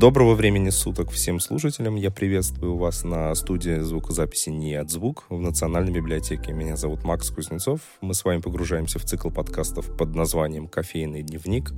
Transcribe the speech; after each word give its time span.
Доброго 0.00 0.34
времени 0.34 0.70
суток 0.70 1.10
всем 1.10 1.40
слушателям. 1.40 1.94
Я 1.96 2.10
приветствую 2.10 2.74
вас 2.78 3.04
на 3.04 3.34
студии 3.34 3.80
звукозаписи 3.80 4.48
«Не 4.48 4.76
от 4.76 4.90
звук» 4.90 5.26
в 5.28 5.38
Национальной 5.38 5.92
библиотеке. 5.92 6.54
Меня 6.54 6.76
зовут 6.76 7.04
Макс 7.04 7.28
Кузнецов. 7.28 7.82
Мы 8.00 8.14
с 8.14 8.24
вами 8.24 8.40
погружаемся 8.40 8.98
в 8.98 9.04
цикл 9.04 9.28
подкастов 9.28 9.94
под 9.98 10.14
названием 10.14 10.68
«Кофейный 10.68 11.22
дневник». 11.22 11.74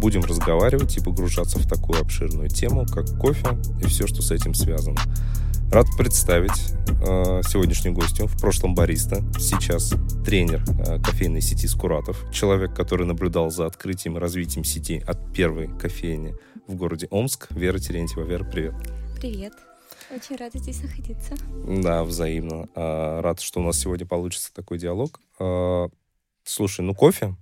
Будем 0.00 0.22
разговаривать 0.22 0.96
и 0.96 1.04
погружаться 1.04 1.58
в 1.58 1.68
такую 1.68 2.00
обширную 2.00 2.48
тему, 2.48 2.86
как 2.86 3.14
кофе 3.18 3.58
и 3.82 3.84
все, 3.84 4.06
что 4.06 4.22
с 4.22 4.30
этим 4.30 4.54
связано. 4.54 4.98
Рад 5.70 5.86
представить 5.98 6.72
э, 7.06 7.42
сегодняшнюю 7.46 7.94
гостью, 7.94 8.26
в 8.26 8.40
прошлом 8.40 8.74
бариста, 8.74 9.22
сейчас 9.38 9.92
тренер 10.24 10.64
э, 10.78 10.98
кофейной 11.02 11.42
сети 11.42 11.66
Скуратов, 11.66 12.24
человек, 12.32 12.74
который 12.74 13.06
наблюдал 13.06 13.50
за 13.50 13.66
открытием 13.66 14.16
и 14.16 14.20
развитием 14.20 14.64
сети 14.64 15.04
от 15.06 15.18
первой 15.34 15.68
кофейни 15.78 16.34
в 16.66 16.74
городе 16.74 17.06
Омск. 17.10 17.48
Вера 17.66 17.80
Терентьева. 17.80 18.22
Вера, 18.22 18.44
привет. 18.44 18.74
Привет. 19.16 19.52
Очень 20.14 20.36
рада 20.36 20.56
здесь 20.56 20.80
находиться. 20.84 21.34
Да, 21.82 22.04
взаимно. 22.04 22.68
Э, 22.76 23.18
рад, 23.18 23.40
что 23.40 23.58
у 23.58 23.64
нас 23.64 23.76
сегодня 23.76 24.06
получится 24.06 24.54
такой 24.54 24.78
диалог. 24.78 25.20
Э, 25.40 25.88
слушай, 26.44 26.82
ну 26.82 26.94
кофе, 26.94 27.34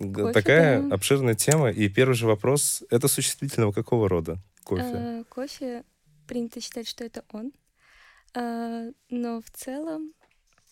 кофе 0.00 0.32
такая 0.32 0.82
да. 0.82 0.96
обширная 0.96 1.36
тема. 1.36 1.70
И 1.70 1.88
первый 1.88 2.14
же 2.14 2.26
вопрос, 2.26 2.82
это 2.90 3.06
существительного 3.06 3.70
какого 3.70 4.08
рода 4.08 4.38
кофе? 4.64 4.82
Э, 4.82 5.24
кофе 5.28 5.84
принято 6.26 6.60
считать, 6.60 6.88
что 6.88 7.04
это 7.04 7.22
он. 7.32 7.52
А, 8.34 8.88
но 9.10 9.40
в 9.40 9.50
целом, 9.52 10.12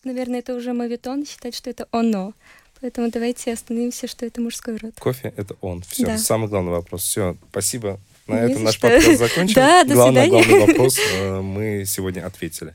наверное, 0.02 0.40
это 0.40 0.52
уже 0.52 0.72
мавитон 0.72 1.24
считать, 1.24 1.54
что 1.54 1.70
это 1.70 1.86
оно. 1.92 2.32
Поэтому 2.80 3.08
давайте 3.12 3.52
остановимся, 3.52 4.08
что 4.08 4.26
это 4.26 4.40
мужской 4.40 4.76
род. 4.78 4.94
Кофе— 4.98 5.32
это 5.36 5.54
он. 5.60 5.82
Все, 5.82 6.06
да. 6.06 6.18
самый 6.18 6.48
главный 6.48 6.72
вопрос. 6.72 7.04
Все, 7.04 7.36
спасибо. 7.50 8.00
На 8.26 8.34
этом 8.40 8.64
наш 8.64 8.74
что. 8.74 8.88
подкаст 8.88 9.18
закончен. 9.18 9.54
да, 9.54 9.84
до 9.84 9.94
главный, 9.94 10.22
свидания. 10.22 10.44
главный 10.44 10.66
вопрос 10.72 10.98
э, 10.98 11.40
мы 11.40 11.84
сегодня 11.86 12.26
ответили. 12.26 12.74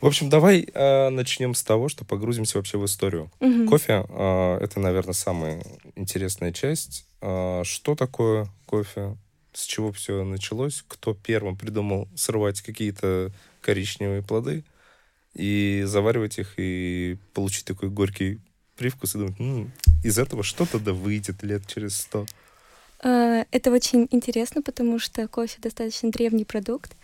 В 0.00 0.06
общем, 0.06 0.28
давай 0.28 0.66
э, 0.72 1.08
начнем 1.10 1.54
с 1.54 1.62
того, 1.62 1.88
что 1.88 2.04
погрузимся 2.04 2.58
вообще 2.58 2.76
в 2.78 2.84
историю. 2.84 3.30
Угу. 3.40 3.66
Кофе 3.68 4.04
э, 4.08 4.58
это, 4.60 4.80
наверное, 4.80 5.14
самая 5.14 5.64
интересная 5.94 6.52
часть. 6.52 7.06
Э, 7.20 7.62
что 7.64 7.94
такое 7.94 8.48
кофе? 8.66 9.16
С 9.52 9.64
чего 9.64 9.92
все 9.92 10.24
началось? 10.24 10.84
Кто 10.88 11.14
первым 11.14 11.56
придумал 11.56 12.08
срывать 12.16 12.60
какие-то 12.60 13.30
коричневые 13.60 14.20
плоды 14.22 14.64
и 15.34 15.84
заваривать 15.86 16.38
их 16.38 16.54
и 16.56 17.16
получить 17.32 17.64
такой 17.64 17.88
горький 17.88 18.40
привкус 18.76 19.14
и 19.14 19.18
думать, 19.18 19.38
м-м, 19.38 19.72
из 20.02 20.18
этого 20.18 20.42
что-то 20.42 20.78
да 20.78 20.92
выйдет 20.92 21.42
лет 21.42 21.66
через 21.66 21.96
сто. 21.96 22.26
А, 23.04 23.44
это 23.50 23.70
очень 23.70 24.08
интересно, 24.10 24.62
потому 24.62 24.98
что 24.98 25.28
кофе 25.28 25.60
достаточно 25.60 26.10
древний 26.10 26.46
продукт, 26.46 26.96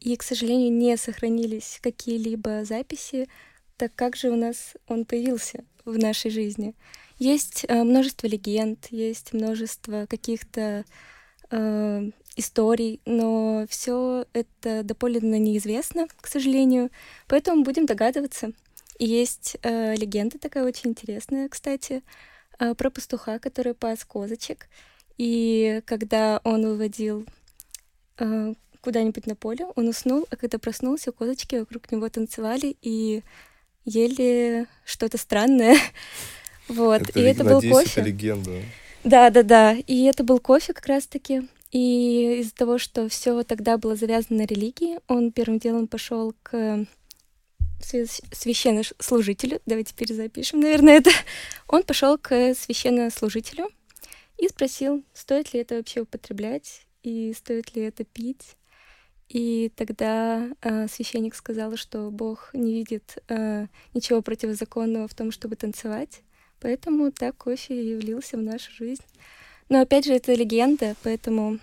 и, 0.00 0.16
к 0.16 0.24
сожалению, 0.24 0.72
не 0.72 0.96
сохранились 0.96 1.78
какие-либо 1.80 2.64
записи, 2.64 3.28
так 3.76 3.94
как 3.94 4.16
же 4.16 4.30
у 4.30 4.36
нас 4.36 4.74
он 4.88 5.04
появился 5.04 5.64
в 5.84 5.96
нашей 5.96 6.32
жизни. 6.32 6.74
Есть 7.18 7.64
э, 7.68 7.84
множество 7.84 8.26
легенд, 8.26 8.88
есть 8.90 9.32
множество 9.32 10.06
каких-то 10.10 10.84
э, 11.50 12.10
историй, 12.34 13.00
но 13.06 13.64
все 13.70 14.26
это 14.32 14.82
доподлинно 14.82 15.38
неизвестно, 15.38 16.08
к 16.20 16.26
сожалению, 16.26 16.90
поэтому 17.28 17.62
будем 17.62 17.86
догадываться. 17.86 18.50
Есть 18.98 19.56
э, 19.62 19.94
легенда 19.94 20.40
такая 20.40 20.64
очень 20.64 20.90
интересная, 20.90 21.48
кстати, 21.48 22.02
э, 22.58 22.74
про 22.74 22.90
пастуха, 22.90 23.38
который 23.38 23.74
пас 23.74 24.04
козочек, 24.04 24.68
и 25.18 25.82
когда 25.86 26.40
он 26.44 26.66
выводил 26.66 27.26
э, 28.18 28.54
куда-нибудь 28.80 29.26
на 29.26 29.34
поле, 29.34 29.66
он 29.76 29.88
уснул, 29.88 30.26
а 30.30 30.36
когда 30.36 30.58
проснулся, 30.58 31.12
козочки 31.12 31.56
вокруг 31.56 31.90
него 31.90 32.08
танцевали 32.08 32.76
и 32.82 33.22
ели 33.84 34.66
что-то 34.84 35.18
странное. 35.18 35.76
Вот. 36.66 37.02
Это, 37.02 37.20
и 37.20 37.22
это 37.24 37.44
надеюсь, 37.44 37.74
был 37.74 37.78
кофе. 37.82 38.00
Это 38.00 38.08
легенда. 38.08 38.50
Да, 39.04 39.28
да, 39.28 39.42
да. 39.42 39.76
И 39.86 40.04
это 40.04 40.24
был 40.24 40.40
кофе 40.40 40.72
как 40.72 40.86
раз-таки. 40.86 41.46
И 41.72 42.38
из-за 42.40 42.54
того, 42.54 42.78
что 42.78 43.06
все 43.10 43.42
тогда 43.42 43.76
было 43.76 43.96
завязано 43.96 44.38
на 44.38 44.46
религии, 44.46 44.98
он 45.06 45.30
первым 45.30 45.58
делом 45.58 45.86
пошел 45.88 46.34
к 46.42 46.86
священнослужителю, 47.82 49.60
давайте 49.66 49.92
перезапишем, 49.94 50.60
наверное, 50.60 50.94
это. 50.94 51.10
Он 51.68 51.82
пошел 51.82 52.16
к 52.16 52.54
священнослужителю 52.54 53.68
и 54.38 54.48
спросил, 54.48 55.04
стоит 55.12 55.52
ли 55.52 55.60
это 55.60 55.76
вообще 55.76 56.00
употреблять 56.00 56.86
и 57.02 57.32
стоит 57.36 57.74
ли 57.74 57.82
это 57.82 58.04
пить. 58.04 58.56
И 59.28 59.72
тогда 59.76 60.48
э, 60.60 60.86
священник 60.88 61.34
сказал, 61.34 61.76
что 61.76 62.10
Бог 62.10 62.50
не 62.52 62.74
видит 62.74 63.18
э, 63.28 63.66
ничего 63.94 64.22
противозаконного 64.22 65.08
в 65.08 65.14
том, 65.14 65.30
чтобы 65.30 65.56
танцевать, 65.56 66.22
поэтому 66.60 67.10
так 67.10 67.36
кофе 67.36 67.74
и 67.74 67.96
явился 67.96 68.36
в 68.36 68.42
нашу 68.42 68.70
жизнь. 68.72 69.04
Но 69.68 69.80
опять 69.80 70.04
же, 70.04 70.14
это 70.14 70.34
легенда, 70.34 70.94
поэтому, 71.02 71.58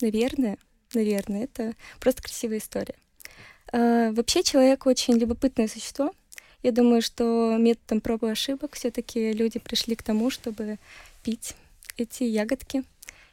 наверное, 0.00 0.56
наверное, 0.94 1.44
это 1.44 1.74
просто 2.00 2.22
красивая 2.22 2.58
история. 2.58 2.94
А, 3.72 4.12
вообще 4.12 4.42
человек 4.42 4.86
очень 4.86 5.14
любопытное 5.14 5.68
существо. 5.68 6.12
Я 6.62 6.72
думаю, 6.72 7.02
что 7.02 7.56
методом 7.58 8.00
проб 8.00 8.24
и 8.24 8.28
ошибок 8.28 8.74
все-таки 8.74 9.32
люди 9.32 9.58
пришли 9.58 9.94
к 9.94 10.02
тому, 10.02 10.30
чтобы 10.30 10.78
пить 11.22 11.54
эти 11.98 12.24
ягодки 12.24 12.84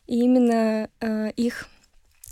и 0.07 0.19
именно 0.19 0.89
э, 0.99 1.31
их 1.31 1.67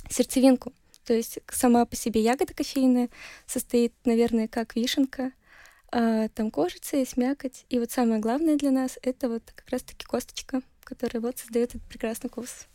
сердцевинку. 0.09 0.73
То 1.05 1.13
есть 1.13 1.39
сама 1.51 1.85
по 1.85 1.95
себе 1.95 2.21
ягода 2.21 2.53
кофейная 2.53 3.09
состоит, 3.45 3.94
наверное, 4.05 4.47
как 4.47 4.75
вишенка, 4.75 5.31
а 5.91 6.27
там 6.29 6.49
кожица 6.49 6.97
есть 6.97 7.17
мякоть. 7.17 7.66
И 7.69 7.79
вот 7.79 7.91
самое 7.91 8.19
главное 8.19 8.57
для 8.57 8.72
нас— 8.72 8.97
это 9.01 9.29
вот 9.29 9.43
как 9.53 9.69
раз-таки 9.69 10.05
косточка, 10.05 10.61
которая 10.83 11.22
вот 11.22 11.38
создает 11.38 11.75
этот 11.75 11.88
прекрасный 11.88 12.29
вкус. 12.29 12.67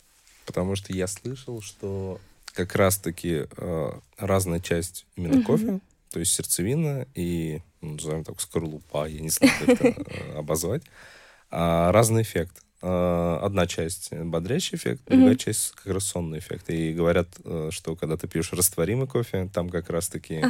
Потому 0.46 0.76
что 0.76 0.92
я 0.92 1.06
слышал, 1.06 1.60
что 1.60 2.20
как 2.52 2.74
раз-таки 2.74 3.46
э, 3.56 3.92
разная 4.18 4.60
часть 4.60 5.06
именно 5.16 5.42
кофе, 5.42 5.80
то 6.10 6.20
есть 6.20 6.32
сердцевина 6.32 7.06
и, 7.14 7.60
ну, 7.80 7.94
назовем 7.94 8.24
так, 8.24 8.40
скорлупа, 8.40 9.08
я 9.08 9.20
не 9.20 9.30
знаю, 9.30 9.52
как 9.58 9.68
это 9.68 9.86
э, 9.86 10.38
обозвать, 10.38 10.82
а 11.50 11.92
разный 11.92 12.22
эффект. 12.22 12.62
Э, 12.80 13.40
одна 13.42 13.66
часть 13.66 14.12
бодрящий 14.12 14.76
эффект, 14.76 15.02
другая 15.06 15.34
часть 15.34 15.72
как 15.72 15.94
раз 15.94 16.04
сонный 16.04 16.38
эффект. 16.38 16.70
И 16.70 16.92
говорят, 16.92 17.28
э, 17.44 17.70
что 17.72 17.96
когда 17.96 18.16
ты 18.16 18.28
пьешь 18.28 18.52
растворимый 18.52 19.08
кофе, 19.08 19.50
там 19.52 19.68
как 19.68 19.90
раз-таки, 19.90 20.44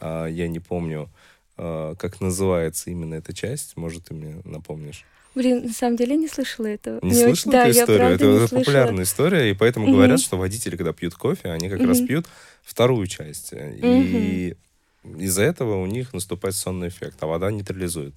э, 0.00 0.26
я 0.30 0.48
не 0.48 0.60
помню, 0.60 1.10
как 1.56 2.20
называется 2.20 2.90
именно 2.90 3.14
эта 3.14 3.32
часть, 3.32 3.78
может, 3.78 4.04
ты 4.04 4.14
мне 4.14 4.42
напомнишь? 4.44 5.06
Блин, 5.34 5.64
на 5.64 5.72
самом 5.72 5.96
деле 5.96 6.14
не 6.14 6.28
слышала 6.28 6.66
этого. 6.66 6.98
Не, 7.02 7.08
не 7.08 7.14
слышала 7.14 7.52
да, 7.52 7.68
эту 7.68 7.78
историю? 7.78 8.08
Это, 8.08 8.24
это 8.26 8.56
популярная 8.56 9.04
история, 9.04 9.50
и 9.50 9.54
поэтому 9.54 9.86
mm-hmm. 9.86 9.92
говорят, 9.92 10.20
что 10.20 10.36
водители, 10.36 10.76
когда 10.76 10.92
пьют 10.92 11.14
кофе, 11.14 11.50
они 11.50 11.70
как 11.70 11.80
mm-hmm. 11.80 11.86
раз 11.86 12.00
пьют 12.00 12.26
вторую 12.62 13.06
часть. 13.06 13.54
И 13.54 13.56
mm-hmm. 13.56 15.22
из-за 15.22 15.44
этого 15.44 15.80
у 15.80 15.86
них 15.86 16.12
наступает 16.12 16.54
сонный 16.54 16.88
эффект, 16.88 17.16
а 17.20 17.26
вода 17.26 17.50
нейтрализует. 17.50 18.14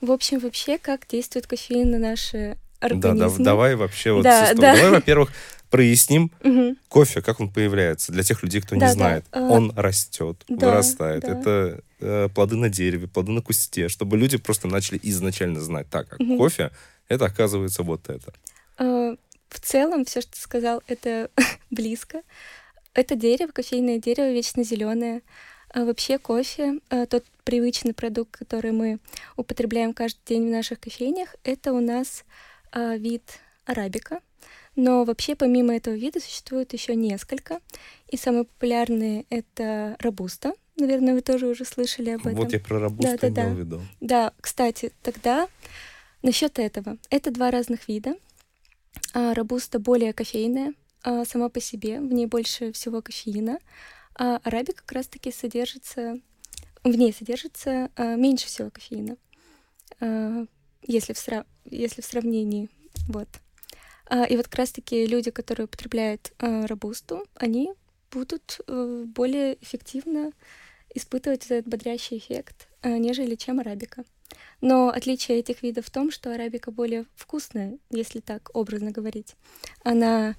В 0.00 0.10
общем, 0.10 0.40
вообще, 0.40 0.78
как 0.78 1.06
действует 1.06 1.46
кофеин 1.46 1.92
на 1.92 1.98
наши 1.98 2.58
организмы? 2.80 3.18
Да, 3.18 3.28
да 3.38 3.44
давай 3.44 3.74
вообще 3.74 4.12
вот 4.12 4.22
да, 4.22 4.54
да. 4.54 4.74
Давай, 4.74 4.90
во-первых, 4.90 5.32
проясним 5.70 6.30
угу. 6.42 6.76
кофе, 6.88 7.22
как 7.22 7.40
он 7.40 7.50
появляется. 7.50 8.12
Для 8.12 8.22
тех 8.22 8.42
людей, 8.42 8.60
кто 8.60 8.76
да, 8.76 8.86
не 8.86 8.92
знает, 8.92 9.24
да. 9.32 9.42
он 9.42 9.72
растет, 9.76 10.42
да, 10.48 10.66
вырастает. 10.68 11.22
Да. 11.22 11.38
Это 11.38 11.80
э, 12.00 12.28
плоды 12.34 12.56
на 12.56 12.68
дереве, 12.68 13.08
плоды 13.08 13.32
на 13.32 13.42
кусте, 13.42 13.88
чтобы 13.88 14.16
люди 14.16 14.36
просто 14.38 14.68
начали 14.68 14.98
изначально 15.02 15.60
знать, 15.60 15.88
так, 15.90 16.08
как 16.08 16.20
угу. 16.20 16.36
кофе, 16.36 16.70
это 17.08 17.26
оказывается 17.26 17.82
вот 17.82 18.08
это. 18.08 18.32
Э, 18.78 19.16
в 19.48 19.60
целом, 19.60 20.04
все, 20.04 20.20
что 20.20 20.32
ты 20.32 20.40
сказал, 20.40 20.82
это 20.86 21.30
близко. 21.70 22.22
Это 22.94 23.14
дерево, 23.14 23.50
кофейное 23.52 23.98
дерево, 23.98 24.32
вечно 24.32 24.64
зеленое. 24.64 25.22
А 25.74 25.84
вообще 25.84 26.18
кофе, 26.18 26.80
э, 26.90 27.06
тот 27.06 27.24
привычный 27.44 27.92
продукт, 27.92 28.36
который 28.36 28.72
мы 28.72 28.98
употребляем 29.36 29.92
каждый 29.92 30.20
день 30.26 30.48
в 30.48 30.50
наших 30.50 30.80
кофейнях, 30.80 31.34
это 31.44 31.72
у 31.72 31.80
нас 31.80 32.24
э, 32.76 32.98
вид 32.98 33.22
арабика. 33.64 34.20
Но 34.76 35.04
вообще 35.04 35.34
помимо 35.34 35.74
этого 35.74 35.94
вида 35.94 36.20
существует 36.20 36.72
еще 36.72 36.94
несколько. 36.94 37.60
И 38.08 38.16
самые 38.16 38.44
популярные— 38.44 39.24
это 39.30 39.96
робуста. 40.00 40.52
Наверное, 40.76 41.14
вы 41.14 41.22
тоже 41.22 41.46
уже 41.46 41.64
слышали 41.64 42.10
об 42.10 42.20
этом. 42.20 42.34
Вот 42.34 42.52
я 42.52 42.60
про 42.60 42.78
робусту 42.78 43.16
да, 43.20 43.30
да, 43.30 43.42
имел 43.42 43.48
да. 43.48 43.54
в 43.54 43.58
виду. 43.58 43.82
Да, 44.00 44.32
кстати, 44.40 44.92
тогда 45.02 45.48
насчет 46.22 46.58
этого. 46.58 46.98
Это 47.08 47.30
два 47.30 47.50
разных 47.50 47.88
вида. 47.88 48.14
А, 49.14 49.34
робуста 49.34 49.78
более 49.78 50.12
кофейная 50.12 50.74
а, 51.02 51.24
сама 51.24 51.48
по 51.48 51.60
себе, 51.60 52.00
в 52.00 52.12
ней 52.12 52.26
больше 52.26 52.72
всего 52.72 53.00
кофеина. 53.00 53.58
А 54.14 54.40
арабика 54.44 54.82
как 54.82 54.92
раз-таки 54.92 55.30
содержится, 55.30 56.18
в 56.84 56.96
ней 56.96 57.12
содержится 57.12 57.90
а, 57.96 58.16
меньше 58.16 58.46
всего 58.46 58.70
кофеина, 58.70 59.16
а, 60.00 60.46
если, 60.82 61.12
в 61.12 61.18
сра... 61.18 61.46
если 61.70 62.02
в 62.02 62.04
сравнении. 62.04 62.68
Вот. 63.08 63.28
А, 64.06 64.24
и 64.24 64.36
вот 64.36 64.46
как 64.46 64.56
раз-таки 64.56 65.06
люди, 65.06 65.30
которые 65.30 65.64
употребляют 65.64 66.32
а, 66.38 66.66
робусту, 66.66 67.26
они 67.34 67.72
будут 68.10 68.60
э, 68.66 69.04
более 69.06 69.58
эффективно 69.60 70.32
испытывать 70.94 71.44
этот 71.46 71.68
бодрящий 71.68 72.18
эффект, 72.18 72.68
а, 72.82 72.96
нежели 72.98 73.34
чем 73.34 73.60
арабика. 73.60 74.04
Но 74.60 74.88
отличие 74.88 75.38
этих 75.38 75.62
видов 75.62 75.86
в 75.86 75.90
том, 75.90 76.10
что 76.10 76.32
арабика 76.32 76.70
более 76.70 77.04
вкусная, 77.14 77.78
если 77.90 78.20
так 78.20 78.50
образно 78.54 78.90
говорить. 78.90 79.34
Она 79.82 80.36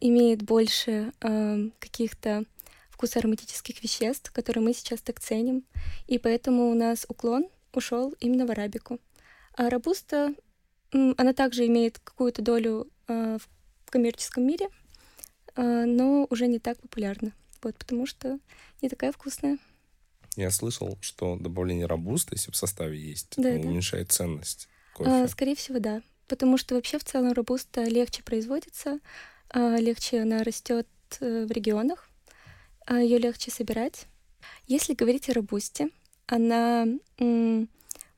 имеет 0.00 0.42
больше 0.42 1.12
э, 1.20 1.70
каких-то 1.80 2.44
вкусоароматических 2.90 3.82
веществ, 3.82 4.30
которые 4.32 4.62
мы 4.62 4.72
сейчас 4.72 5.00
так 5.00 5.20
ценим, 5.20 5.64
и 6.06 6.18
поэтому 6.18 6.70
у 6.70 6.74
нас 6.74 7.06
уклон 7.08 7.48
ушел 7.72 8.14
именно 8.20 8.46
в 8.46 8.50
арабику. 8.50 8.98
А 9.54 9.68
робуста, 9.70 10.34
она 10.92 11.32
также 11.32 11.66
имеет 11.66 11.98
какую-то 11.98 12.42
долю 12.42 12.90
э, 13.08 13.38
в 13.84 13.90
коммерческом 13.90 14.46
мире, 14.46 14.68
э, 15.54 15.84
но 15.84 16.26
уже 16.30 16.46
не 16.46 16.58
так 16.58 16.78
популярна, 16.80 17.32
вот, 17.62 17.76
потому 17.76 18.06
что 18.06 18.38
не 18.82 18.88
такая 18.88 19.12
вкусная. 19.12 19.58
Я 20.36 20.50
слышал, 20.50 20.98
что 21.00 21.36
добавление 21.36 21.86
робуста, 21.86 22.34
если 22.34 22.50
в 22.50 22.56
составе 22.56 22.98
есть, 22.98 23.34
да, 23.36 23.48
уменьшает 23.50 24.08
да. 24.08 24.14
ценность 24.14 24.68
кофе. 24.92 25.10
А, 25.10 25.28
скорее 25.28 25.56
всего, 25.56 25.78
да. 25.78 26.02
Потому 26.28 26.58
что 26.58 26.74
вообще 26.74 26.98
в 26.98 27.04
целом 27.04 27.32
робуста 27.32 27.84
легче 27.84 28.22
производится, 28.22 28.98
а, 29.48 29.76
легче 29.76 30.20
она 30.20 30.42
растет 30.42 30.88
э, 31.20 31.46
в 31.46 31.50
регионах, 31.52 32.10
а 32.84 32.98
ее 32.98 33.18
легче 33.18 33.50
собирать. 33.50 34.06
Если 34.66 34.94
говорить 34.94 35.28
о 35.30 35.34
робусте, 35.34 35.88
она 36.26 36.86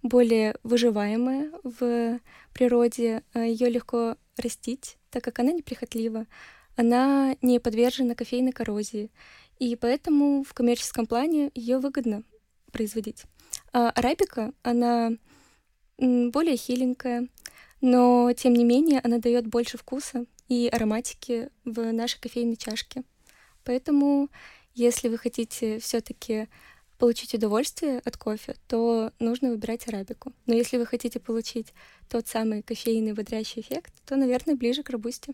более 0.02 0.56
выживаемая 0.62 1.50
в 1.62 2.20
природе, 2.52 3.22
а 3.32 3.40
ее 3.40 3.68
легко 3.68 4.16
растить, 4.36 4.96
так 5.10 5.24
как 5.24 5.38
она 5.38 5.52
неприхотлива, 5.52 6.26
она 6.76 7.36
не 7.42 7.58
подвержена 7.58 8.14
кофейной 8.14 8.52
коррозии, 8.52 9.10
и 9.58 9.74
поэтому 9.74 10.44
в 10.44 10.54
коммерческом 10.54 11.06
плане 11.06 11.50
ее 11.54 11.78
выгодно 11.78 12.22
производить. 12.70 13.24
А 13.72 13.90
арабика, 13.90 14.52
она 14.62 15.10
более 15.98 16.56
хиленькая, 16.56 17.28
но 17.80 18.32
тем 18.36 18.54
не 18.54 18.64
менее 18.64 19.00
она 19.02 19.18
дает 19.18 19.46
больше 19.46 19.78
вкуса 19.78 20.26
и 20.48 20.68
ароматики 20.72 21.50
в 21.64 21.92
нашей 21.92 22.20
кофейной 22.20 22.56
чашке. 22.56 23.02
Поэтому, 23.64 24.28
если 24.74 25.08
вы 25.08 25.18
хотите 25.18 25.78
все-таки 25.80 26.48
получить 26.98 27.34
удовольствие 27.34 28.00
от 28.04 28.16
кофе, 28.16 28.56
то 28.66 29.12
нужно 29.18 29.50
выбирать 29.50 29.88
арабику. 29.88 30.32
Но 30.46 30.54
если 30.54 30.76
вы 30.76 30.86
хотите 30.86 31.20
получить 31.20 31.72
тот 32.08 32.26
самый 32.26 32.62
кофейный 32.62 33.12
бодрящий 33.12 33.62
эффект, 33.62 33.92
то, 34.04 34.16
наверное, 34.16 34.56
ближе 34.56 34.82
к 34.82 34.90
робусте. 34.90 35.32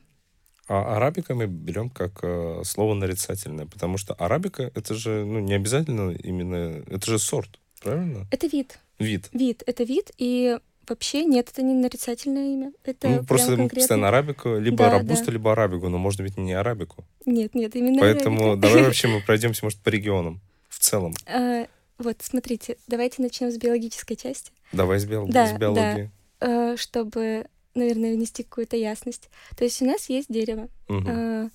А 0.67 0.97
арабика 0.97 1.35
мы 1.35 1.47
берем 1.47 1.91
как 1.91 2.21
э, 2.23 2.63
слово 2.65 2.95
нарицательное, 2.95 3.67
потому 3.67 3.99
что 3.99 4.15
арабика 4.15 4.71
это 4.75 4.95
же 4.95 5.25
ну, 5.25 5.41
не 5.41 5.55
обязательно 5.55 6.13
именно, 6.13 6.83
это 6.87 7.11
же 7.11 7.19
сорт, 7.19 7.59
правильно? 7.83 8.27
Это 8.31 8.47
вид. 8.47 8.79
Вид. 8.99 9.29
Вид. 9.33 9.63
Это 9.67 9.85
вид, 9.85 10.13
и 10.17 10.59
вообще 10.89 11.25
нет, 11.25 11.51
это 11.51 11.63
не 11.63 11.75
нарицательное 11.75 12.55
имя. 12.55 12.73
Это 12.83 13.09
ну, 13.09 13.25
просто 13.25 13.57
конкретно... 13.57 13.81
постоянно 13.81 14.09
арабику, 14.09 14.57
либо 14.57 14.79
да, 14.79 14.99
робусту, 14.99 15.27
да. 15.27 15.33
либо 15.33 15.53
арабику, 15.53 15.89
но 15.91 15.99
может 15.99 16.23
быть 16.23 16.39
не 16.39 16.55
арабику. 16.55 17.05
Нет, 17.27 17.55
нет, 17.55 17.77
именно 17.77 18.01
Поэтому 18.01 18.53
арабика. 18.53 18.69
давай 18.69 18.83
вообще 18.85 19.09
мы 19.09 19.21
пройдемся, 19.21 19.67
может, 19.67 19.81
по 19.81 19.91
регионам 19.91 20.41
целом. 20.85 21.15
А, 21.27 21.67
вот, 21.99 22.17
смотрите, 22.21 22.77
давайте 22.87 23.23
начнем 23.23 23.51
с 23.51 23.57
биологической 23.57 24.17
части. 24.17 24.53
Давай 24.73 24.99
с, 24.99 25.05
био... 25.05 25.27
да, 25.27 25.47
с 25.47 25.59
биологии. 25.59 26.11
Да. 26.41 26.73
А, 26.73 26.77
чтобы 26.77 27.47
наверное, 27.75 28.15
внести 28.15 28.45
какую-то 28.45 28.77
ясность. 28.77 29.29
То 29.57 29.65
есть 29.65 29.83
у 29.83 29.85
нас 29.85 30.09
есть 30.09 30.33
дерево. 30.33 30.69
Угу. 30.89 31.05
А, 31.07 31.49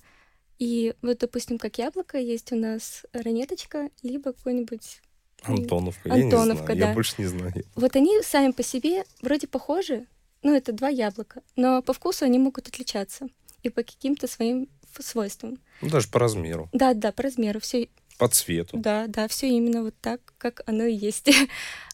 и 0.58 0.94
вот, 1.02 1.18
допустим, 1.18 1.58
как 1.58 1.78
яблоко, 1.78 2.18
есть 2.18 2.52
у 2.52 2.56
нас 2.56 3.06
ранеточка, 3.12 3.88
либо 4.02 4.32
какой-нибудь 4.32 5.00
Антоновка. 5.42 6.12
Антоновка, 6.12 6.12
я 6.12 6.24
не 6.24 6.30
знаю. 6.30 6.78
да. 6.78 6.88
Я 6.88 6.94
больше 6.94 7.14
не 7.18 7.26
знаю. 7.26 7.52
Вот 7.74 7.96
они 7.96 8.20
сами 8.22 8.52
по 8.52 8.62
себе 8.62 9.04
вроде 9.22 9.46
похожи, 9.46 10.06
ну, 10.42 10.54
это 10.54 10.72
два 10.72 10.88
яблока, 10.88 11.42
но 11.56 11.82
по 11.82 11.92
вкусу 11.92 12.26
они 12.26 12.38
могут 12.38 12.68
отличаться 12.68 13.28
и 13.62 13.70
по 13.70 13.82
каким-то 13.82 14.26
своим 14.26 14.68
свойствам. 14.98 15.58
Ну, 15.80 15.88
даже 15.88 16.08
по 16.08 16.18
размеру. 16.18 16.68
Да, 16.72 16.92
да, 16.92 17.12
по 17.12 17.22
размеру. 17.22 17.60
Все 17.60 17.88
по 18.20 18.28
цвету. 18.28 18.76
Да, 18.76 19.06
да, 19.06 19.28
все 19.28 19.48
именно 19.48 19.82
вот 19.82 19.94
так, 20.02 20.20
как 20.36 20.60
оно 20.66 20.84
и 20.84 20.94
есть. 20.94 21.30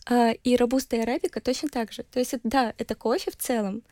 А, 0.09 0.31
и 0.31 0.57
робуста 0.57 0.95
и 0.95 1.01
арабика 1.01 1.41
точно 1.41 1.69
так 1.69 1.91
же. 1.91 2.05
То 2.05 2.21
есть, 2.21 2.37
да, 2.45 2.73
это 2.79 2.95
кофе 2.95 3.33
в 3.33 3.37
целом, 3.37 3.83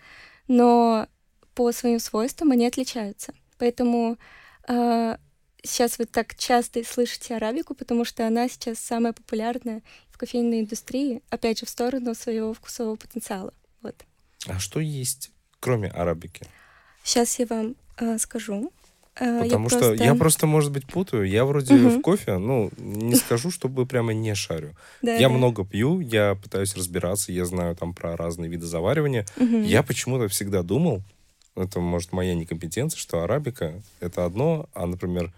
но 0.47 1.09
по 1.57 1.73
своим 1.73 1.99
свойствам 1.99 2.53
они 2.53 2.69
отличаются. 2.69 3.35
Поэтому 3.59 4.17
э, 4.69 5.17
сейчас 5.65 5.99
вы 5.99 6.05
так 6.05 6.37
часто 6.37 6.85
слышите 6.85 7.35
арабику, 7.35 7.75
потому 7.75 8.05
что 8.05 8.25
она 8.25 8.49
сейчас 8.49 8.79
самая 8.79 9.13
популярная 9.13 9.83
в 10.09 10.17
кофейной 10.17 10.61
индустрии, 10.61 11.21
опять 11.31 11.59
же, 11.59 11.67
в 11.67 11.71
сторону 11.71 12.15
своего 12.15 12.55
вкусового 12.55 12.95
потенциала. 12.95 13.53
Вот. 13.83 13.97
А 14.47 14.61
что 14.61 14.79
есть, 14.79 15.33
кроме 15.59 15.89
арабики? 15.89 16.47
Сейчас 17.03 17.41
я 17.41 17.47
вам 17.47 17.75
э, 17.97 18.19
скажу. 18.19 18.73
Э, 19.17 19.43
Потому 19.43 19.65
я 19.65 19.71
что 19.71 19.79
просто... 19.79 20.05
я 20.05 20.15
просто, 20.15 20.47
может 20.47 20.73
быть, 20.73 20.87
путаю. 20.87 21.25
Я 21.29 21.45
вроде 21.45 21.75
угу. 21.75 21.89
в 21.89 22.01
кофе, 22.01 22.39
ну, 22.39 22.71
не 22.77 23.15
скажу, 23.15 23.51
чтобы 23.51 23.87
прямо 23.87 24.13
не 24.13 24.35
шарю. 24.35 24.75
Да, 25.03 25.15
я 25.15 25.29
да. 25.29 25.35
много 25.35 25.65
пью, 25.65 26.01
я 26.01 26.35
пытаюсь 26.35 26.75
разбираться, 26.75 27.31
я 27.31 27.45
знаю 27.45 27.77
там 27.77 27.95
про 27.95 28.17
разные 28.17 28.51
виды 28.51 28.67
заваривания. 28.67 29.25
Угу. 29.37 29.59
Я 29.59 29.83
почему-то 29.83 30.29
всегда 30.29 30.63
думал, 30.63 31.03
это, 31.55 31.79
может, 31.79 32.13
моя 32.13 32.35
некомпетенция, 32.35 32.99
что 32.99 33.23
арабика— 33.23 33.81
это 34.01 34.25
одно, 34.25 34.69
а, 34.75 34.87
например, 34.87 35.33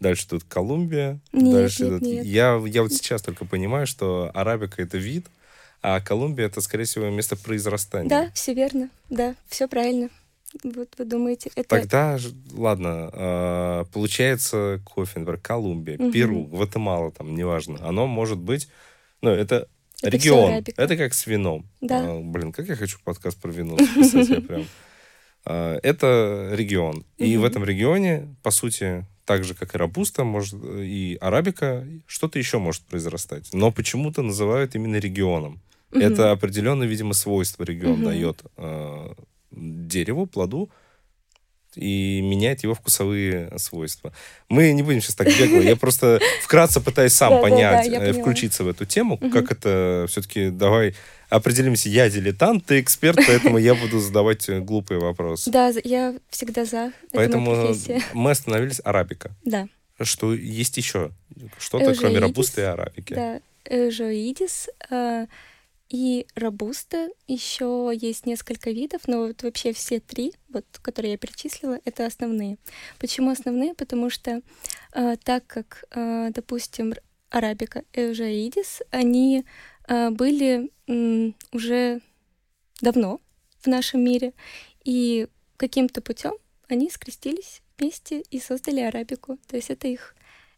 дальше 0.00 0.28
тут 0.28 0.44
Колумбия, 0.44 1.20
нет, 1.32 1.54
дальше 1.54 1.84
нет, 1.84 1.92
тут... 1.92 2.02
Нет. 2.02 2.26
Я, 2.26 2.62
я 2.66 2.82
вот 2.82 2.92
сейчас 2.92 3.22
только 3.22 3.46
понимаю, 3.46 3.86
что 3.86 4.30
арабика— 4.34 4.82
это 4.82 4.98
вид, 4.98 5.26
а 5.82 6.00
Колумбия— 6.00 6.46
это, 6.46 6.60
скорее 6.60 6.84
всего, 6.84 7.08
место 7.08 7.36
произрастания. 7.36 8.10
Да, 8.10 8.30
все 8.34 8.52
верно, 8.52 8.90
да, 9.08 9.34
все 9.48 9.66
правильно. 9.66 10.10
Вот 10.62 10.88
вы 10.98 11.04
думаете, 11.04 11.50
это... 11.56 11.68
Тогда, 11.68 12.18
ладно, 12.52 13.10
э, 13.12 13.84
получается 13.92 14.80
кофе, 14.84 15.20
например, 15.20 15.40
Колумбия, 15.40 15.98
угу. 15.98 16.12
Перу, 16.12 16.44
Гватемала, 16.44 17.10
там, 17.10 17.34
неважно. 17.34 17.78
Оно 17.86 18.06
может 18.06 18.38
быть... 18.38 18.68
Ну, 19.20 19.30
это, 19.30 19.68
это 20.00 20.16
регион. 20.16 20.64
Это 20.76 20.96
как 20.96 21.14
с 21.14 21.26
вином. 21.26 21.66
Да. 21.80 22.04
А, 22.04 22.20
блин, 22.20 22.52
как 22.52 22.68
я 22.68 22.76
хочу 22.76 22.98
подкаст 23.02 23.40
про 23.40 23.50
вино 23.50 23.76
записать, 23.78 24.28
я 24.28 24.40
прям... 24.40 24.66
А, 25.44 25.78
это 25.82 26.50
регион. 26.52 27.04
И 27.18 27.36
в 27.36 27.44
этом 27.44 27.64
регионе, 27.64 28.34
по 28.42 28.50
сути, 28.50 29.06
так 29.24 29.44
же, 29.44 29.54
как 29.54 29.74
и 29.74 29.78
робуста, 29.78 30.24
может, 30.24 30.54
и 30.62 31.18
арабика, 31.20 31.86
что-то 32.06 32.38
еще 32.38 32.58
может 32.58 32.82
произрастать. 32.82 33.48
Но 33.52 33.72
почему-то 33.72 34.22
называют 34.22 34.74
именно 34.74 34.96
регионом. 34.96 35.60
Это 35.90 36.32
определенное, 36.32 36.86
видимо, 36.86 37.14
свойство 37.14 37.64
регион 37.64 38.02
дает 38.04 38.42
дереву, 39.54 40.26
плоду, 40.26 40.70
и 41.76 42.20
менять 42.20 42.62
его 42.62 42.74
вкусовые 42.74 43.52
свойства. 43.58 44.12
Мы 44.48 44.72
не 44.72 44.82
будем 44.82 45.00
сейчас 45.00 45.16
так 45.16 45.26
бегло, 45.26 45.60
я 45.60 45.76
просто 45.76 46.20
вкратце 46.42 46.80
пытаюсь 46.80 47.12
сам 47.12 47.40
понять, 47.40 47.88
э, 47.88 48.12
включиться 48.12 48.64
в 48.64 48.68
эту 48.68 48.84
тему, 48.84 49.18
как 49.18 49.50
это 49.50 50.06
все-таки, 50.08 50.50
давай 50.50 50.94
определимся, 51.28 51.88
я 51.88 52.08
дилетант, 52.08 52.66
ты 52.66 52.80
эксперт, 52.80 53.18
поэтому 53.26 53.58
я 53.58 53.74
буду 53.74 53.98
задавать 53.98 54.48
э, 54.48 54.60
глупые 54.60 55.00
вопросы. 55.00 55.50
Да, 55.50 55.72
я 55.82 56.14
всегда 56.30 56.64
за. 56.64 56.92
Поэтому 57.12 57.74
мы 58.12 58.30
остановились 58.30 58.80
арабика. 58.84 59.32
Да. 59.44 59.68
Что 60.00 60.34
есть 60.34 60.76
еще? 60.76 61.12
Что-то, 61.58 61.94
кроме 61.94 62.18
робусты 62.18 62.62
и 62.62 62.64
арабики? 62.64 63.14
Да, 63.14 63.40
эжоидис, 63.64 64.68
а, 64.90 65.26
и 65.94 66.26
робуста 66.34 67.08
еще 67.28 67.92
есть 67.94 68.26
несколько 68.26 68.72
видов, 68.72 69.02
но 69.06 69.28
вот 69.28 69.44
вообще 69.44 69.72
все 69.72 70.00
три, 70.00 70.34
вот, 70.48 70.66
которые 70.82 71.12
я 71.12 71.18
перечислила, 71.18 71.78
это 71.84 72.04
основные. 72.04 72.58
Почему 72.98 73.30
основные? 73.30 73.74
Потому 73.74 74.10
что 74.10 74.42
э, 74.92 75.16
так 75.22 75.46
как, 75.46 75.84
э, 75.92 76.30
допустим, 76.34 76.94
арабика 77.30 77.84
и 77.92 78.00
эужаидис, 78.00 78.82
они 78.90 79.44
э, 79.86 80.10
были 80.10 80.72
э, 80.88 81.30
уже 81.52 82.00
давно 82.80 83.20
в 83.60 83.68
нашем 83.68 84.02
мире, 84.02 84.32
и 84.84 85.28
каким-то 85.56 86.00
путем 86.00 86.34
они 86.66 86.90
скрестились 86.90 87.62
вместе 87.78 88.24
и 88.32 88.40
создали 88.40 88.80
арабику. 88.80 89.38
То 89.46 89.54
есть 89.54 89.70
это 89.70 89.86
их 89.86 90.16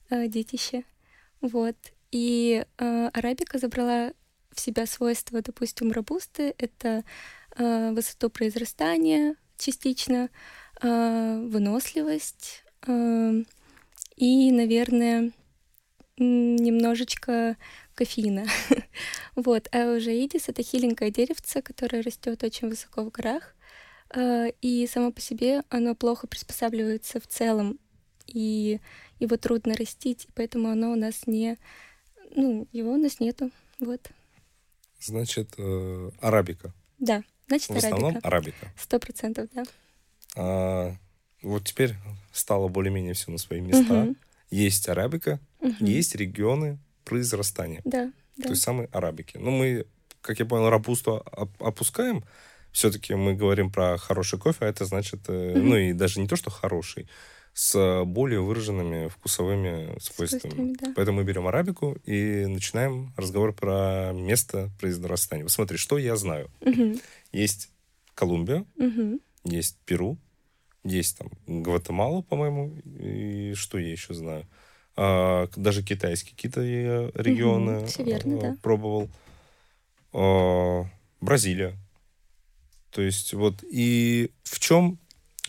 э, 0.09 0.29
детище. 0.29 0.85
Вот. 1.43 1.77
И 2.11 2.65
э, 2.79 3.11
арабика 3.13 3.59
забрала 3.59 4.15
в 4.57 4.61
себя 4.61 4.87
свойства, 4.87 5.43
допустим, 5.43 5.93
робусты— 5.93 6.55
это 6.59 7.05
э, 7.57 7.93
высоту 7.93 8.31
произрастания 8.31 9.37
частично, 9.59 10.31
э, 10.83 11.47
выносливость 11.49 12.65
э, 12.87 13.43
и, 14.17 14.53
наверное, 14.53 15.33
немножечко 16.19 17.57
кофеина. 17.95 18.47
вот. 19.37 19.69
А 19.73 19.95
уже 19.95 20.13
идис— 20.25 20.45
это 20.49 20.63
хиленькое 20.63 21.11
деревце, 21.11 21.63
которое 21.63 22.03
растет 22.03 22.43
очень 22.43 22.69
высоко 22.69 23.03
в 23.05 23.11
горах. 23.11 23.55
э, 24.15 24.51
и 24.63 24.87
само 24.87 25.13
по 25.13 25.21
себе 25.21 25.63
оно 25.69 25.95
плохо 25.95 26.27
приспосабливается 26.27 27.21
в 27.21 27.27
целом, 27.27 27.79
и 28.27 28.81
его 29.19 29.37
трудно 29.37 29.75
растить, 29.75 30.27
поэтому 30.35 30.69
оно 30.71 30.93
у 30.93 30.97
нас 30.97 31.27
не... 31.27 31.59
Ну, 32.35 32.69
его 32.73 32.93
у 32.93 32.97
нас 32.97 33.21
нету, 33.21 33.51
вот. 33.79 34.11
Значит, 35.01 35.55
э, 35.59 36.11
арабика. 36.21 36.73
Да, 36.99 37.23
значит, 37.49 37.69
В 37.69 37.77
основном 37.77 38.11
арабика. 38.13 38.29
арабика. 38.29 38.73
Сто 38.79 38.99
процентов, 38.99 39.49
да. 39.55 39.65
А, 40.37 40.97
вот 41.43 41.65
теперь 41.65 41.95
стало 42.33 42.69
более-менее 42.69 43.15
все 43.15 43.31
на 43.31 43.39
свои 43.39 43.61
места. 43.61 43.95
Мгм. 44.05 44.17
Есть 44.51 44.89
арабика, 44.89 45.41
Мгм. 45.61 45.85
есть 45.85 46.15
регионы 46.15 46.79
произрастания. 47.05 47.81
Да, 47.85 48.11
да. 48.37 48.45
То 48.45 48.51
есть 48.51 48.63
самые 48.63 48.89
арабики. 48.93 49.37
Ну, 49.37 49.51
мы, 49.51 49.87
как 50.21 50.39
я 50.39 50.47
понял, 50.47 50.71
рапусту 50.71 51.23
оп- 51.33 51.63
опускаем. 51.63 52.25
Все-таки 52.73 53.15
мы 53.15 53.35
говорим 53.35 53.71
про 53.73 53.97
хороший 53.97 54.39
кофе, 54.39 54.67
а 54.67 54.69
это 54.69 54.85
значит, 54.85 55.29
Мгм. 55.29 55.69
ну 55.69 55.77
и 55.77 55.93
даже 55.93 56.21
не 56.21 56.29
то, 56.29 56.37
что 56.37 56.51
хороший, 56.51 57.09
с 57.59 58.05
более 58.05 58.41
выраженными 58.43 59.09
вкусовыми 59.09 59.99
свойствами. 59.99 60.41
Свойствами, 60.53 60.77
да. 60.79 60.93
Поэтому 60.95 61.17
мы 61.21 61.25
берем 61.25 61.47
арабику 61.47 61.97
и 62.05 62.45
начинаем 62.45 63.15
разговор 63.17 63.55
про 63.55 64.13
место 64.13 64.71
произрастания. 64.79 65.43
Вот 65.43 65.53
смотри, 65.53 65.79
что 65.79 65.97
я 65.97 66.17
знаю. 66.17 66.51
Мгм. 66.61 67.01
Есть 67.33 67.71
Колумбия, 68.15 68.67
Мгм. 68.77 69.21
есть 69.45 69.79
Перу, 69.87 70.19
есть 70.85 71.17
там 71.17 71.31
Гватемала, 71.47 72.21
по-моему, 72.21 72.77
и 72.85 73.55
что 73.55 73.79
я 73.79 73.91
еще 73.91 74.13
знаю. 74.13 74.47
А, 74.95 75.49
даже 75.57 75.83
китайские 75.83 76.35
какие-то 76.37 76.61
я 76.61 77.11
регионы 77.15 77.87
всё 77.87 78.03
верно, 78.05 78.37
а, 78.37 78.41
да. 78.41 78.57
пробовал. 78.61 79.09
А, 80.13 80.85
Бразилия. 81.23 81.75
То 82.91 83.01
есть 83.01 83.33
вот 83.33 83.65
и 83.65 84.31
в 84.43 84.59
чем 84.59 84.99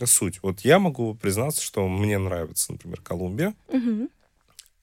суть? 0.06 0.40
Вот 0.42 0.60
я 0.60 0.78
могу 0.78 1.14
признаться, 1.14 1.62
что 1.62 1.88
мне 1.88 2.18
нравится, 2.18 2.72
например, 2.72 3.00
Колумбия, 3.00 3.54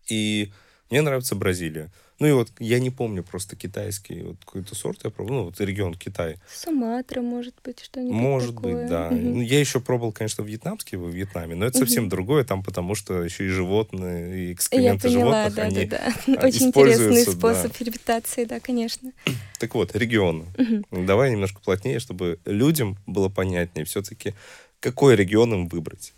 и 0.07 0.51
мне 0.89 1.01
нравится 1.01 1.35
Бразилия. 1.35 1.91
Ну 2.19 2.27
и 2.27 2.31
вот 2.31 2.49
я 2.59 2.79
не 2.79 2.91
помню 2.91 3.23
просто 3.23 3.57
китайский 3.57 4.21
вот 4.23 4.37
какой-то 4.39 4.73
сорт 4.73 5.01
я 5.03 5.09
пробовал, 5.09 5.39
ну 5.39 5.45
вот 5.45 5.59
регион 5.59 5.95
Китай. 5.95 6.37
Суматра, 6.49 7.21
может 7.21 7.55
быть, 7.61 7.81
что-нибудь 7.81 8.15
Может 8.15 8.55
такое. 8.55 8.81
быть, 8.81 8.89
да. 8.89 9.09
Мгм. 9.11 9.33
Ну, 9.33 9.41
я 9.41 9.59
еще 9.59 9.81
пробовал, 9.81 10.13
конечно, 10.13 10.41
вьетнамский 10.43 10.97
во 10.97 11.09
Вьетнаме, 11.09 11.55
но 11.55 11.65
это 11.65 11.77
совсем 11.77 12.03
Мгм. 12.03 12.11
другое 12.11 12.45
там, 12.45 12.63
потому 12.63 12.95
что 12.95 13.21
еще 13.21 13.45
и 13.45 13.49
животные, 13.49 14.37
и 14.37 14.47
Я 14.47 14.53
экскременты 14.53 15.09
поняла, 15.09 15.49
животных, 15.49 15.55
да, 15.55 15.63
они... 15.63 15.85
да, 15.87 16.13
да. 16.27 16.47
Очень 16.47 16.67
интересный 16.67 17.23
способ 17.23 17.71
да. 17.71 17.77
ферментации, 17.77 18.45
да, 18.45 18.59
конечно. 18.61 19.11
Так 19.59 19.75
вот, 19.75 19.93
регионы. 19.93 20.45
Мгм. 20.57 21.05
Давай 21.05 21.31
немножко 21.31 21.59
плотнее, 21.59 21.99
чтобы 21.99 22.39
людям 22.45 22.97
было 23.07 23.27
понятнее 23.27 23.83
все-таки, 23.83 24.35
какой 24.85 25.15
регион 25.15 25.51
им 25.53 25.67
выбрать. 25.67 26.13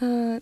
А, 0.00 0.38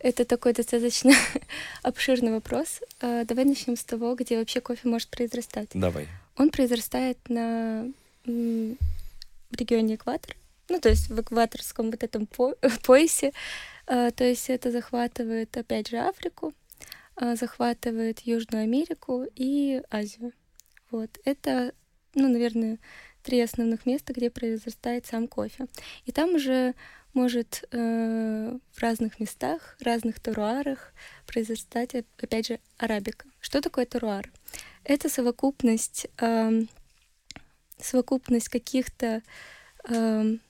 Это 0.00 0.24
такой 0.24 0.52
достаточно 0.52 1.12
обширный 1.82 2.30
вопрос. 2.32 2.80
А, 3.00 3.24
Давай 3.24 3.44
начнем 3.46 3.76
с 3.76 3.84
того, 3.84 4.14
где 4.14 4.38
вообще 4.38 4.60
кофе 4.60 4.86
может 4.88 5.08
произрастать. 5.08 5.70
Давай. 5.74 6.06
Он 6.36 6.50
произрастает 6.50 7.18
на 7.28 7.86
регионе 9.58 9.94
экватор, 9.94 10.36
ну 10.68 10.78
то 10.78 10.88
есть 10.90 11.08
в 11.08 11.20
экваторском 11.20 11.90
вот 11.90 12.02
этом 12.02 12.26
по- 12.26 12.54
поясе. 12.84 13.32
А, 13.86 14.10
То 14.10 14.24
есть 14.24 14.50
это 14.50 14.70
захватывает 14.70 15.56
опять 15.56 15.88
же 15.88 15.96
Африку, 15.96 16.52
захватывает 17.34 18.20
Южную 18.20 18.64
Америку 18.64 19.26
и 19.34 19.82
Азию. 19.90 20.32
Вот 20.90 21.10
это, 21.24 21.72
ну, 22.14 22.28
наверное, 22.28 22.78
три 23.22 23.40
основных 23.40 23.86
места, 23.86 24.12
где 24.12 24.30
произрастает 24.30 25.06
сам 25.06 25.28
кофе. 25.28 25.66
И 26.04 26.12
там 26.12 26.34
уже 26.34 26.74
может 27.12 27.64
э, 27.72 28.58
в 28.72 28.80
разных 28.80 29.18
местах, 29.20 29.76
разных 29.80 30.20
теруарах 30.20 30.92
произрастать, 31.26 31.94
оп- 31.94 32.06
опять 32.22 32.46
же, 32.48 32.60
арабика. 32.78 33.26
Что 33.40 33.60
такое 33.60 33.84
теруар? 33.86 34.30
Это 34.84 35.08
совокупность, 35.08 36.06
ам, 36.18 36.68
совокупность 37.78 38.48
каких-то, 38.48 39.22
м, 39.88 40.40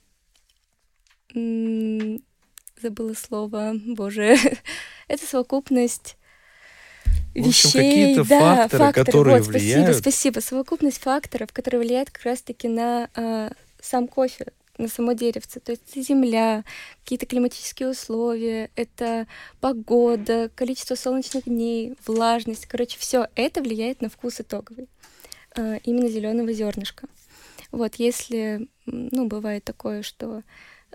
забыла 2.80 3.14
слово, 3.14 3.74
боже, 3.86 4.36
это 5.08 5.26
совокупность 5.26 6.16
В 7.34 7.38
общем, 7.38 7.48
вещей, 7.48 7.90
какие-то 7.90 8.28
да, 8.28 8.68
факторы, 8.68 8.92
которые 8.92 9.38
вот, 9.38 9.46
влияют. 9.46 9.96
Спасибо, 9.96 10.00
спасибо. 10.00 10.40
Совокупность 10.40 10.98
факторов, 10.98 11.52
которые 11.52 11.80
влияют 11.80 12.10
как 12.10 12.24
раз-таки 12.24 12.68
на 12.68 13.08
а, 13.14 13.52
сам 13.80 14.08
кофе, 14.08 14.46
на 14.78 14.88
само 14.88 15.12
деревце. 15.12 15.60
То 15.60 15.72
есть 15.72 15.82
это 15.90 16.02
земля, 16.02 16.64
какие-то 17.04 17.26
климатические 17.26 17.90
условия, 17.90 18.70
это 18.74 19.26
погода, 19.60 20.50
количество 20.54 20.96
солнечных 20.96 21.44
дней, 21.44 21.94
влажность. 22.06 22.66
Короче, 22.66 22.98
все 22.98 23.28
это 23.36 23.62
влияет 23.62 24.00
на 24.00 24.08
вкус 24.08 24.40
итоговый 24.40 24.88
а, 25.56 25.76
именно 25.84 26.08
зеленого 26.08 26.52
зернышка. 26.52 27.06
Вот, 27.70 27.96
если, 27.96 28.68
ну, 28.86 29.26
бывает 29.26 29.62
такое, 29.64 30.02
что 30.02 30.42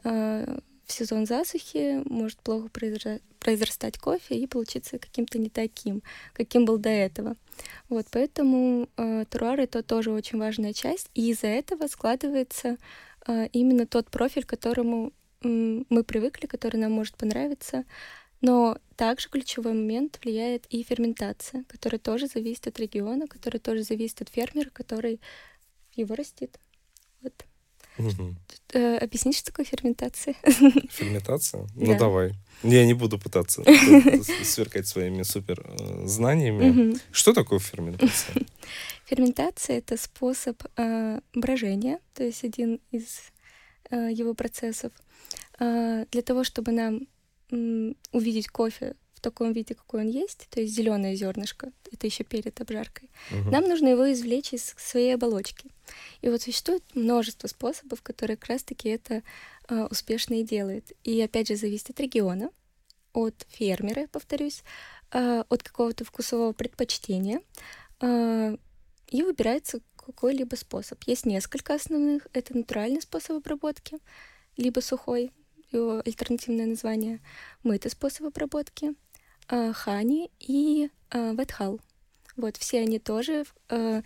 а, 0.03 0.59
в 0.85 0.91
сезон 0.91 1.25
засухи 1.25 2.01
может 2.05 2.39
плохо 2.39 2.67
произра- 2.67 3.21
произрастать 3.39 3.97
кофе 3.97 4.35
и 4.35 4.47
получиться 4.47 4.99
каким-то 4.99 5.37
не 5.39 5.49
таким, 5.49 6.01
каким 6.33 6.65
был 6.65 6.77
до 6.77 6.89
этого. 6.89 7.35
Вот, 7.89 8.07
поэтому 8.11 8.89
э, 8.97 9.25
теруар 9.29 9.59
это 9.59 9.83
тоже 9.83 10.11
очень 10.11 10.39
важная 10.39 10.73
часть, 10.73 11.09
и 11.13 11.31
из-за 11.31 11.47
этого 11.47 11.87
складывается 11.87 12.77
э, 13.27 13.47
именно 13.53 13.85
тот 13.85 14.09
профиль, 14.09 14.45
к 14.45 14.49
которому 14.49 15.13
м, 15.41 15.85
мы 15.89 16.03
привыкли, 16.03 16.47
который 16.47 16.77
нам 16.77 16.91
может 16.91 17.17
понравиться. 17.17 17.85
Но 18.41 18.77
также 18.95 19.29
ключевой 19.29 19.73
момент 19.73 20.19
влияет 20.23 20.65
и 20.69 20.83
ферментация, 20.83 21.63
которая 21.67 21.99
тоже 21.99 22.27
зависит 22.27 22.67
от 22.67 22.79
региона, 22.79 23.27
которая 23.27 23.59
тоже 23.59 23.83
зависит 23.83 24.21
от 24.21 24.29
фермера, 24.29 24.69
который 24.69 25.19
его 25.95 26.15
растит. 26.15 26.59
Мгм. 27.97 28.35
Э, 28.73 28.97
объяснить, 28.97 29.37
что 29.37 29.51
такое 29.51 29.65
ферментация? 29.65 30.35
Ферментация? 30.89 31.67
Ну, 31.75 31.93
Да. 31.93 31.99
давай. 31.99 32.33
Я 32.63 32.85
не 32.85 32.93
буду 32.93 33.17
пытаться 33.19 33.63
сверкать 34.43 34.87
своими 34.87 35.23
супер 35.23 35.61
э, 35.65 36.07
знаниями. 36.07 36.69
Мгм. 36.69 36.99
Что 37.11 37.33
такое 37.33 37.59
ферментация? 37.59 38.35
Ферментация 39.05 39.77
это 39.77 39.97
способ 39.97 40.61
э, 40.77 41.19
брожения, 41.33 41.99
то 42.13 42.23
есть 42.23 42.43
один 42.43 42.79
из 42.91 43.31
э, 43.91 44.09
его 44.11 44.33
процессов. 44.33 44.91
Э, 45.59 46.05
для 46.11 46.21
того, 46.21 46.43
чтобы 46.43 46.71
нам 46.71 47.07
увидеть 48.11 48.47
кофе 48.47 48.95
в 49.15 49.21
таком 49.21 49.53
виде, 49.53 49.73
какой 49.75 50.01
он 50.01 50.09
есть, 50.09 50.47
то 50.49 50.61
есть 50.61 50.73
зеленое 50.75 51.15
зернышко, 51.15 51.71
это 51.91 52.05
еще 52.05 52.23
перед 52.23 52.59
обжаркой, 52.61 53.09
Мгм. 53.31 53.49
нам 53.51 53.63
нужно 53.67 53.87
его 53.89 54.11
извлечь 54.11 54.53
из 54.53 54.75
своей 54.77 55.15
оболочки. 55.15 55.71
И 56.21 56.29
вот 56.29 56.41
существует 56.41 56.83
множество 56.93 57.47
способов, 57.47 58.01
которые 58.01 58.37
как 58.37 58.49
раз-таки 58.49 58.89
это 58.89 59.23
э, 59.67 59.87
успешно 59.89 60.35
и 60.35 60.43
делают. 60.43 60.91
И 61.03 61.19
опять 61.21 61.47
же 61.47 61.55
зависит 61.55 61.89
от 61.91 61.99
региона, 61.99 62.51
от 63.13 63.45
фермера, 63.49 64.07
повторюсь, 64.11 64.63
э, 65.11 65.43
от 65.49 65.63
какого-то 65.63 66.05
вкусового 66.05 66.53
предпочтения. 66.53 67.41
э, 68.01 68.57
и 69.09 69.23
выбирается 69.23 69.79
какой-либо 69.95 70.55
способ. 70.55 71.01
Есть 71.03 71.25
несколько 71.25 71.75
основных. 71.75 72.27
Это 72.33 72.55
натуральный 72.57 73.01
способ 73.01 73.37
обработки, 73.37 73.97
либо 74.57 74.81
сухой, 74.81 75.31
его 75.71 76.01
альтернативное 76.05 76.65
название, 76.65 77.21
мытый 77.63 77.89
способ 77.91 78.25
обработки, 78.27 78.93
хани 79.47 80.29
и 80.39 80.89
а, 81.11 81.33
ветхал. 81.33 81.79
Вот, 82.37 82.57
все 82.57 82.81
они 82.81 82.99
тоже 82.99 83.45
э, 83.69 84.01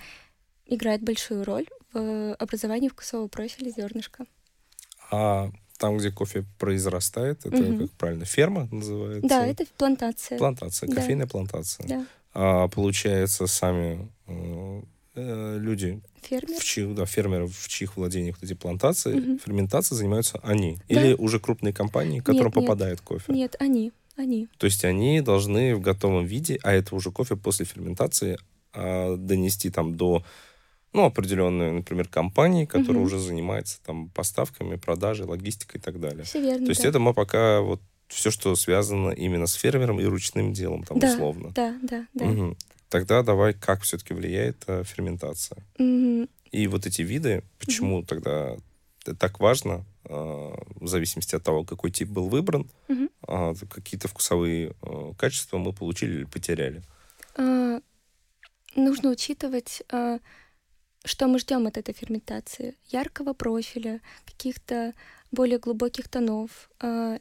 играют 0.67 1.01
большую 1.01 1.43
роль 1.43 1.65
в 1.93 2.33
образовании 2.35 2.89
вкусового 2.89 3.27
профиля 3.27 3.71
зернышка. 3.71 4.25
А 5.11 5.49
там, 5.79 5.97
где 5.97 6.11
кофе 6.11 6.45
произрастает, 6.59 7.45
это, 7.45 7.55
Мгм. 7.57 7.87
как 7.87 7.91
правильно, 7.97 8.25
ферма 8.25 8.67
называется? 8.71 9.27
Да, 9.27 9.47
это 9.47 9.65
плантация. 9.77 10.37
Плантация, 10.37 10.87
Да. 10.87 10.95
кофейная 10.95 11.25
плантация. 11.27 11.87
Да, 11.87 12.05
А 12.33 12.67
получается, 12.67 13.47
сами 13.47 14.11
э, 14.27 14.81
э, 15.15 15.57
люди, 15.59 15.99
фермер. 16.21 16.59
в 16.59 16.63
чьих, 16.63 16.93
да, 16.93 17.05
фермеры, 17.07 17.47
в 17.47 17.67
чьих 17.67 17.97
владениях 17.97 18.35
вот 18.39 18.43
эти 18.43 18.53
плантации, 18.53 19.15
Мгм. 19.15 19.39
ферментацией 19.39 19.97
занимаются 19.97 20.39
они? 20.43 20.77
Да. 20.87 21.01
Или 21.01 21.13
уже 21.15 21.39
крупные 21.39 21.73
компании, 21.73 22.19
к 22.19 22.25
которым 22.27 22.47
Нет, 22.49 22.55
нет. 22.57 22.65
попадает 22.65 23.01
кофе? 23.01 23.33
Нет, 23.33 23.55
они, 23.59 23.91
они. 24.19 24.47
То 24.57 24.65
есть 24.65 24.85
они 24.85 25.21
должны 25.21 25.75
в 25.75 25.81
готовом 25.81 26.25
виде, 26.25 26.59
а 26.63 26.73
это 26.73 26.95
уже 26.95 27.11
кофе 27.11 27.35
после 27.35 27.65
ферментации, 27.65 28.37
а, 28.73 29.15
донести 29.17 29.69
там 29.69 29.95
до 29.95 30.23
ну, 30.91 31.05
определенной, 31.05 31.71
например, 31.71 32.07
компании, 32.07 32.65
которая 32.65 32.95
Мгм. 32.95 33.03
уже 33.03 33.19
занимается 33.19 33.79
там 33.85 34.09
поставками, 34.09 34.75
продажей, 34.75 35.25
логистикой 35.27 35.79
и 35.79 35.83
так 35.83 35.99
далее. 35.99 36.23
Все 36.23 36.41
верно. 36.41 36.65
То 36.65 36.71
есть 36.71 36.81
да. 36.81 36.89
это 36.89 36.99
мы 36.99 37.13
пока 37.13 37.61
вот 37.61 37.79
все, 38.07 38.31
что 38.31 38.55
связано 38.55 39.11
именно 39.11 39.45
с 39.45 39.53
фермером 39.53 39.99
и 39.99 40.05
ручным 40.05 40.51
делом, 40.51 40.83
там, 40.83 40.97
Да, 40.99 41.13
условно. 41.13 41.51
Да, 41.53 41.77
да, 41.83 42.07
да. 42.15 42.25
Мгм. 42.25 42.57
Тогда 42.89 43.21
давай, 43.21 43.53
как 43.53 43.83
все-таки 43.83 44.15
влияет 44.15 44.63
э, 44.65 44.83
ферментация? 44.83 45.63
М, 45.77 46.27
И 46.51 46.65
вот 46.67 46.87
эти 46.87 47.03
виды, 47.03 47.43
почему 47.59 48.01
тогда 48.01 48.55
это 49.03 49.15
так 49.15 49.39
важно 49.39 49.85
в 50.03 50.87
зависимости 50.87 51.35
от 51.35 51.43
того, 51.43 51.63
какой 51.65 51.91
тип 51.91 52.09
был 52.09 52.29
выбран, 52.29 52.69
а, 53.27 53.53
какие-то 53.69 54.07
вкусовые 54.07 54.73
э, 54.81 55.13
качества 55.17 55.57
мы 55.57 55.73
получили 55.73 56.19
или 56.19 56.23
потеряли. 56.23 56.81
А, 57.35 57.79
Нужно 58.75 59.09
учитывать, 59.09 59.83
а, 59.91 60.19
что 61.03 61.27
мы 61.27 61.39
ждем 61.39 61.67
от 61.67 61.77
этой 61.77 61.93
ферментации. 61.93 62.75
Яркого 62.87 63.33
профиля, 63.33 64.01
каких-то 64.25 64.93
более 65.31 65.59
глубоких 65.59 66.07
тонов, 66.07 66.71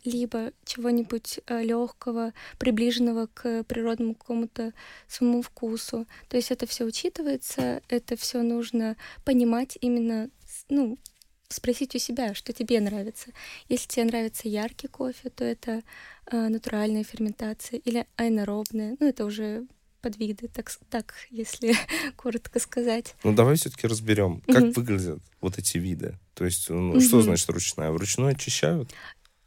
либо 0.03 0.53
чего-нибудь 0.65 1.41
легкого, 1.47 2.33
приближенного 2.59 3.29
к 3.35 3.65
природному 3.65 4.15
какому-то 4.15 4.73
своему 5.07 5.43
вкусу. 5.43 6.07
То 6.29 6.39
есть 6.39 6.51
это 6.51 6.67
все 6.67 6.85
учитывается, 6.85 7.83
это 7.89 8.17
все 8.17 8.41
нужно 8.41 8.97
понимать 9.27 9.77
именно, 9.83 10.31
ну, 10.71 10.97
спросить 11.49 11.95
у 11.95 11.99
себя, 11.99 12.35
что 12.35 12.53
тебе 12.53 12.81
нравится. 12.81 13.31
Если 13.69 13.89
тебе 13.89 14.05
нравится 14.05 14.49
яркий 14.49 14.89
кофе, 14.89 15.31
то 15.31 15.45
это 15.45 15.83
а, 16.27 16.49
натуральная 16.49 17.05
ферментация 17.05 17.79
или 17.79 18.07
аэнаробная. 18.17 18.97
Ну, 19.01 19.09
это 19.09 19.25
уже 19.25 19.67
подвиды, 20.01 20.49
так, 20.49 20.71
так 20.91 21.15
если 21.31 21.75
коротко 22.17 22.61
сказать. 22.61 23.15
Ну, 23.25 23.35
давай 23.35 23.57
все-таки 23.57 23.87
разберем, 23.87 24.43
как 24.43 24.63
Мгм. 24.63 24.73
выглядят 24.73 25.21
вот 25.41 25.59
эти 25.59 25.79
виды. 25.79 26.19
То 26.35 26.45
есть, 26.45 26.69
ну, 26.71 27.01
что 27.01 27.17
Мгм. 27.17 27.25
значит 27.25 27.49
ручная? 27.49 27.91
Вручную 27.91 28.33
очищают? 28.33 28.91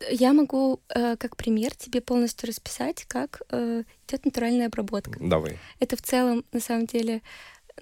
Я 0.10 0.34
могу 0.34 0.82
э, 0.90 1.16
как 1.18 1.38
пример 1.38 1.76
тебе 1.76 2.02
полностью 2.02 2.50
расписать, 2.50 3.06
как 3.08 3.44
э, 3.52 3.84
идет 4.08 4.26
натуральная 4.26 4.66
обработка. 4.66 5.20
Давай. 5.22 5.60
Это 5.80 5.96
в 5.96 6.02
целом, 6.02 6.44
на 6.52 6.60
самом 6.60 6.88
деле, 6.88 7.22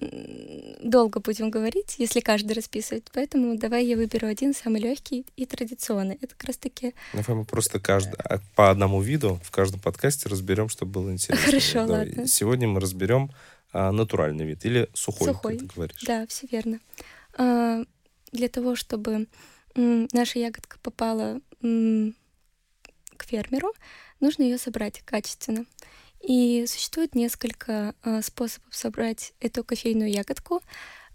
долго 0.00 1.20
будем 1.20 1.50
говорить, 1.50 1.96
если 1.98 2.20
каждый 2.20 2.52
расписывает. 2.52 3.10
Поэтому 3.12 3.56
давай 3.58 3.84
я 3.86 3.96
выберу 3.96 4.26
один 4.26 4.54
самый 4.54 4.80
легкий 4.80 5.26
и 5.36 5.46
традиционный. 5.46 6.16
Это 6.20 6.34
как 6.34 6.44
раз-таки 6.44 6.94
Давай 7.12 7.36
мы 7.36 7.44
просто 7.44 7.80
каждый, 7.80 8.14
а, 8.18 8.40
по 8.54 8.70
одному 8.70 9.00
виду 9.00 9.40
в 9.44 9.50
каждом 9.50 9.80
подкасте 9.80 10.28
разберем, 10.28 10.68
чтобы 10.68 10.92
было 10.92 11.12
интересно. 11.12 11.44
Хорошо, 11.46 11.86
Давай. 11.86 12.08
ладно. 12.08 12.26
Сегодня 12.26 12.68
мы 12.68 12.80
разберем 12.80 13.30
а, 13.72 13.92
натуральный 13.92 14.44
вид 14.46 14.64
или 14.64 14.88
сухой, 14.94 15.28
Сухой. 15.28 15.58
как 15.58 15.68
ты 15.68 15.74
говоришь. 15.74 16.02
Да, 16.02 16.26
все 16.26 16.46
верно. 16.50 16.80
А, 17.36 17.82
Для 18.32 18.48
того, 18.48 18.76
чтобы 18.76 19.26
м, 19.74 20.08
наша 20.12 20.38
ягодка 20.38 20.78
попала 20.82 21.40
м, 21.62 22.14
к 23.16 23.24
фермеру, 23.24 23.72
нужно 24.20 24.42
ее 24.44 24.56
собрать 24.58 25.00
качественно. 25.04 25.66
И 26.20 26.64
существует 26.66 27.14
несколько 27.14 27.94
а, 28.02 28.22
способов 28.22 28.74
собрать 28.74 29.32
эту 29.40 29.64
кофейную 29.64 30.10
ягодку. 30.10 30.62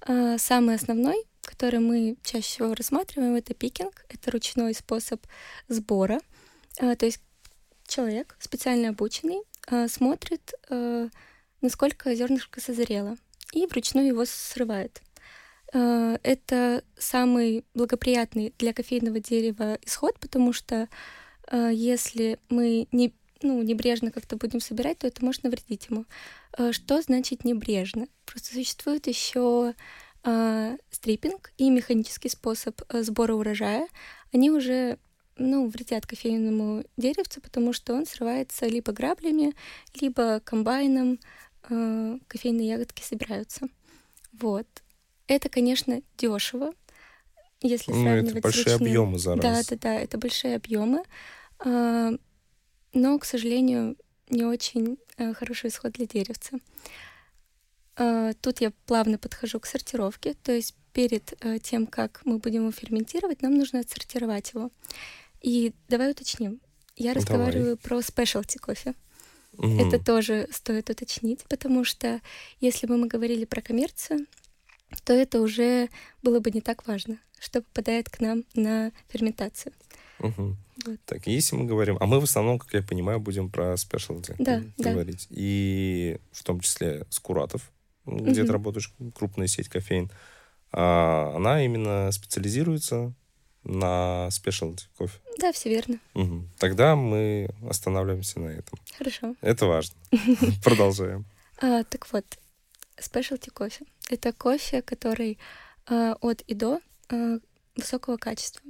А, 0.01 0.37
Самый 0.37 0.75
основной, 0.75 1.23
который 1.41 1.79
мы 1.79 2.17
чаще 2.23 2.47
всего 2.47 2.73
рассматриваем, 2.73 3.35
это 3.35 3.53
пикинг. 3.53 4.05
Это 4.09 4.31
ручной 4.31 4.73
способ 4.73 5.21
сбора. 5.67 6.19
А, 6.79 6.95
То 6.95 7.05
есть 7.05 7.21
человек, 7.87 8.35
специально 8.39 8.89
обученный, 8.89 9.41
смотрит, 9.87 10.53
насколько 11.61 12.13
зернышко 12.13 12.61
созрело, 12.61 13.17
и 13.51 13.65
вручную 13.65 14.07
его 14.07 14.25
срывает. 14.25 15.01
Э, 15.73 16.17
Это 16.23 16.83
самый 16.97 17.65
благоприятный 17.73 18.53
для 18.57 18.73
кофейного 18.73 19.19
дерева 19.19 19.77
исход, 19.85 20.19
потому 20.19 20.53
что 20.53 20.87
э, 21.51 21.71
если 21.73 22.39
мы 22.49 22.87
не, 22.91 23.13
ну, 23.41 23.61
небрежно 23.61 24.11
как-то 24.11 24.37
будем 24.37 24.59
собирать, 24.59 24.99
то 24.99 25.07
это 25.07 25.23
может 25.23 25.43
навредить 25.43 25.87
ему. 25.89 26.05
Э, 26.57 26.71
Что 26.71 27.01
значит 27.01 27.43
небрежно? 27.45 28.07
Просто 28.25 28.53
существует 28.53 29.07
еще 29.07 29.73
э, 30.23 30.77
стриппинг 30.91 31.51
и 31.57 31.69
механический 31.69 32.29
способ 32.29 32.81
э, 32.89 33.03
сбора 33.03 33.33
урожая. 33.33 33.87
Они 34.33 34.49
уже 34.51 34.97
ну, 35.37 35.67
вредят 35.67 36.07
кофейному 36.07 36.85
деревцу, 36.97 37.41
потому 37.41 37.73
что 37.73 37.93
он 37.93 38.05
срывается 38.05 38.67
либо 38.67 38.93
граблями, 38.93 39.53
либо 39.99 40.39
комбайном, 40.39 41.19
э, 41.69 42.17
кофейные 42.27 42.69
ягодки 42.69 43.01
собираются. 43.03 43.67
Вот. 44.31 44.67
Это, 45.27 45.49
конечно, 45.49 46.01
дешево, 46.17 46.73
если 47.61 47.91
Ну, 47.91 48.03
сравнивать 48.03 48.29
это 48.31 48.39
с 48.39 48.43
большие 48.43 48.63
ручным. 48.73 48.87
объемы 48.87 49.19
за 49.19 49.35
Да, 49.35 49.49
раз. 49.49 49.65
да, 49.67 49.75
да, 49.81 49.93
это 49.95 50.17
большие 50.17 50.55
объемы. 50.55 51.03
Но, 52.95 53.19
к 53.19 53.25
сожалению, 53.25 53.97
не 54.29 54.45
очень 54.45 54.97
э, 55.17 55.33
хороший 55.33 55.69
исход 55.69 55.91
для 55.91 56.07
деревца. 56.07 56.57
А, 57.97 58.33
Тут 58.41 58.61
я 58.61 58.71
плавно 58.87 59.17
подхожу 59.17 59.59
к 59.59 59.65
сортировке, 59.65 60.33
то 60.41 60.51
есть 60.51 60.75
перед 60.93 61.33
э, 61.43 61.59
тем, 61.59 61.87
как 61.87 62.21
мы 62.23 62.39
будем 62.39 62.61
его 62.61 62.71
ферментировать, 62.71 63.41
нам 63.41 63.53
нужно 63.53 63.81
отсортировать 63.81 64.53
его. 64.53 64.71
И 65.41 65.73
давай 65.89 66.11
уточним. 66.11 66.61
Я 66.95 67.13
Давай. 67.13 67.15
разговариваю 67.15 67.77
про 67.77 68.01
спешлти 68.01 68.57
кофе. 68.57 68.95
Мгм. 69.57 69.79
Это 69.79 70.03
тоже 70.03 70.47
стоит 70.51 70.89
уточнить, 70.89 71.43
потому 71.49 71.83
что 71.83 72.21
если 72.61 72.87
бы 72.87 72.95
мы 72.95 73.07
говорили 73.07 73.43
про 73.43 73.61
коммерцию, 73.61 74.25
то 75.03 75.13
это 75.13 75.41
уже 75.41 75.89
было 76.23 76.39
бы 76.39 76.51
не 76.51 76.61
так 76.61 76.87
важно, 76.87 77.17
что 77.39 77.61
попадает 77.61 78.09
к 78.09 78.21
нам 78.21 78.45
на 78.53 78.91
ферментацию. 79.09 79.73
Мгм. 80.19 80.57
Вот. 80.85 80.99
Так, 81.05 81.27
если 81.27 81.55
мы 81.55 81.65
говорим... 81.65 81.97
А 81.99 82.05
мы 82.05 82.19
в 82.19 82.23
основном, 82.23 82.59
как 82.59 82.73
я 82.73 82.81
понимаю, 82.81 83.19
будем 83.19 83.49
про 83.49 83.75
спешлти 83.77 84.35
Да, 84.39 84.61
да. 84.77 84.91
говорить. 84.91 85.27
И 85.29 86.19
в 86.31 86.43
том 86.43 86.59
числе 86.59 87.05
Скуратов, 87.09 87.71
где 88.05 88.41
Мгм. 88.41 88.47
ты 88.47 88.51
работаешь, 88.53 88.93
крупная 89.15 89.47
сеть 89.47 89.67
кофеин. 89.69 90.09
А, 90.71 91.33
она 91.35 91.63
именно 91.63 92.11
специализируется 92.11 93.13
на 93.63 94.29
спешлти 94.31 94.87
кофе. 94.97 95.17
Да, 95.39 95.51
все 95.51 95.69
верно. 95.69 95.99
Мгм. 96.13 96.49
Тогда 96.59 96.95
мы 96.95 97.49
останавливаемся 97.69 98.39
на 98.39 98.49
этом. 98.49 98.77
Хорошо. 98.97 99.35
Это 99.41 99.65
важно. 99.65 99.95
Продолжаем. 100.63 101.25
А, 101.61 101.83
так 101.83 102.07
вот, 102.11 102.25
спешлти 102.99 103.49
кофе. 103.49 103.85
Это 104.09 104.33
кофе, 104.33 104.81
который 104.81 105.39
а, 105.87 106.15
от 106.21 106.41
и 106.41 106.53
до 106.53 106.79
а, 107.09 107.37
высокого 107.75 108.17
качества. 108.17 108.61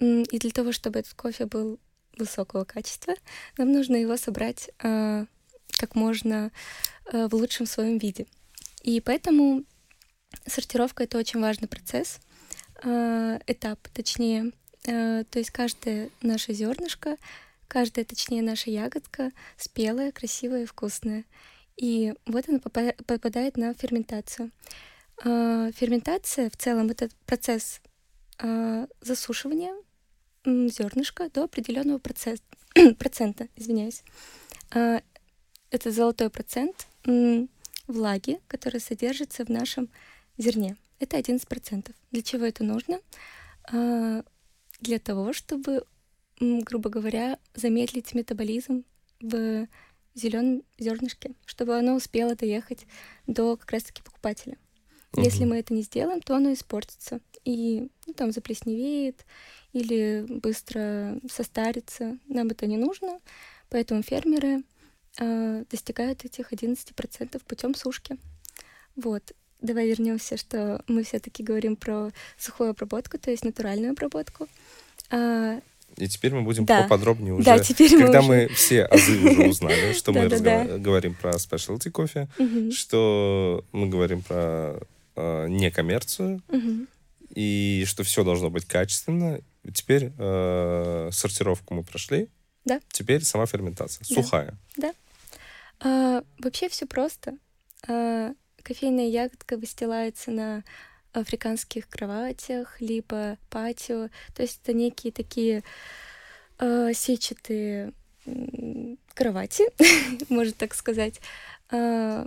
И 0.00 0.38
для 0.38 0.50
того, 0.50 0.72
чтобы 0.72 1.00
этот 1.00 1.14
кофе 1.14 1.46
был 1.46 1.78
высокого 2.16 2.64
качества, 2.64 3.14
нам 3.56 3.72
нужно 3.72 3.96
его 3.96 4.16
собрать 4.16 4.70
а, 4.80 5.26
как 5.70 5.94
можно 5.94 6.50
а, 7.06 7.28
в 7.28 7.34
лучшем 7.34 7.66
своем 7.66 7.98
виде. 7.98 8.26
И 8.82 9.00
поэтому 9.00 9.64
сортировка 10.46 11.04
это 11.04 11.18
очень 11.18 11.40
важный 11.40 11.68
процесс, 11.68 12.20
а, 12.82 13.40
этап, 13.46 13.80
точнее. 13.88 14.52
А, 14.86 15.24
То 15.24 15.38
есть 15.38 15.50
каждое 15.50 16.10
наше 16.22 16.52
зернышко, 16.52 17.16
каждая, 17.66 18.04
точнее, 18.04 18.42
наша 18.42 18.70
ягодка 18.70 19.32
спелая, 19.56 20.12
красивая 20.12 20.62
и 20.62 20.66
вкусная. 20.66 21.24
И 21.76 22.14
вот 22.26 22.48
она 22.48 22.58
попа- 22.58 22.96
попадает 23.04 23.56
на 23.56 23.74
ферментацию. 23.74 24.50
А, 25.24 25.70
Ферментация 25.72 26.50
в 26.50 26.56
целом 26.56 26.90
это 26.90 27.08
процесс 27.26 27.80
а, 28.38 28.86
засушивания 29.00 29.74
зернышка 30.44 31.28
до 31.30 31.44
определенного 31.44 31.98
процесс- 31.98 32.42
процента, 32.98 33.48
извиняюсь. 33.56 34.02
А, 34.70 35.02
Это 35.70 35.90
золотой 35.90 36.30
процент 36.30 36.86
влаги, 37.86 38.40
который 38.48 38.80
содержится 38.80 39.44
в 39.44 39.48
нашем 39.48 39.88
зерне. 40.38 40.76
Это 40.98 41.16
11%. 41.18 41.94
Для 42.10 42.22
чего 42.22 42.44
это 42.44 42.64
нужно? 42.64 43.00
А, 43.72 44.22
Для 44.80 44.98
того, 44.98 45.32
чтобы, 45.32 45.84
грубо 46.40 46.90
говоря, 46.90 47.38
замедлить 47.54 48.14
метаболизм 48.14 48.84
в 49.20 49.66
зеленом 50.14 50.62
зернышке, 50.78 51.32
чтобы 51.46 51.78
оно 51.78 51.94
успело 51.94 52.34
доехать 52.34 52.86
до 53.26 53.56
как 53.56 53.70
раз-таки 53.72 54.02
покупателя. 54.02 54.56
Если 55.16 55.40
Мгм. 55.40 55.48
мы 55.50 55.56
это 55.58 55.72
не 55.74 55.82
сделаем, 55.82 56.20
то 56.20 56.36
оно 56.36 56.52
испортится 56.52 57.20
и 57.44 57.88
ну, 58.06 58.12
там 58.12 58.30
заплесневеет 58.30 59.24
или 59.72 60.26
быстро 60.28 61.18
состарится. 61.30 62.18
Нам 62.28 62.48
это 62.48 62.66
не 62.66 62.76
нужно, 62.76 63.18
поэтому 63.70 64.02
фермеры 64.02 64.62
а, 65.20 65.64
достигают 65.70 66.24
этих 66.24 66.52
11% 66.52 67.40
путем 67.46 67.74
сушки. 67.74 68.16
Вот. 68.96 69.32
Давай 69.60 69.88
вернемся, 69.88 70.36
что 70.36 70.84
мы 70.86 71.02
все-таки 71.02 71.42
говорим 71.42 71.74
про 71.74 72.10
сухую 72.38 72.70
обработку, 72.70 73.18
то 73.18 73.30
есть 73.30 73.44
натуральную 73.44 73.92
обработку. 73.92 74.46
А, 75.10 75.60
И 75.96 76.06
теперь 76.06 76.32
мы 76.34 76.42
будем 76.42 76.64
Да. 76.66 76.82
поподробнее 76.82 77.32
уже. 77.34 77.44
да, 77.44 77.58
теперь 77.58 77.92
мы 77.96 78.02
Когда 78.02 78.20
уже- 78.20 78.28
мы 78.28 78.48
все 78.48 78.84
азы 78.84 79.18
уже 79.18 79.48
узнали, 79.48 79.92
что 79.94 80.12
мы 80.12 80.28
говорим 80.78 81.14
про 81.14 81.36
спешлти 81.38 81.88
кофе, 81.90 82.28
что 82.72 83.64
мы 83.72 83.88
говорим 83.88 84.22
про 84.22 84.78
э, 85.18 85.48
некоммерцию, 85.48 86.42
мгм. 86.48 86.88
и 87.34 87.84
что 87.86 88.02
все 88.02 88.24
должно 88.24 88.50
быть 88.50 88.64
качественно. 88.64 89.40
Теперь 89.74 90.12
э, 90.18 91.10
сортировку 91.12 91.74
мы 91.74 91.82
прошли. 91.82 92.28
Да. 92.64 92.80
Теперь 92.90 93.24
сама 93.24 93.46
ферментация. 93.46 94.04
Да. 94.08 94.14
Сухая. 94.14 94.58
А, 95.80 96.22
вообще 96.38 96.68
все 96.68 96.86
просто. 96.86 97.36
А, 97.86 98.32
кофейная 98.62 99.08
ягодка 99.08 99.56
выстилается 99.56 100.30
на 100.30 100.64
африканских 101.12 101.88
кроватях, 101.88 102.80
либо 102.80 103.38
патио. 103.50 104.08
То 104.34 104.42
есть 104.42 104.60
это 104.62 104.72
некие 104.72 105.12
такие 105.12 105.62
э, 106.58 106.92
сетчатые 106.94 107.92
кровати, 109.14 109.64
можно 110.28 110.52
так 110.52 110.74
сказать, 110.74 111.20
э, 111.70 112.26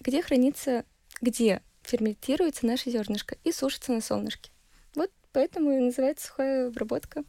где 0.00 0.22
хранится, 0.22 0.84
где 1.20 1.62
ферментируется 1.86 2.66
наше 2.66 2.90
зернышко 2.90 3.36
и 3.44 3.52
сушится 3.52 3.92
на 3.92 4.00
солнышке. 4.00 4.50
Вот 4.94 5.10
поэтому 5.32 5.72
и 5.72 5.80
называется 5.80 6.28
сухая 6.28 6.68
обработка. 6.68 7.24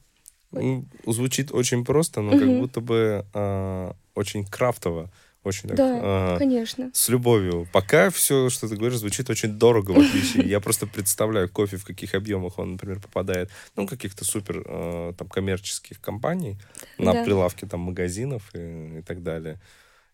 Вот. 0.52 0.86
Звучит 1.06 1.52
очень 1.52 1.84
просто, 1.84 2.22
но 2.22 2.32
угу. 2.32 2.40
как 2.40 2.60
будто 2.60 2.82
бы 2.82 3.26
э, 3.34 3.92
очень 4.16 4.46
крафтово. 4.46 5.12
Очень 5.44 5.70
так, 5.70 5.78
да, 5.78 6.36
э, 6.36 6.38
конечно. 6.40 6.92
С 6.94 7.08
любовью. 7.08 7.70
Пока 7.72 8.10
все, 8.10 8.50
что 8.50 8.68
ты 8.68 8.76
говоришь, 8.76 9.00
звучит 9.00 9.30
очень 9.30 9.52
дорого 9.52 9.92
в 9.92 9.98
отличие. 9.98 10.44
Я 10.50 10.60
просто 10.60 10.88
представляю 10.88 11.48
кофе, 11.50 11.78
в 11.78 11.86
каких 11.86 12.16
объемах 12.16 12.60
он, 12.60 12.74
например, 12.74 13.00
попадает, 13.00 13.50
ну, 13.78 13.88
каких-то 13.88 14.26
супер 14.26 14.64
э, 14.66 15.14
там 15.18 15.30
коммерческих 15.30 16.02
компаний 16.02 16.58
на 16.98 17.14
да. 17.14 17.24
прилавке 17.24 17.66
там 17.66 17.82
магазинов 17.82 18.50
и, 18.54 19.00
и 19.00 19.02
так 19.04 19.24
далее. 19.24 19.62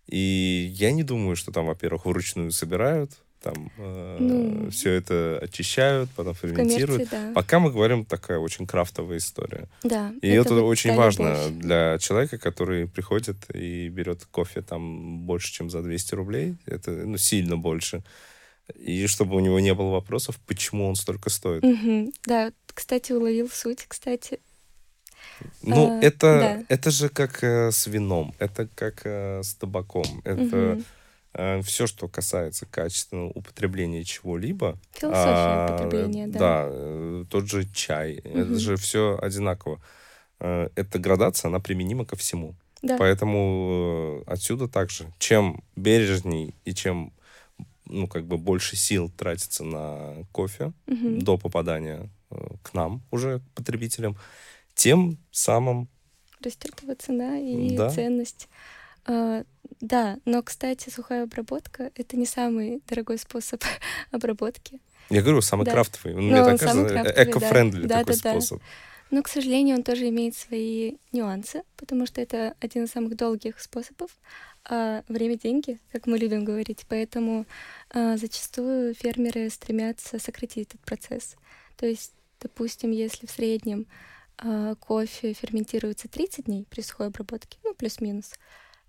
И 0.07 0.71
я 0.75 0.91
не 0.91 1.01
думаю, 1.01 1.35
что 1.35 1.51
там, 1.51 1.65
во-первых, 1.65 2.05
вручную 2.05 2.51
собирают, 2.51 3.11
там 3.43 3.71
э, 3.77 4.17
ну, 4.19 4.71
все 4.71 4.91
это 4.91 5.37
очищают, 5.41 6.09
потом 6.15 6.33
ферментируют. 6.33 7.09
Да. 7.09 7.31
Пока 7.35 7.59
мы 7.59 7.71
говорим 7.71 8.05
такая 8.05 8.39
очень 8.39 8.65
крафтовая 8.65 9.17
история. 9.17 9.67
Да. 9.83 10.13
И 10.21 10.29
это, 10.29 10.49
это 10.49 10.55
вот 10.55 10.69
очень 10.69 10.95
важно 10.95 11.33
любовь. 11.33 11.61
для 11.61 11.97
человека, 11.99 12.37
который 12.37 12.87
приходит 12.87 13.37
и 13.53 13.89
берет 13.89 14.25
кофе 14.25 14.61
там 14.61 15.19
больше, 15.25 15.51
чем 15.51 15.69
за 15.69 15.81
200 15.81 16.15
рублей. 16.15 16.55
Это 16.65 16.91
ну, 16.91 17.17
сильно 17.17 17.57
больше. 17.57 18.03
И 18.75 19.07
чтобы 19.07 19.35
у 19.35 19.39
него 19.41 19.59
не 19.59 19.73
было 19.73 19.89
вопросов, 19.89 20.39
почему 20.47 20.87
он 20.87 20.95
столько 20.95 21.29
стоит. 21.29 21.63
Угу. 21.63 22.13
Да, 22.25 22.53
кстати, 22.73 23.11
уловил 23.11 23.49
суть, 23.49 23.85
кстати. 23.87 24.39
Ну, 25.61 25.99
а, 25.99 26.01
это, 26.01 26.19
да. 26.39 26.63
это 26.69 26.91
же 26.91 27.09
как 27.09 27.43
э, 27.43 27.71
с 27.71 27.87
вином, 27.87 28.33
это 28.39 28.69
как 28.75 29.01
э, 29.03 29.43
с 29.43 29.53
табаком. 29.55 30.21
Это 30.23 30.73
угу 30.75 30.83
все, 31.63 31.87
что 31.87 32.07
касается 32.07 32.65
качественного 32.65 33.29
употребления 33.29 34.03
чего-либо. 34.03 34.77
Философия 34.93 35.33
а, 35.33 35.65
употребления, 35.69 36.27
да. 36.27 36.39
Да, 36.39 36.67
э, 36.69 37.23
тот 37.29 37.49
же 37.49 37.67
чай, 37.73 38.21
угу. 38.23 38.39
это 38.39 38.59
же 38.59 38.75
все 38.75 39.17
одинаково. 39.21 39.81
Э, 40.39 40.69
эта 40.75 40.99
градация, 40.99 41.49
она 41.49 41.59
применима 41.59 42.05
ко 42.05 42.15
всему. 42.15 42.55
Да. 42.83 42.97
Поэтому 42.97 44.23
отсюда 44.27 44.67
также, 44.67 45.11
чем 45.17 45.63
бережней 45.75 46.53
и 46.65 46.73
чем 46.73 47.13
ну, 47.85 48.07
как 48.07 48.25
бы 48.25 48.37
больше 48.37 48.75
сил 48.75 49.09
тратится 49.09 49.63
на 49.63 50.25
кофе 50.31 50.73
угу. 50.87 51.19
до 51.19 51.37
попадания 51.37 52.09
к 52.61 52.73
нам 52.73 53.01
уже, 53.11 53.39
к 53.39 53.43
потребителям, 53.55 54.17
тем 54.75 55.17
самым... 55.31 55.87
Растет 56.43 56.73
его 56.81 56.93
цена 56.95 57.39
и 57.39 57.75
да. 57.75 57.89
ценность. 57.89 58.49
А, 59.05 59.43
да, 59.81 60.17
но, 60.25 60.41
кстати, 60.41 60.89
сухая 60.89 61.23
обработка— 61.23 61.91
это 61.95 62.17
не 62.17 62.25
самый 62.25 62.81
дорогой 62.87 63.17
способ 63.17 63.63
обработки. 64.11 64.79
Я 65.09 65.21
говорю, 65.21 65.41
самый 65.41 65.65
да. 65.65 65.71
крафтовый. 65.71 66.15
Он, 66.15 66.27
мне 66.27 66.43
так 66.43 66.59
кажется, 66.59 67.23
эко-френдли 67.23 67.87
да. 67.87 67.99
такой 67.99 68.15
да, 68.15 68.21
да, 68.23 68.31
способ. 68.31 68.59
Да. 68.59 68.65
Но, 69.11 69.21
к 69.21 69.27
сожалению, 69.27 69.75
он 69.77 69.83
тоже 69.83 70.09
имеет 70.09 70.35
свои 70.35 70.95
нюансы, 71.11 71.61
потому 71.77 72.07
что 72.07 72.19
это 72.19 72.55
один 72.59 72.85
из 72.85 72.91
самых 72.91 73.15
долгих 73.15 73.59
способов. 73.59 74.09
А 74.65 75.03
время— 75.07 75.37
деньги, 75.43 75.79
как 75.91 76.07
мы 76.07 76.17
любим 76.17 76.43
говорить. 76.45 76.85
Поэтому 76.87 77.45
а, 77.91 78.17
зачастую 78.17 78.95
фермеры 78.95 79.49
стремятся 79.49 80.17
сократить 80.17 80.69
этот 80.69 80.81
процесс. 80.81 81.35
То 81.77 81.85
есть, 81.85 82.13
допустим, 82.39 82.89
если 82.89 83.27
в 83.27 83.31
среднем 83.31 83.85
а, 84.37 84.73
кофе 84.75 85.33
ферментируется 85.33 86.07
30 86.07 86.45
дней 86.45 86.65
при 86.69 86.81
сухой 86.81 87.07
обработке, 87.07 87.59
ну, 87.63 87.75
плюс-минус, 87.75 88.33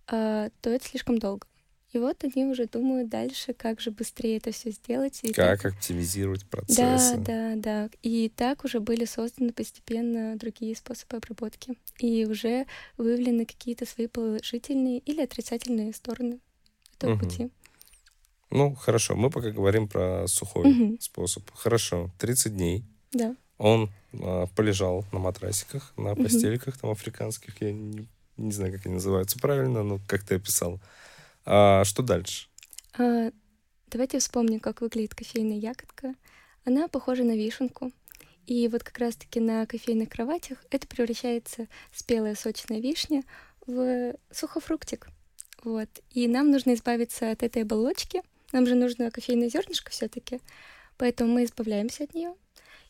то 0.06 0.50
это 0.70 0.84
слишком 0.84 1.18
долго. 1.18 1.46
И 1.94 1.98
вот 1.98 2.24
они 2.24 2.44
уже 2.44 2.66
думают 2.66 3.08
дальше, 3.08 3.54
как 3.54 3.80
же 3.80 3.92
быстрее 3.92 4.38
это 4.38 4.50
все 4.50 4.72
сделать. 4.72 5.20
И 5.22 5.32
как 5.32 5.62
так... 5.62 5.72
оптимизировать 5.72 6.44
процессы. 6.44 7.16
Да, 7.18 7.54
да, 7.54 7.54
да. 7.54 7.90
И 8.02 8.28
так 8.34 8.64
уже 8.64 8.80
были 8.80 9.04
созданы 9.04 9.52
постепенно 9.52 10.36
другие 10.36 10.74
способы 10.74 11.18
обработки. 11.18 11.78
И 12.00 12.26
уже 12.26 12.66
выявлены 12.96 13.46
какие-то 13.46 13.86
свои 13.86 14.08
положительные 14.08 14.98
или 14.98 15.22
отрицательные 15.22 15.94
стороны 15.94 16.40
этого 16.96 17.12
угу. 17.12 17.26
пути. 17.26 17.50
Ну, 18.50 18.74
хорошо. 18.74 19.14
Мы 19.14 19.30
пока 19.30 19.50
говорим 19.50 19.86
про 19.86 20.26
сухой 20.26 20.72
угу. 20.72 20.96
способ. 21.00 21.48
Хорошо. 21.54 22.10
30 22.18 22.56
дней. 22.56 22.84
Да. 23.12 23.36
Он 23.56 23.88
а, 24.20 24.46
полежал 24.56 25.04
на 25.12 25.20
матрасиках, 25.20 25.92
на 25.96 26.16
постельках 26.16 26.76
там 26.76 26.90
африканских. 26.90 27.62
Я 27.62 27.70
не 27.72 28.08
не 28.37 28.53
знаю, 28.53 28.73
как 28.73 28.87
они 28.87 28.94
называются 28.97 29.38
правильно, 29.38 29.83
но 29.83 30.01
как 30.07 30.25
ты 30.25 30.37
описал. 30.37 30.81
А 31.44 31.85
что 31.85 32.03
дальше? 32.03 32.49
А, 32.99 33.31
давайте 33.88 34.18
вспомним, 34.18 34.61
как 34.61 34.81
выглядит 34.81 35.14
кофейная 35.14 35.59
ягодка. 35.59 36.14
Она 36.64 36.88
похожа 36.88 37.25
на 37.25 37.37
вишенку. 37.37 37.92
И 38.47 38.68
вот 38.68 38.83
как 38.83 38.99
раз-таки 38.99 39.40
на 39.40 39.66
кофейных 39.66 40.11
кроватях 40.11 40.64
это 40.70 40.87
превращается 40.87 41.66
спелая 41.92 42.35
сочная 42.35 42.81
вишня 42.81 43.23
в 43.66 44.14
сухофруктик. 44.31 45.09
Вот. 45.62 45.88
И 46.11 46.29
нам 46.29 46.51
нужно 46.51 46.75
избавиться 46.75 47.31
от 47.31 47.42
этой 47.42 47.62
оболочки. 47.62 48.23
Нам 48.53 48.66
же 48.66 48.75
нужно 48.75 49.11
кофейное 49.11 49.49
зернышко 49.49 49.90
все-таки. 49.90 50.40
Поэтому 50.99 51.33
мы 51.33 51.44
избавляемся 51.44 52.05
от 52.05 52.14
нее. 52.14 52.35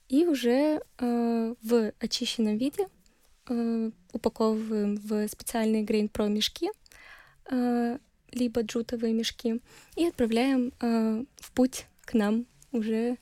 И 0.08 0.26
уже 0.26 0.82
э, 0.98 1.54
в 1.62 1.92
очищенном 2.00 2.58
виде 2.58 2.88
упаковываем 4.12 4.96
в 4.96 5.28
специальные 5.28 5.84
Grain 5.84 6.10
Pro 6.10 6.28
мешки, 6.28 6.70
э, 7.50 7.98
либо 8.32 8.62
джутовые 8.62 9.12
мешки, 9.12 9.60
и 9.96 10.06
отправляем 10.06 10.72
э, 10.80 11.24
в 11.36 11.52
путь 11.52 11.86
к 12.04 12.14
нам 12.14 12.46
уже 12.72 13.16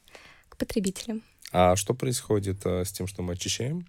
к 0.48 0.56
потребителям. 0.56 1.22
А 1.52 1.76
что 1.76 1.94
происходит 1.94 2.64
э, 2.64 2.84
с 2.84 2.92
тем, 2.92 3.06
что 3.06 3.22
мы 3.22 3.34
очищаем? 3.34 3.86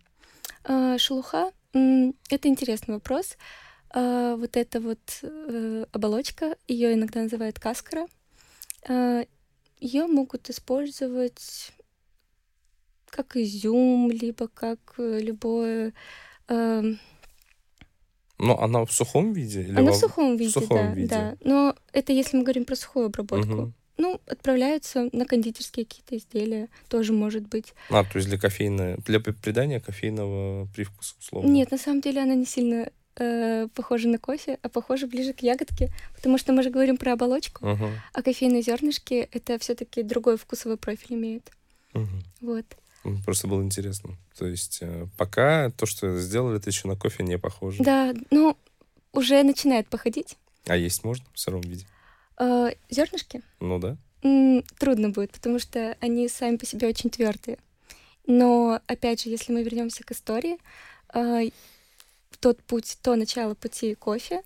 Э, 0.65 0.97
шелуха 0.97 1.51
э,— 1.73 2.11
это 2.29 2.47
интересный 2.47 2.95
вопрос. 2.95 3.37
Э, 3.93 4.35
вот 4.37 4.57
эта 4.57 4.79
вот 4.79 4.99
э, 5.21 5.85
оболочка, 5.91 6.57
ее 6.67 6.93
иногда 6.93 7.21
называют 7.21 7.59
каскара, 7.59 8.07
э, 8.87 9.25
ее 9.79 10.07
могут 10.07 10.49
использовать 10.49 11.73
как 13.13 13.35
изюм, 13.37 14.09
либо 14.11 14.47
как 14.47 14.79
э, 14.97 15.19
любое... 15.21 15.93
Э... 16.47 16.83
Но 18.39 18.59
она 18.59 18.83
в 18.85 18.91
сухом 18.91 19.33
виде? 19.33 19.61
Или 19.61 19.77
она 19.77 19.91
в 19.91 19.95
сухом 19.95 20.35
виде, 20.35 20.49
в 20.49 20.53
сухом 20.53 20.77
да, 20.77 20.93
виде? 20.93 21.07
да. 21.09 21.37
Но 21.43 21.75
это 21.93 22.11
если 22.11 22.37
мы 22.37 22.43
говорим 22.43 22.65
про 22.65 22.75
сухую 22.75 23.05
обработку. 23.05 23.53
Угу. 23.53 23.73
Ну, 23.97 24.19
отправляются 24.25 25.09
на 25.11 25.25
кондитерские 25.25 25.85
какие-то 25.85 26.17
изделия, 26.17 26.67
тоже 26.89 27.13
может 27.13 27.47
быть. 27.47 27.75
А, 27.91 28.03
то 28.03 28.17
есть 28.17 28.27
для 28.27 28.39
кофейного, 28.39 28.97
для 29.05 29.19
придания 29.19 29.79
кофейного 29.79 30.65
привкуса, 30.75 31.13
условно? 31.19 31.47
Нет, 31.47 31.69
на 31.69 31.77
самом 31.77 32.01
деле 32.01 32.23
она 32.23 32.33
не 32.33 32.47
сильно 32.47 32.89
э, 33.17 33.67
похожа 33.75 34.09
на 34.09 34.17
кофе, 34.17 34.57
а 34.63 34.69
похожа 34.69 35.05
ближе 35.05 35.33
к 35.33 35.41
ягодке, 35.41 35.91
потому 36.15 36.39
что 36.39 36.53
мы 36.53 36.63
же 36.63 36.71
говорим 36.71 36.97
про 36.97 37.13
оболочку, 37.13 37.69
угу. 37.69 37.85
а 38.13 38.21
кофейные 38.23 38.63
зернышки 38.63 39.29
это 39.31 39.59
все-таки 39.59 40.01
другой 40.01 40.37
вкусовой 40.37 40.77
профиль 40.77 41.15
имеют. 41.15 41.51
Угу. 41.93 42.07
Вот. 42.41 42.65
Просто 43.25 43.47
было 43.47 43.61
интересно. 43.61 44.17
То 44.37 44.45
есть 44.47 44.79
э, 44.81 45.07
пока 45.17 45.71
то, 45.71 45.85
что 45.85 46.19
сделали, 46.19 46.57
это 46.57 46.69
еще 46.69 46.87
на 46.87 46.95
кофе 46.95 47.23
не 47.23 47.37
похоже. 47.37 47.83
Да, 47.83 48.13
ну, 48.31 48.57
уже 49.11 49.43
начинает 49.43 49.87
походить. 49.87 50.37
А 50.65 50.77
есть 50.77 51.03
можно 51.03 51.25
в 51.33 51.39
сыром 51.39 51.61
виде? 51.61 51.85
Э, 52.39 52.71
зернышки? 52.89 53.41
Ну 53.59 53.79
да. 53.79 53.97
Трудно 54.79 55.09
будет, 55.09 55.31
потому 55.31 55.59
что 55.59 55.97
они 55.99 56.29
сами 56.29 56.55
по 56.55 56.65
себе 56.65 56.87
очень 56.87 57.09
твердые. 57.09 57.57
Но, 58.25 58.79
опять 58.87 59.23
же, 59.23 59.29
если 59.29 59.51
мы 59.51 59.63
вернемся 59.63 60.03
к 60.03 60.11
истории, 60.11 60.57
э, 61.13 61.49
тот 62.39 62.63
путь, 62.63 62.97
то 63.01 63.15
начало 63.15 63.53
пути 63.53 63.95
кофе, 63.95 64.43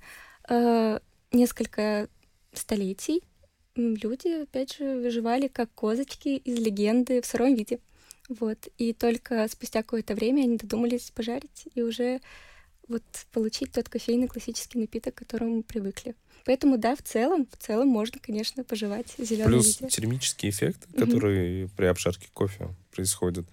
э, 0.50 1.00
несколько 1.32 2.08
столетий 2.54 3.22
люди, 3.78 4.44
опять 4.44 4.76
же, 4.76 4.98
выживали 4.98 5.48
как 5.48 5.72
козочки 5.74 6.30
из 6.30 6.60
легенды 6.60 7.22
в 7.22 7.26
сыром 7.26 7.54
виде. 7.54 7.80
Вот. 8.28 8.68
И 8.78 8.94
только 8.94 9.48
спустя 9.48 9.84
какое-то 9.84 10.16
время 10.16 10.44
они 10.44 10.58
додумались 10.58 11.12
пожарить 11.12 11.68
и 11.76 11.82
уже 11.82 12.20
вот 12.88 13.04
получить 13.32 13.72
тот 13.72 13.90
кофейный 13.90 14.28
классический 14.28 14.80
напиток, 14.80 15.16
к 15.16 15.20
которому 15.20 15.58
мы 15.58 15.64
привыкли. 15.64 16.16
Поэтому 16.46 16.78
да, 16.78 16.96
в 16.96 17.02
целом, 17.02 17.46
в 17.52 17.58
целом 17.58 17.90
можно, 17.90 18.20
конечно, 18.22 18.64
пожевать 18.64 19.14
зеленый 19.18 19.48
Плюс 19.48 19.82
виде. 19.82 19.90
термический 19.90 20.50
эффект, 20.50 20.88
который 20.96 21.64
mm-hmm. 21.64 21.70
при 21.76 21.86
обжарке 21.86 22.30
кофе 22.34 22.70
происходит, 22.92 23.46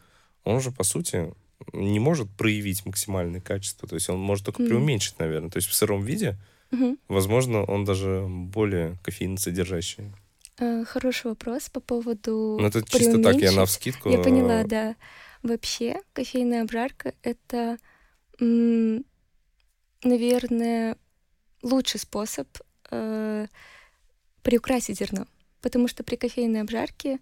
он 0.44 0.60
же, 0.60 0.70
по 0.70 0.84
сути, 0.84 1.34
не 1.72 1.98
может 1.98 2.30
проявить 2.30 2.86
максимальное 2.86 3.40
качество. 3.40 3.88
То 3.88 3.96
есть 3.96 4.08
он 4.08 4.20
может 4.20 4.44
только 4.44 4.62
mm-hmm. 4.62 4.68
преуменьшить, 4.68 5.18
наверное. 5.18 5.50
То 5.50 5.56
есть 5.56 5.68
в 5.68 5.74
сыром 5.74 6.04
виде, 6.04 6.36
mm-hmm. 6.70 6.98
возможно, 7.08 7.64
он 7.64 7.84
даже 7.84 8.26
более 8.28 8.96
кофеиносодержащий. 9.02 10.12
Э, 10.58 10.84
хороший 10.84 11.28
вопрос 11.28 11.68
по 11.68 11.80
поводу 11.80 12.58
Ну, 12.60 12.66
это 12.66 12.82
чисто 12.82 13.20
так, 13.22 13.36
я 13.36 13.52
на 13.52 13.64
вскидку. 13.66 14.08
Я 14.08 14.18
поняла, 14.18 14.62
да. 14.64 14.94
Вообще, 15.42 16.00
кофейная 16.12 16.62
обжарка— 16.62 17.12
это, 17.22 17.78
наверное, 20.02 20.96
лучший 21.62 22.00
способ 22.00 22.48
э, 22.90 23.46
приукрасить 24.42 24.98
зерно. 24.98 25.26
Потому 25.60 25.88
что 25.88 26.04
при 26.04 26.16
кофейной 26.16 26.60
обжарке, 26.60 27.18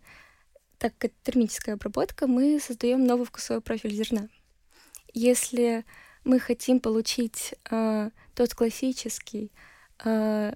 так 0.79 0.93
как 0.99 1.11
это 1.11 1.33
термическая 1.33 1.75
обработка, 1.77 2.27
мы 2.27 2.61
создаем 2.61 3.05
новый 3.05 3.25
вкусовой 3.25 3.63
профиль 3.63 3.95
зерна. 3.95 4.29
Если 5.15 5.85
мы 6.25 6.39
хотим 6.39 6.81
получить 6.81 7.55
э, 7.71 8.11
тот 8.35 8.55
классический, 8.55 9.51
э, 10.05 10.55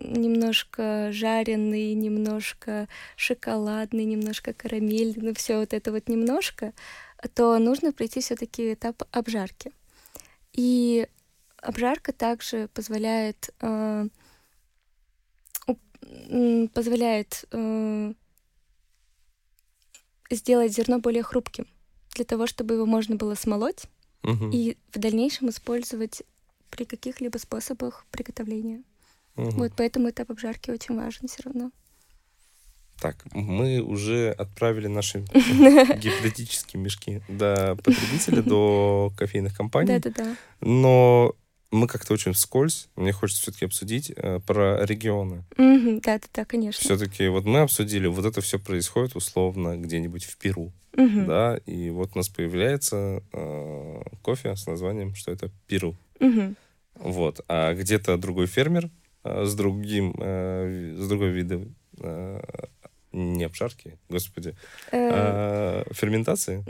немножко 0.00 1.10
жареный, 1.12 1.94
немножко 1.94 2.88
шоколадный, 3.16 4.04
немножко 4.04 4.52
карамельный, 4.52 5.22
ну 5.22 5.34
все 5.34 5.58
вот 5.58 5.72
это 5.72 5.92
вот 5.92 6.08
немножко, 6.08 6.72
то 7.34 7.58
нужно 7.58 7.92
пройти 7.92 8.20
все-таки 8.20 8.74
этап 8.74 9.02
обжарки. 9.10 9.72
И 10.52 11.06
обжарка 11.58 12.12
также 12.12 12.68
позволяет 12.68 13.50
э, 13.60 14.08
позволяет 16.72 17.44
э, 17.52 18.12
сделать 20.30 20.72
зерно 20.72 20.98
более 20.98 21.22
хрупким, 21.22 21.66
для 22.14 22.24
того, 22.24 22.46
чтобы 22.46 22.74
его 22.74 22.86
можно 22.86 23.16
было 23.16 23.34
смолоть 23.34 23.84
Мгм. 24.22 24.50
и 24.50 24.76
в 24.92 24.98
дальнейшем 24.98 25.50
использовать 25.50 26.22
при 26.70 26.84
каких-либо 26.84 27.38
способах 27.38 28.04
приготовления. 28.10 28.82
Мгм. 29.36 29.50
Вот 29.50 29.72
поэтому 29.76 30.10
этап 30.10 30.30
обжарки 30.30 30.70
очень 30.70 30.96
важен 30.96 31.28
все 31.28 31.42
равно. 31.44 31.70
Так, 33.00 33.26
мы 33.34 33.80
уже 33.80 34.30
отправили 34.30 34.86
наши 34.86 35.20
гипотетические 35.34 36.82
мешки 36.82 37.20
до 37.28 37.76
потребителя, 37.76 38.42
до 38.42 39.12
кофейных 39.16 39.54
компаний. 39.54 39.98
Да-да-да. 39.98 40.36
Но 40.60 41.34
мы 41.70 41.88
как-то 41.88 42.14
очень 42.14 42.32
вскользь, 42.32 42.88
мне 42.96 43.12
хочется 43.12 43.42
все-таки 43.42 43.66
обсудить 43.66 44.10
э, 44.16 44.40
про 44.46 44.84
регионы. 44.86 45.44
Мгм. 45.58 46.00
Да-да-да, 46.00 46.46
конечно. 46.46 46.80
Все-таки 46.80 47.28
вот 47.28 47.44
мы 47.44 47.60
обсудили, 47.60 48.06
вот 48.06 48.24
это 48.24 48.40
все 48.40 48.58
происходит 48.58 49.14
условно 49.14 49.76
где-нибудь 49.76 50.24
в 50.24 50.38
Перу, 50.38 50.72
да, 50.94 51.58
и 51.66 51.90
вот 51.90 52.12
у 52.14 52.18
нас 52.18 52.30
появляется 52.30 53.22
э, 53.30 54.02
кофе 54.22 54.56
с 54.56 54.66
названием, 54.66 55.14
что 55.14 55.32
это 55.32 55.50
Перу. 55.66 55.96
Вот. 56.94 57.40
А 57.46 57.74
где-то 57.74 58.16
другой 58.16 58.46
фермер 58.46 58.90
с 59.44 59.54
другим, 59.54 60.14
э, 60.18 60.94
с 60.98 61.08
другой 61.08 61.30
видом 61.30 61.74
э, 62.00 62.40
не 63.12 63.44
обжарки, 63.44 63.98
господи, 64.08 64.54
Э, 64.92 65.08
а 65.12 65.84
ферментации. 65.92 66.64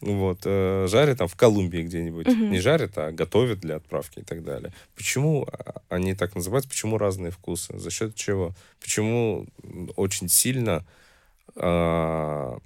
Вот, 0.00 0.40
э, 0.44 0.86
жарят 0.88 1.18
там 1.18 1.28
в 1.28 1.36
Колумбии 1.36 1.82
где-нибудь. 1.82 2.26
Мгм. 2.26 2.50
Не 2.50 2.60
жарят, 2.60 2.98
а 2.98 3.12
готовят 3.12 3.60
для 3.60 3.76
отправки 3.76 4.18
и 4.18 4.22
так 4.22 4.44
далее. 4.44 4.72
Почему 4.94 5.46
а, 5.50 5.80
они 5.88 6.14
так 6.14 6.34
называются? 6.34 6.68
Почему 6.68 6.98
разные 6.98 7.30
вкусы? 7.30 7.78
За 7.78 7.90
счет 7.90 8.14
чего? 8.14 8.54
Почему 8.78 9.46
очень 9.96 10.28
сильно 10.28 10.84
а, 11.54 12.58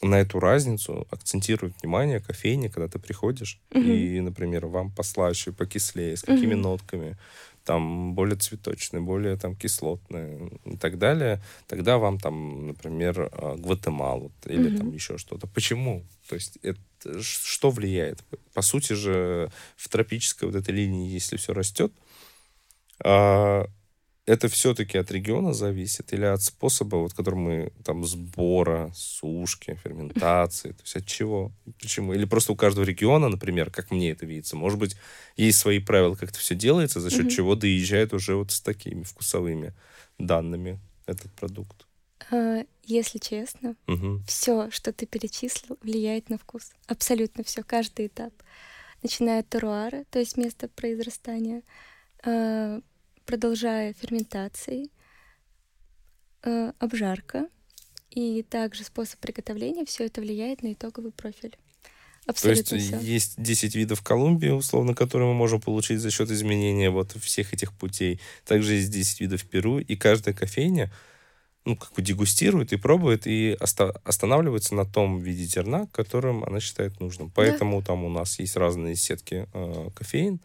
на 0.00 0.20
эту 0.20 0.40
разницу 0.40 1.06
акцентируют 1.10 1.74
внимание 1.82 2.20
кофейни, 2.20 2.68
когда 2.68 2.88
ты 2.88 2.98
приходишь, 2.98 3.60
Мгм. 3.70 3.84
и, 3.84 4.20
например, 4.20 4.66
вам 4.66 4.90
послаще, 4.90 5.52
покислее, 5.52 6.16
с 6.16 6.22
какими 6.22 6.54
Мгм. 6.54 6.62
нотками, 6.62 7.16
там, 7.64 8.14
более 8.14 8.36
цветочные, 8.36 9.00
более 9.00 9.36
там 9.36 9.56
кислотные 9.56 10.50
и 10.64 10.76
так 10.76 10.98
далее, 10.98 11.42
тогда 11.66 11.98
вам 11.98 12.18
там, 12.18 12.66
например, 12.68 13.30
а, 13.32 13.56
Гватемалу 13.56 14.32
или 14.44 14.68
Мгм. 14.68 14.76
там 14.76 14.92
еще 14.92 15.18
что-то. 15.18 15.46
Почему? 15.46 16.04
То 16.28 16.34
есть 16.34 16.58
это 16.62 16.80
что 17.22 17.70
влияет? 17.70 18.22
По 18.54 18.62
сути 18.62 18.92
же 18.92 19.50
в 19.76 19.88
тропической 19.88 20.48
вот 20.48 20.56
этой 20.56 20.74
линии, 20.74 21.10
если 21.10 21.36
все 21.36 21.52
растет, 21.52 21.92
а, 23.00 23.66
это 24.26 24.48
все-таки 24.48 24.96
от 24.96 25.10
региона 25.10 25.52
зависит 25.52 26.12
или 26.12 26.24
от 26.24 26.42
способа, 26.42 26.96
вот, 26.96 27.12
который 27.12 27.34
мы 27.34 27.72
там 27.84 28.04
сбора, 28.04 28.90
сушки, 28.94 29.78
ферментации, 29.82 30.70
то 30.70 30.82
есть 30.82 30.96
от 30.96 31.06
чего, 31.06 31.52
почему? 31.80 32.14
Или 32.14 32.24
просто 32.24 32.52
у 32.52 32.56
каждого 32.56 32.84
региона, 32.84 33.28
например, 33.28 33.70
как 33.70 33.90
мне 33.90 34.10
это 34.10 34.24
видится, 34.24 34.56
может 34.56 34.78
быть, 34.78 34.96
есть 35.36 35.58
свои 35.58 35.78
правила, 35.78 36.14
как 36.14 36.30
это 36.30 36.38
все 36.38 36.54
делается, 36.54 37.00
за 37.00 37.10
счет 37.10 37.30
чего 37.30 37.54
доезжает 37.54 38.14
уже 38.14 38.34
вот 38.34 38.50
с 38.50 38.60
такими 38.60 39.02
вкусовыми 39.02 39.74
данными 40.18 40.80
этот 41.06 41.30
продукт. 41.32 41.86
А, 42.30 42.64
Если 42.84 43.18
честно, 43.18 43.76
все, 44.26 44.70
что 44.70 44.92
ты 44.92 45.06
перечислил, 45.06 45.76
влияет 45.82 46.30
на 46.30 46.38
вкус. 46.38 46.72
Абсолютно 46.86 47.44
все, 47.44 47.62
каждый 47.62 48.06
этап. 48.06 48.32
Начиная 49.02 49.40
от 49.40 49.50
теруара, 49.50 50.04
то 50.10 50.18
есть 50.18 50.38
место 50.38 50.68
произрастания, 50.68 51.62
а, 52.24 52.80
продолжая 53.26 53.92
ферментацией, 53.94 54.90
а, 56.42 56.72
обжарка 56.78 57.48
и 58.10 58.42
также 58.42 58.84
способ 58.84 59.18
приготовления, 59.20 59.84
все 59.84 60.06
это 60.06 60.20
влияет 60.20 60.62
на 60.62 60.72
итоговый 60.72 61.12
профиль. 61.12 61.56
То 62.26 62.48
есть 62.48 62.62
Абсолютно 62.72 62.98
все. 62.98 63.06
есть 63.12 63.34
10 63.36 63.74
видов 63.74 64.02
Колумбии, 64.02 64.48
условно, 64.48 64.94
которые 64.94 65.28
мы 65.28 65.34
можем 65.34 65.60
получить 65.60 66.00
за 66.00 66.10
счет 66.10 66.30
изменения 66.30 66.88
вот 66.88 67.12
всех 67.12 67.52
этих 67.52 67.72
путей. 67.74 68.18
Также 68.46 68.74
есть 68.74 68.90
10 68.90 69.20
видов 69.20 69.44
Перу, 69.44 69.78
и 69.78 69.94
каждая 69.94 70.34
кофейня 70.34 70.90
ну, 71.66 71.76
как 71.76 71.92
бы 71.92 72.02
дегустирует 72.02 72.72
и 72.72 72.76
пробует, 72.76 73.26
и 73.26 73.56
оста- 73.60 74.00
останавливается 74.04 74.74
на 74.74 74.84
том 74.84 75.20
виде 75.20 75.44
зерна, 75.44 75.86
которым 75.92 76.44
она 76.44 76.60
считает 76.60 77.00
нужным. 77.00 77.30
Поэтому 77.30 77.82
там 77.82 78.04
у 78.04 78.10
нас 78.10 78.38
есть 78.38 78.56
разные 78.56 78.96
сетки 78.96 79.46
э, 79.52 79.90
кофеин, 79.94 80.40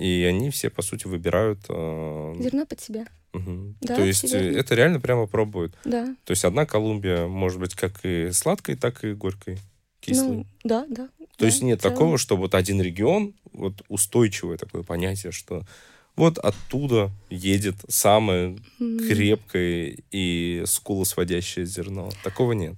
и 0.00 0.22
они 0.24 0.50
все, 0.50 0.70
по 0.70 0.82
сути, 0.82 1.06
выбирают... 1.06 1.60
э, 1.68 2.34
Зерно 2.38 2.64
под 2.66 2.80
себя. 2.80 3.06
мгм. 3.32 3.76
Да, 3.80 3.96
То 3.96 4.02
есть 4.04 4.24
э, 4.32 4.38
верно. 4.42 4.58
это 4.58 4.74
реально 4.74 5.00
прямо 5.00 5.26
пробуют. 5.26 5.76
Да. 5.84 6.16
То 6.24 6.30
есть 6.30 6.44
одна 6.44 6.64
Колумбия 6.66 7.26
может 7.26 7.60
быть 7.60 7.74
как 7.74 8.00
и 8.04 8.30
сладкой, 8.32 8.76
так 8.76 9.04
и 9.04 9.12
горькой, 9.12 9.58
кислой. 10.00 10.36
Ну, 10.38 10.46
да, 10.64 10.86
да. 10.88 11.08
То 11.18 11.26
да, 11.40 11.46
есть 11.46 11.62
нет 11.62 11.80
целом. 11.80 11.94
такого, 11.94 12.18
что 12.18 12.36
вот 12.36 12.54
один 12.54 12.80
регион, 12.80 13.34
вот 13.52 13.82
устойчивое 13.88 14.56
такое 14.56 14.82
понятие, 14.82 15.32
что 15.32 15.62
вот 16.16 16.38
оттуда 16.38 17.10
едет 17.30 17.76
самое 17.88 18.58
М, 18.80 18.98
крепкое 18.98 19.96
и 20.10 20.62
скулосводящее 20.66 21.66
зерно. 21.66 22.10
Такого 22.22 22.52
нет. 22.52 22.76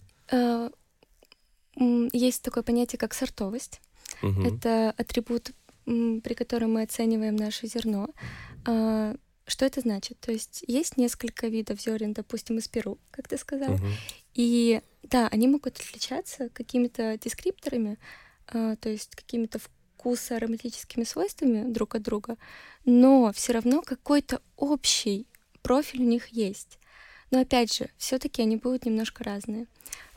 м, 1.77 2.09
Есть 2.13 2.43
такое 2.43 2.63
понятие, 2.63 2.99
как 2.99 3.15
сортовость. 3.15 3.81
Мгм. 4.23 4.47
Это 4.47 4.95
атрибут, 4.97 5.53
при 5.85 6.35
котором 6.35 6.75
мы 6.75 6.83
оцениваем 6.83 7.37
наше 7.37 7.67
зерно. 7.67 8.09
А, 8.67 9.15
Что 9.47 9.65
это 9.67 9.81
значит? 9.81 10.19
То 10.21 10.33
есть 10.33 10.65
есть 10.67 10.97
несколько 10.97 11.49
видов 11.49 11.81
зерен, 11.81 12.13
допустим, 12.13 12.59
из 12.59 12.69
Перу, 12.69 12.99
как 13.11 13.29
ты 13.29 13.37
сказал. 13.37 13.75
Мгм. 13.75 13.89
И 14.35 14.81
да, 15.03 15.29
они 15.29 15.49
могут 15.49 15.79
отличаться 15.79 16.49
какими-то 16.51 17.19
дескрипторами, 17.19 17.99
а, 18.47 18.77
то 18.77 18.89
есть 18.89 19.15
какими-то 19.17 19.59
вкусо-ароматическими 19.59 21.05
свойствами 21.05 21.71
друг 21.71 21.95
от 21.95 22.03
друга, 22.03 22.37
но 22.85 23.33
все 23.33 23.53
равно 23.53 23.83
какой-то 23.83 24.41
общий 24.57 25.27
профиль 25.63 26.03
у 26.03 26.07
них 26.07 26.29
есть. 26.29 26.79
Но 27.31 27.41
опять 27.41 27.75
же, 27.75 27.91
все-таки 27.97 28.43
они 28.43 28.57
будут 28.57 28.85
немножко 28.85 29.25
разные. 29.25 29.67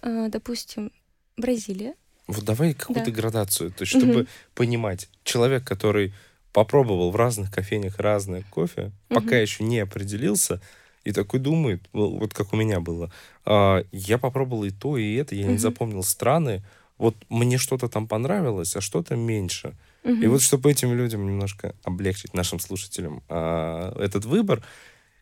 А, 0.01 0.27
Допустим, 0.29 0.91
Бразилия. 1.37 1.95
Вот 2.27 2.43
давай 2.43 2.73
какую-то 2.73 3.11
Да. 3.11 3.17
градацию, 3.17 3.71
то 3.71 3.83
есть 3.83 3.91
чтобы 3.93 4.21
Мгм. 4.21 4.27
понимать, 4.55 5.09
человек, 5.23 5.63
который 5.63 6.13
попробовал 6.53 7.11
в 7.11 7.15
разных 7.15 7.51
кофейнях 7.51 7.99
разное 7.99 8.43
кофе, 8.49 8.91
пока 9.09 9.35
Мгм. 9.35 9.41
еще 9.41 9.63
не 9.63 9.79
определился, 9.79 10.61
и 11.03 11.11
такой 11.11 11.39
думает, 11.39 11.81
ну, 11.93 12.17
вот 12.17 12.33
как 12.33 12.53
у 12.53 12.55
меня 12.55 12.79
было, 12.79 13.11
а, 13.45 13.83
я 13.91 14.17
попробовал 14.17 14.63
и 14.63 14.71
то, 14.71 14.97
и 14.97 15.15
это, 15.15 15.35
я 15.35 15.43
не 15.43 15.49
Мгм. 15.49 15.59
запомнил 15.59 16.03
страны, 16.03 16.63
вот 16.97 17.15
мне 17.29 17.57
что-то 17.57 17.89
там 17.89 18.07
понравилось, 18.07 18.75
а 18.75 18.81
что-то 18.81 19.15
меньше. 19.15 19.75
И 20.03 20.07
Мгм. 20.25 20.29
вот 20.31 20.41
чтобы 20.41 20.71
этим 20.71 20.93
людям 20.95 21.25
немножко 21.25 21.75
облегчить, 21.83 22.33
нашим 22.33 22.59
слушателям, 22.59 23.21
а, 23.29 23.93
этот 23.99 24.25
выбор, 24.25 24.63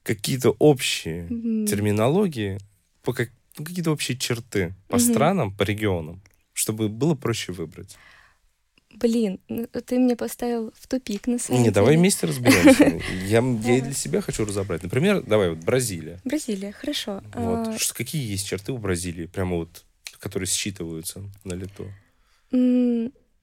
какие-то 0.04 0.52
общие 0.60 1.28
М, 1.30 1.66
терминологии, 1.66 2.60
по 3.02 3.14
как- 3.14 3.32
ну, 3.58 3.66
какие-то 3.66 3.92
общие 3.92 4.18
черты 4.18 4.74
по 4.88 4.98
Мгм. 4.98 5.06
странам, 5.06 5.52
по 5.58 5.64
регионам, 5.64 6.22
чтобы 6.54 6.90
было 6.90 7.16
проще 7.16 7.52
выбрать. 7.52 7.98
Блин, 8.96 9.40
ну, 9.48 9.66
ты 9.68 9.98
меня 9.98 10.16
поставил 10.16 10.72
в 10.80 10.88
тупик, 10.88 11.26
на 11.26 11.40
самом 11.40 11.60
Не, 11.60 11.64
деле. 11.66 11.74
давай 11.76 11.98
вместе 11.98 12.28
разберемся. 12.28 13.02
Я, 13.26 13.42
для 13.42 13.92
себя 13.94 14.22
хочу 14.22 14.46
разобрать. 14.46 14.84
Например, 14.84 15.24
давай 15.24 15.50
вот 15.50 15.60
Бразилия. 15.60 16.20
Бразилия, 16.24 16.72
хорошо. 16.72 17.24
Вот. 17.34 17.68
А, 17.70 17.78
какие 17.96 18.24
есть 18.24 18.46
черты 18.46 18.72
у 18.72 18.78
Бразилии, 18.78 19.26
прямо 19.26 19.56
вот, 19.58 19.84
которые 20.20 20.48
считываются 20.48 21.24
на 21.44 21.54
лету? 21.54 21.88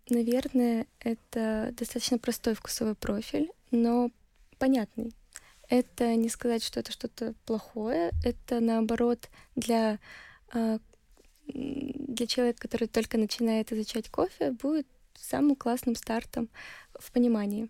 Наверное, 0.09 0.87
это 1.01 1.75
достаточно 1.77 2.19
простой 2.19 2.55
вкусовой 2.55 2.95
профиль, 2.95 3.51
но 3.71 4.11
понятный. 4.59 5.13
это 5.69 6.15
не 6.17 6.29
сказать, 6.29 6.63
что 6.65 6.81
это 6.81 6.93
что-то 6.93 7.35
плохое, 7.45 8.11
это 8.25 8.61
наоборот 8.61 9.29
для 9.57 9.99
а, 10.53 10.79
для 11.55 12.27
человека, 12.27 12.61
который 12.61 12.89
только 12.89 13.19
начинает 13.19 13.73
изучать 13.73 14.09
кофе, 14.09 14.53
будет 14.53 14.87
самым 15.19 15.57
классным 15.57 15.95
стартом 15.95 16.49
в 16.99 17.11
понимании. 17.13 17.69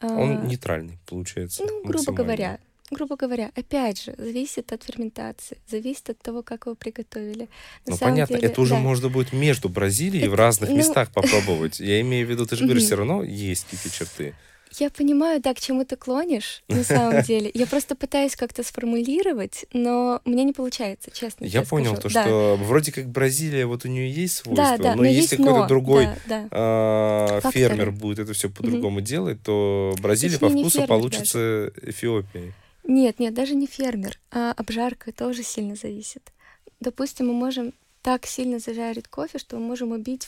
Он 0.00 0.38
а, 0.38 0.46
нейтральный, 0.46 0.98
получается. 1.06 1.64
Ну, 1.64 1.82
грубо 1.84 2.12
говоря, 2.12 2.60
грубо 2.90 3.16
говоря, 3.16 3.50
опять 3.54 4.02
же, 4.02 4.14
зависит 4.16 4.72
от 4.72 4.84
ферментации, 4.84 5.58
зависит 5.68 6.10
от 6.10 6.18
того, 6.18 6.42
как 6.42 6.66
его 6.66 6.74
приготовили. 6.74 7.48
На 7.86 7.92
ну, 7.92 7.98
понятно, 7.98 8.36
деле, 8.36 8.48
это 8.48 8.60
уже 8.60 8.74
да. 8.74 8.80
можно 8.80 9.08
будет 9.08 9.32
между 9.32 9.68
Бразилией 9.68 10.24
это, 10.24 10.30
в 10.30 10.34
разных 10.34 10.70
ну... 10.70 10.76
местах 10.76 11.10
попробовать. 11.14 11.80
Я 11.80 12.00
имею 12.00 12.26
в 12.26 12.30
виду, 12.30 12.46
ты 12.46 12.56
же 12.56 12.64
говоришь, 12.64 12.84
все 12.84 12.96
равно 12.96 13.22
есть 13.22 13.64
какие-то 13.64 13.90
черты. 13.90 14.34
Я 14.78 14.90
понимаю, 14.90 15.40
да, 15.40 15.54
к 15.54 15.60
чему 15.60 15.84
ты 15.84 15.96
клонишь, 15.96 16.62
на 16.68 16.84
самом 16.84 17.22
деле. 17.26 17.50
Я 17.54 17.66
просто 17.66 17.94
пытаюсь 17.94 18.36
как-то 18.36 18.62
сформулировать, 18.62 19.66
но 19.72 20.20
мне 20.24 20.44
не 20.44 20.52
получается, 20.52 21.10
честно. 21.12 21.44
Я 21.44 21.62
понял 21.62 21.96
скажу. 21.96 22.08
то, 22.08 22.14
да. 22.14 22.22
что 22.24 22.58
вроде 22.62 22.92
как 22.92 23.08
Бразилия, 23.08 23.66
вот 23.66 23.84
у 23.84 23.88
нее 23.88 24.10
есть 24.10 24.36
свойства, 24.36 24.76
да, 24.76 24.82
да, 24.82 24.94
но, 24.94 25.02
но 25.02 25.08
если 25.08 25.36
какой-то 25.36 25.66
другой 25.66 26.06
да, 26.06 26.16
да. 26.26 26.48
А, 26.50 27.40
фермер 27.52 27.90
будет 27.90 28.18
это 28.18 28.32
все 28.32 28.50
по-другому 28.50 29.00
mm-hmm. 29.00 29.02
делать, 29.02 29.42
то 29.42 29.94
Бразилия 30.00 30.38
Точнее, 30.38 30.64
по 30.64 30.70
вкусу 30.70 30.86
получится 30.86 31.72
даже. 31.74 31.90
Эфиопией. 31.90 32.52
Нет, 32.84 33.18
нет, 33.18 33.34
даже 33.34 33.54
не 33.54 33.66
фермер, 33.66 34.18
а 34.30 34.52
обжарка 34.52 35.12
тоже 35.12 35.42
сильно 35.42 35.74
зависит. 35.74 36.32
Допустим, 36.80 37.28
мы 37.28 37.34
можем 37.34 37.74
так 38.02 38.26
сильно 38.26 38.58
зажарить 38.58 39.08
кофе, 39.08 39.38
что 39.38 39.56
мы 39.56 39.66
можем 39.66 39.92
убить 39.92 40.26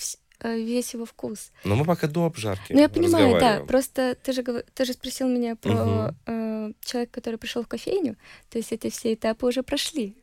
весь 0.48 0.94
его 0.94 1.04
вкус. 1.04 1.52
Но 1.64 1.76
мы 1.76 1.84
пока 1.84 2.06
до 2.06 2.24
обжарки. 2.24 2.72
Ну, 2.72 2.80
я 2.80 2.88
понимаю, 2.88 3.38
да. 3.38 3.60
Просто 3.60 4.16
ты 4.22 4.32
же, 4.32 4.42
ты 4.42 4.84
же 4.84 4.92
спросил 4.92 5.28
меня 5.28 5.56
про 5.56 5.72
угу. 5.72 6.16
э, 6.26 6.72
человека, 6.80 7.12
который 7.12 7.36
пришел 7.36 7.62
в 7.62 7.68
кофейню. 7.68 8.16
То 8.48 8.58
есть 8.58 8.72
эти 8.72 8.90
все 8.90 9.14
этапы 9.14 9.46
уже 9.46 9.62
прошли. 9.62 10.16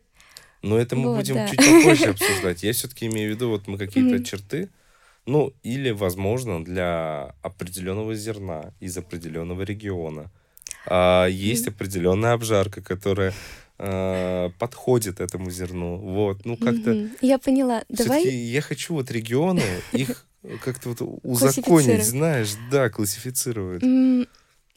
Но 0.61 0.77
это 0.77 0.95
мы 0.95 1.09
вот, 1.09 1.17
будем 1.17 1.35
да. 1.35 1.47
чуть 1.47 1.59
попозже 1.59 2.05
обсуждать. 2.09 2.63
Я 2.63 2.73
все-таки 2.73 3.05
имею 3.07 3.31
в 3.31 3.35
виду, 3.35 3.49
вот 3.49 3.67
мы 3.67 3.77
какие-то 3.77 4.23
черты, 4.23 4.69
ну, 5.25 5.53
или, 5.61 5.91
возможно, 5.91 6.63
для 6.63 7.35
определенного 7.41 8.15
зерна 8.15 8.73
из 8.79 8.97
определенного 8.97 9.61
региона. 9.63 10.31
А, 10.85 11.27
есть 11.27 11.67
определенная 11.67 12.33
обжарка, 12.33 12.81
которая 12.81 13.33
э, 13.77 14.49
подходит 14.59 15.19
этому 15.19 15.49
зерну. 15.51 15.97
Вот, 15.97 16.45
ну 16.45 16.57
как-то... 16.57 17.09
Я 17.21 17.37
поняла. 17.37 17.83
Давай... 17.89 18.27
Я 18.27 18.61
хочу 18.61 18.93
вот 18.93 19.11
регионы, 19.11 19.63
их 19.91 20.25
как-то 20.63 20.89
вот 20.89 21.19
узаконить, 21.23 22.05
знаешь, 22.05 22.55
да, 22.71 22.89
классифицировать. 22.89 23.83
Mm, 23.83 24.27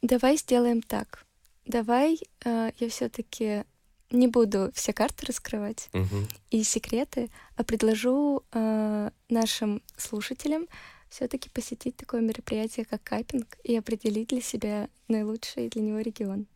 давай 0.03 0.37
сделаем 0.37 0.83
так. 0.83 1.25
Давай 1.67 2.19
э, 2.45 2.71
я 2.79 2.89
все-таки 2.89 3.65
не 4.11 4.27
буду 4.27 4.73
все 4.75 4.93
карты 4.93 5.27
раскрывать 5.27 5.89
и 6.51 6.65
секреты, 6.65 7.31
а 7.55 7.63
предложу 7.63 8.43
э, 8.53 9.11
нашим 9.29 9.83
слушателям 9.97 10.67
все-таки 11.09 11.49
посетить 11.51 11.97
такое 11.97 12.21
мероприятие, 12.21 12.87
как 12.87 13.03
капинг, 13.03 13.59
и 13.65 13.77
определить 13.77 14.29
для 14.29 14.41
себя 14.41 14.89
наилучший 15.09 15.69
для 15.69 15.83
него 15.83 16.01
регион. 16.01 16.47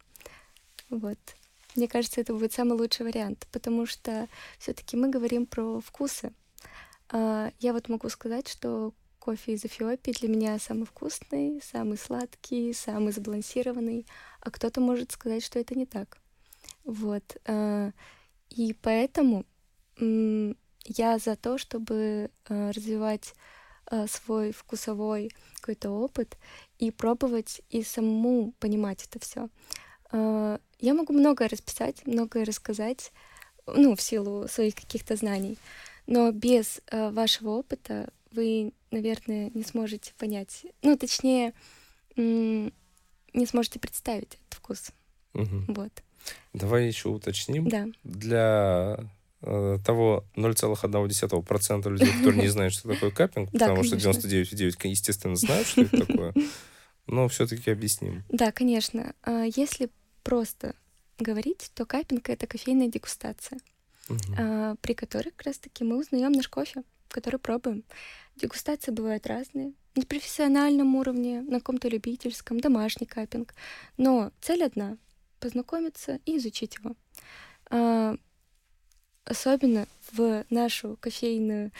Вот. 0.90 1.18
Мне 1.76 1.88
кажется, 1.88 2.20
это 2.20 2.32
будет 2.32 2.52
самый 2.52 2.78
лучший 2.78 3.04
вариант, 3.06 3.46
потому 3.50 3.86
что 3.86 4.28
все-таки 4.58 4.96
мы 4.96 5.08
говорим 5.08 5.46
про 5.46 5.80
вкусы. 5.80 6.32
А, 7.08 7.50
я 7.58 7.72
вот 7.72 7.88
могу 7.88 8.08
сказать, 8.08 8.48
что 8.48 8.94
кофе 9.18 9.54
из 9.54 9.64
Эфиопии 9.64 10.12
для 10.12 10.28
меня 10.28 10.58
самый 10.58 10.84
вкусный, 10.84 11.60
самый 11.64 11.98
сладкий, 11.98 12.72
самый 12.72 13.12
сбалансированный, 13.12 14.06
а 14.40 14.50
кто-то 14.50 14.80
может 14.80 15.12
сказать, 15.12 15.44
что 15.44 15.58
это 15.58 15.74
не 15.74 15.86
так. 15.86 16.18
Вот. 16.84 17.36
А, 17.46 17.90
и 18.50 18.72
поэтому 18.80 19.44
я 19.98 21.18
за 21.18 21.36
то, 21.36 21.58
чтобы 21.58 22.30
а, 22.48 22.70
развивать 22.72 23.34
свой 24.08 24.52
вкусовой 24.52 25.30
какой-то 25.56 25.90
опыт 25.90 26.38
и 26.78 26.90
пробовать 26.90 27.60
и 27.68 27.82
самому 27.82 28.52
понимать 28.58 29.04
это 29.04 29.18
все. 29.18 29.50
Я 30.14 30.94
могу 30.94 31.12
многое 31.12 31.48
расписать, 31.48 32.06
многое 32.06 32.44
рассказать, 32.44 33.12
ну, 33.66 33.96
в 33.96 34.02
силу 34.02 34.46
своих 34.48 34.74
каких-то 34.74 35.16
знаний, 35.16 35.56
но 36.06 36.30
без 36.30 36.80
э, 36.90 37.10
вашего 37.10 37.50
опыта 37.50 38.10
вы, 38.30 38.72
наверное, 38.90 39.50
не 39.54 39.64
сможете 39.64 40.12
понять, 40.18 40.66
ну, 40.82 40.96
точнее, 40.96 41.54
не 42.16 43.46
сможете 43.46 43.78
представить 43.78 44.34
этот 44.34 44.54
вкус. 44.58 44.90
Угу. 45.34 45.64
Вот. 45.68 45.92
Давай 46.52 46.86
еще 46.86 47.08
уточним. 47.08 47.68
Да. 47.68 47.86
Для 48.04 48.98
э, 49.42 49.78
того 49.84 50.24
0,1% 50.36 51.90
людей, 51.90 52.12
которые 52.12 52.42
не 52.42 52.48
знают, 52.48 52.74
что 52.74 52.88
такое 52.88 53.10
капинг, 53.10 53.50
потому 53.52 53.82
что 53.82 53.96
99,9, 53.96 54.88
естественно, 54.88 55.36
знают, 55.36 55.66
что 55.66 55.82
это 55.82 56.06
такое, 56.06 56.34
но 57.06 57.26
все-таки 57.28 57.70
объясним. 57.70 58.24
Да, 58.28 58.52
конечно. 58.52 59.14
А 59.22 59.44
если 59.44 59.90
просто 60.24 60.74
говорить, 61.18 61.70
то 61.74 61.86
капинг— 61.86 62.28
это 62.30 62.48
кофейная 62.48 62.88
дегустация, 62.88 63.60
угу. 64.08 64.18
а, 64.36 64.74
при 64.80 64.94
которой 64.94 65.30
как 65.30 65.46
раз-таки 65.46 65.84
мы 65.84 65.98
узнаем 65.98 66.32
наш 66.32 66.48
кофе, 66.48 66.82
который 67.08 67.38
пробуем. 67.38 67.84
Дегустации 68.34 68.90
бывают 68.90 69.26
разные. 69.28 69.74
На 69.94 70.02
профессиональном 70.02 70.96
уровне, 70.96 71.42
на 71.42 71.60
каком-то 71.60 71.86
любительском, 71.86 72.58
домашний 72.58 73.06
капинг. 73.06 73.54
Но 73.96 74.32
цель 74.40 74.64
одна— 74.64 74.98
познакомиться 75.38 76.18
и 76.24 76.38
изучить 76.38 76.74
его. 76.76 76.96
А, 77.70 78.16
особенно 79.24 79.86
в 80.10 80.44
нашу 80.50 80.96
кофейную 81.00 81.70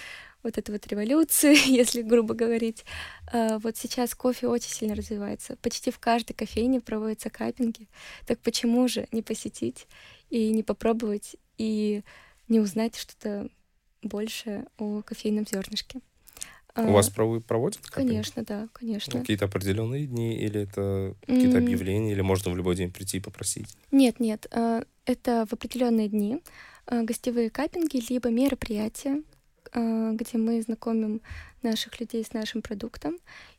вот 0.44 0.58
эту 0.58 0.72
вот 0.72 0.86
революцию, 0.86 1.56
если 1.66 2.02
грубо 2.02 2.34
говорить. 2.34 2.84
А, 3.32 3.58
вот 3.58 3.76
сейчас 3.76 4.14
кофе 4.14 4.46
очень 4.46 4.70
сильно 4.70 4.94
развивается. 4.94 5.56
Почти 5.56 5.90
в 5.90 5.98
каждой 5.98 6.34
кофейне 6.34 6.80
проводятся 6.80 7.30
капинги. 7.30 7.88
Так 8.26 8.38
почему 8.40 8.86
же 8.86 9.08
не 9.10 9.22
посетить 9.22 9.88
и 10.30 10.50
не 10.50 10.62
попробовать 10.62 11.36
и 11.58 12.02
не 12.48 12.60
узнать 12.60 12.96
что-то 12.96 13.48
больше 14.02 14.66
о 14.78 15.02
кофейном 15.02 15.46
зернышке? 15.46 16.00
У 16.76 16.90
вас 16.90 17.08
проводят 17.08 17.46
капинг? 17.46 17.94
Конечно, 17.94 18.44
да, 18.44 18.68
конечно. 18.72 19.14
Ну, 19.14 19.20
какие-то 19.20 19.44
определенные 19.44 20.06
дни 20.06 20.36
или 20.36 20.62
это 20.62 21.14
какие-то 21.20 21.58
объявления, 21.58 22.12
или 22.12 22.20
можно 22.20 22.50
в 22.50 22.56
любой 22.56 22.74
день 22.74 22.90
прийти 22.90 23.18
и 23.18 23.20
попросить? 23.20 23.68
Нет, 23.92 24.18
нет, 24.18 24.48
а, 24.50 24.82
это 25.06 25.46
в 25.48 25.52
определенные 25.52 26.08
дни 26.08 26.40
а, 26.86 27.02
гостевые 27.02 27.50
капинги, 27.50 28.02
либо 28.08 28.28
мероприятия, 28.28 29.22
а, 29.22 29.33
где 29.74 30.38
мы 30.38 30.62
знакомим 30.62 31.20
наших 31.62 32.00
людей 32.00 32.24
с 32.24 32.32
нашим 32.32 32.62
продуктом, 32.62 33.18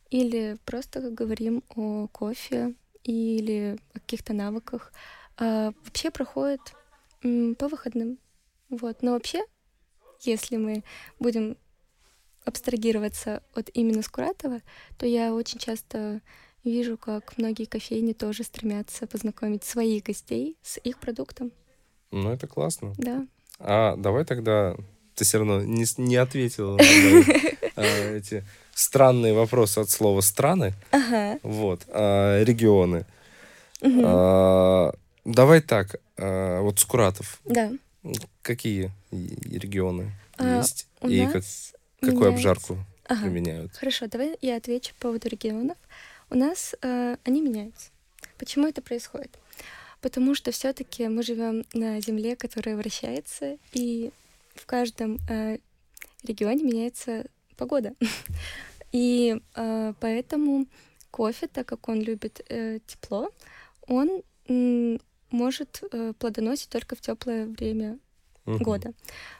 или 0.10 0.58
просто 0.66 1.10
говорим 1.12 1.64
о 1.76 2.08
кофе 2.08 2.74
или 3.04 3.78
о 3.94 4.00
каких-то 4.00 4.34
навыках. 4.34 4.94
А, 5.38 5.74
вообще 5.84 6.12
проходит 6.12 6.62
по 7.22 7.68
выходным. 7.68 8.18
Вот. 8.70 9.02
Но 9.02 9.12
вообще, 9.12 9.44
если 10.22 10.58
мы 10.58 10.84
будем 11.20 11.58
абстрагироваться 12.46 13.44
от 13.54 13.70
именно 13.74 14.02
Скуратова, 14.02 14.62
то 14.98 15.06
я 15.06 15.34
очень 15.34 15.60
часто 15.60 16.22
вижу, 16.64 16.98
как 16.98 17.38
многие 17.38 17.66
кофейни 17.66 18.14
тоже 18.14 18.44
стремятся 18.44 19.08
познакомить 19.08 19.64
своих 19.64 20.04
гостей 20.04 20.58
с 20.62 20.78
их 20.78 21.00
продуктом. 21.00 21.52
Ну, 22.12 22.32
это 22.32 22.48
классно. 22.48 22.94
Да. 22.98 23.28
А 23.60 23.96
давай 23.98 24.26
тогда 24.26 24.76
ты 25.16 25.24
все 25.24 25.38
равно 25.40 25.62
не, 25.62 25.86
не 25.98 26.16
ответила 26.18 26.78
на 26.78 26.84
э, 26.84 28.18
эти 28.18 28.44
странные 28.74 29.34
вопросы 29.34 29.80
от 29.80 29.90
слова 29.90 30.22
страны. 30.22 30.74
Вот. 31.42 31.82
А, 31.88 32.44
регионы. 32.44 33.06
А, 33.82 34.94
давай 35.24 35.62
так. 35.62 35.96
А, 36.18 36.62
вот 36.62 36.80
Скуратов. 36.80 37.40
Да. 37.46 37.72
Какие 38.42 38.92
регионы 39.12 40.12
есть? 40.40 40.88
И 41.02 41.28
какую 42.02 42.30
обжарку 42.30 42.78
применяют? 43.08 43.74
Хорошо, 43.74 44.08
давай 44.08 44.38
я 44.42 44.58
отвечу 44.58 44.94
по 44.96 45.08
поводу 45.08 45.30
регионов. 45.30 45.78
У 46.30 46.36
нас 46.36 46.76
они 46.82 47.42
меняются. 47.42 47.90
Почему 48.38 48.68
это 48.68 48.82
происходит? 48.82 49.32
Потому 50.02 50.36
что 50.36 50.52
все-таки 50.52 51.08
мы 51.08 51.24
живем 51.24 51.66
на 51.74 52.00
земле, 52.00 52.36
которая 52.36 52.76
вращается, 52.76 53.58
и 53.72 54.12
в 54.56 54.66
каждом 54.66 55.20
э, 55.30 55.58
регионе 56.24 56.64
меняется 56.64 57.26
погода. 57.58 57.94
И 58.92 59.40
э, 59.56 59.94
поэтому 60.00 60.68
кофе, 61.12 61.48
так 61.48 61.68
как 61.68 61.88
он 61.90 62.02
любит 62.02 62.42
э, 62.50 62.80
тепло, 62.88 63.30
он 63.88 64.24
м, 64.48 65.00
может 65.32 65.84
э, 65.92 66.14
плодоносить 66.18 66.70
только 66.70 66.96
в 66.96 67.02
теплое 67.02 67.46
время 67.46 68.00
uh-huh. 68.46 68.58
года. 68.60 68.94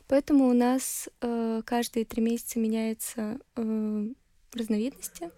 Поэтому 0.08 0.48
у 0.48 0.54
нас 0.54 1.10
э, 1.22 1.62
каждые 1.66 2.06
три 2.06 2.22
месяца 2.22 2.60
меняются 2.60 3.40
э, 3.56 4.08
разновидности. 4.54 5.32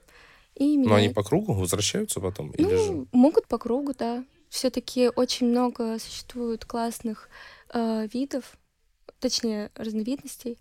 И 0.55 0.77
меняют... 0.77 0.89
Но 0.89 0.95
они 0.95 1.09
по 1.09 1.23
кругу 1.23 1.53
возвращаются 1.53 2.19
потом? 2.19 2.53
Ну, 2.57 2.67
или 2.67 2.75
же... 2.75 3.07
могут 3.11 3.47
по 3.47 3.57
кругу, 3.57 3.93
да. 3.97 4.23
все-таки 4.49 5.09
очень 5.15 5.47
много 5.47 5.99
существует 5.99 6.65
классных 6.65 7.29
э, 7.73 8.07
видов, 8.11 8.57
точнее 9.19 9.71
разновидностей, 9.75 10.57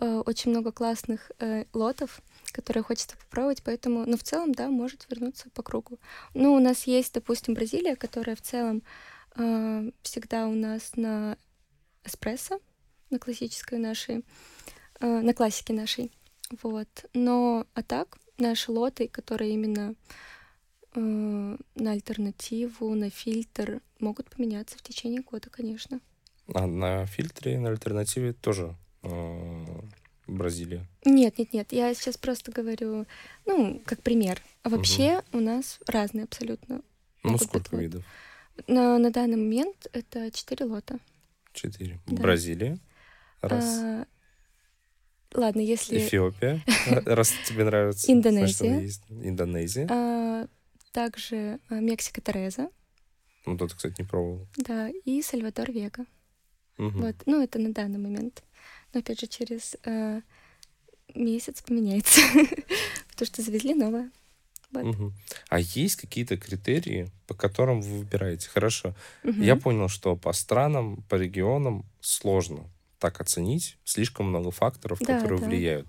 э, 0.00 0.22
очень 0.26 0.50
много 0.50 0.72
классных 0.72 1.30
э, 1.38 1.64
лотов, 1.72 2.20
которые 2.52 2.82
хочется 2.82 3.16
попробовать, 3.16 3.62
поэтому, 3.62 4.04
ну, 4.06 4.16
в 4.16 4.22
целом, 4.22 4.52
да, 4.52 4.68
может 4.68 5.06
вернуться 5.10 5.50
по 5.50 5.62
кругу. 5.62 5.98
Ну, 6.34 6.54
у 6.54 6.60
нас 6.60 6.86
есть, 6.86 7.14
допустим, 7.14 7.54
Бразилия, 7.54 7.96
которая 7.96 8.36
в 8.36 8.42
целом 8.42 8.82
э, 9.36 9.90
всегда 10.02 10.48
у 10.48 10.54
нас 10.54 10.92
на 10.96 11.36
эспрессо, 12.04 12.60
на 13.10 13.18
классической 13.18 13.78
нашей, 13.78 14.24
на 15.00 15.32
классике 15.32 15.72
нашей, 15.72 16.12
вот. 16.62 16.88
Но, 17.14 17.66
а 17.74 17.82
так, 17.82 18.18
наши 18.38 18.72
лоты, 18.72 19.08
которые 19.08 19.52
именно 19.52 19.94
на 20.94 21.92
альтернативу, 21.92 22.94
на 22.94 23.10
фильтр, 23.10 23.80
могут 24.00 24.30
поменяться 24.30 24.76
в 24.78 24.82
течение 24.82 25.20
года, 25.20 25.50
конечно. 25.50 26.00
А 26.54 26.66
на 26.66 27.06
фильтре, 27.06 27.58
на 27.58 27.68
альтернативе 27.70 28.32
тоже 28.32 28.74
э, 29.02 29.64
Бразилия? 30.26 30.86
Нет, 31.04 31.38
нет, 31.38 31.52
нет. 31.52 31.72
Я 31.72 31.92
сейчас 31.94 32.16
просто 32.16 32.52
говорю, 32.52 33.06
ну, 33.46 33.82
как 33.84 34.02
пример. 34.02 34.40
А 34.62 34.68
вообще 34.68 35.18
угу. 35.30 35.38
у 35.38 35.40
нас 35.40 35.78
разные 35.86 36.24
абсолютно. 36.24 36.82
Ну, 37.22 37.38
сколько 37.38 37.76
быть, 37.76 37.80
видов? 37.80 38.04
На, 38.66 38.98
на 38.98 39.10
данный 39.10 39.36
момент 39.36 39.88
это 39.92 40.30
четыре 40.30 40.64
лота. 40.64 40.98
Четыре. 41.52 42.00
Да. 42.06 42.22
Бразилия. 42.22 42.78
Раз. 43.40 43.64
А, 43.64 44.06
ладно, 45.34 45.60
если... 45.60 45.98
Эфиопия, 45.98 46.62
раз 47.06 47.32
тебе 47.46 47.64
нравится. 47.64 48.10
Индонезия. 48.12 48.90
Индонезия. 49.10 49.86
А, 49.90 50.46
также 50.92 51.60
а, 51.68 51.74
Мексика 51.74 52.20
Тереза. 52.20 52.70
Ну, 53.46 53.56
тут, 53.56 53.74
кстати, 53.74 54.00
не 54.00 54.06
пробовал. 54.06 54.46
Да, 54.56 54.90
и 55.04 55.22
Сальвадор 55.22 55.70
Вега. 55.70 56.04
Угу. 56.78 56.98
Вот, 56.98 57.16
ну, 57.26 57.42
это 57.42 57.58
на 57.58 57.72
данный 57.72 57.98
момент. 57.98 58.42
Но 58.92 59.00
опять 59.00 59.20
же, 59.20 59.26
через 59.26 59.76
э, 59.84 60.20
месяц 61.14 61.62
поменяется, 61.62 62.20
потому 63.10 63.26
что 63.26 63.42
завезли 63.42 63.74
новое. 63.74 64.10
Вот. 64.70 64.84
Угу. 64.84 65.12
А 65.48 65.60
есть 65.60 65.96
какие-то 65.96 66.36
критерии, 66.36 67.10
по 67.26 67.34
которым 67.34 67.80
вы 67.80 67.98
выбираете? 68.00 68.48
Хорошо. 68.48 68.94
Угу. 69.24 69.40
Я 69.40 69.56
понял, 69.56 69.88
что 69.88 70.16
по 70.16 70.32
странам, 70.32 71.02
по 71.08 71.16
регионам 71.16 71.84
сложно 72.00 72.70
так 72.98 73.20
оценить. 73.20 73.78
Слишком 73.84 74.26
много 74.26 74.50
факторов, 74.50 74.98
да, 75.00 75.18
которые 75.18 75.40
да. 75.40 75.46
влияют. 75.46 75.88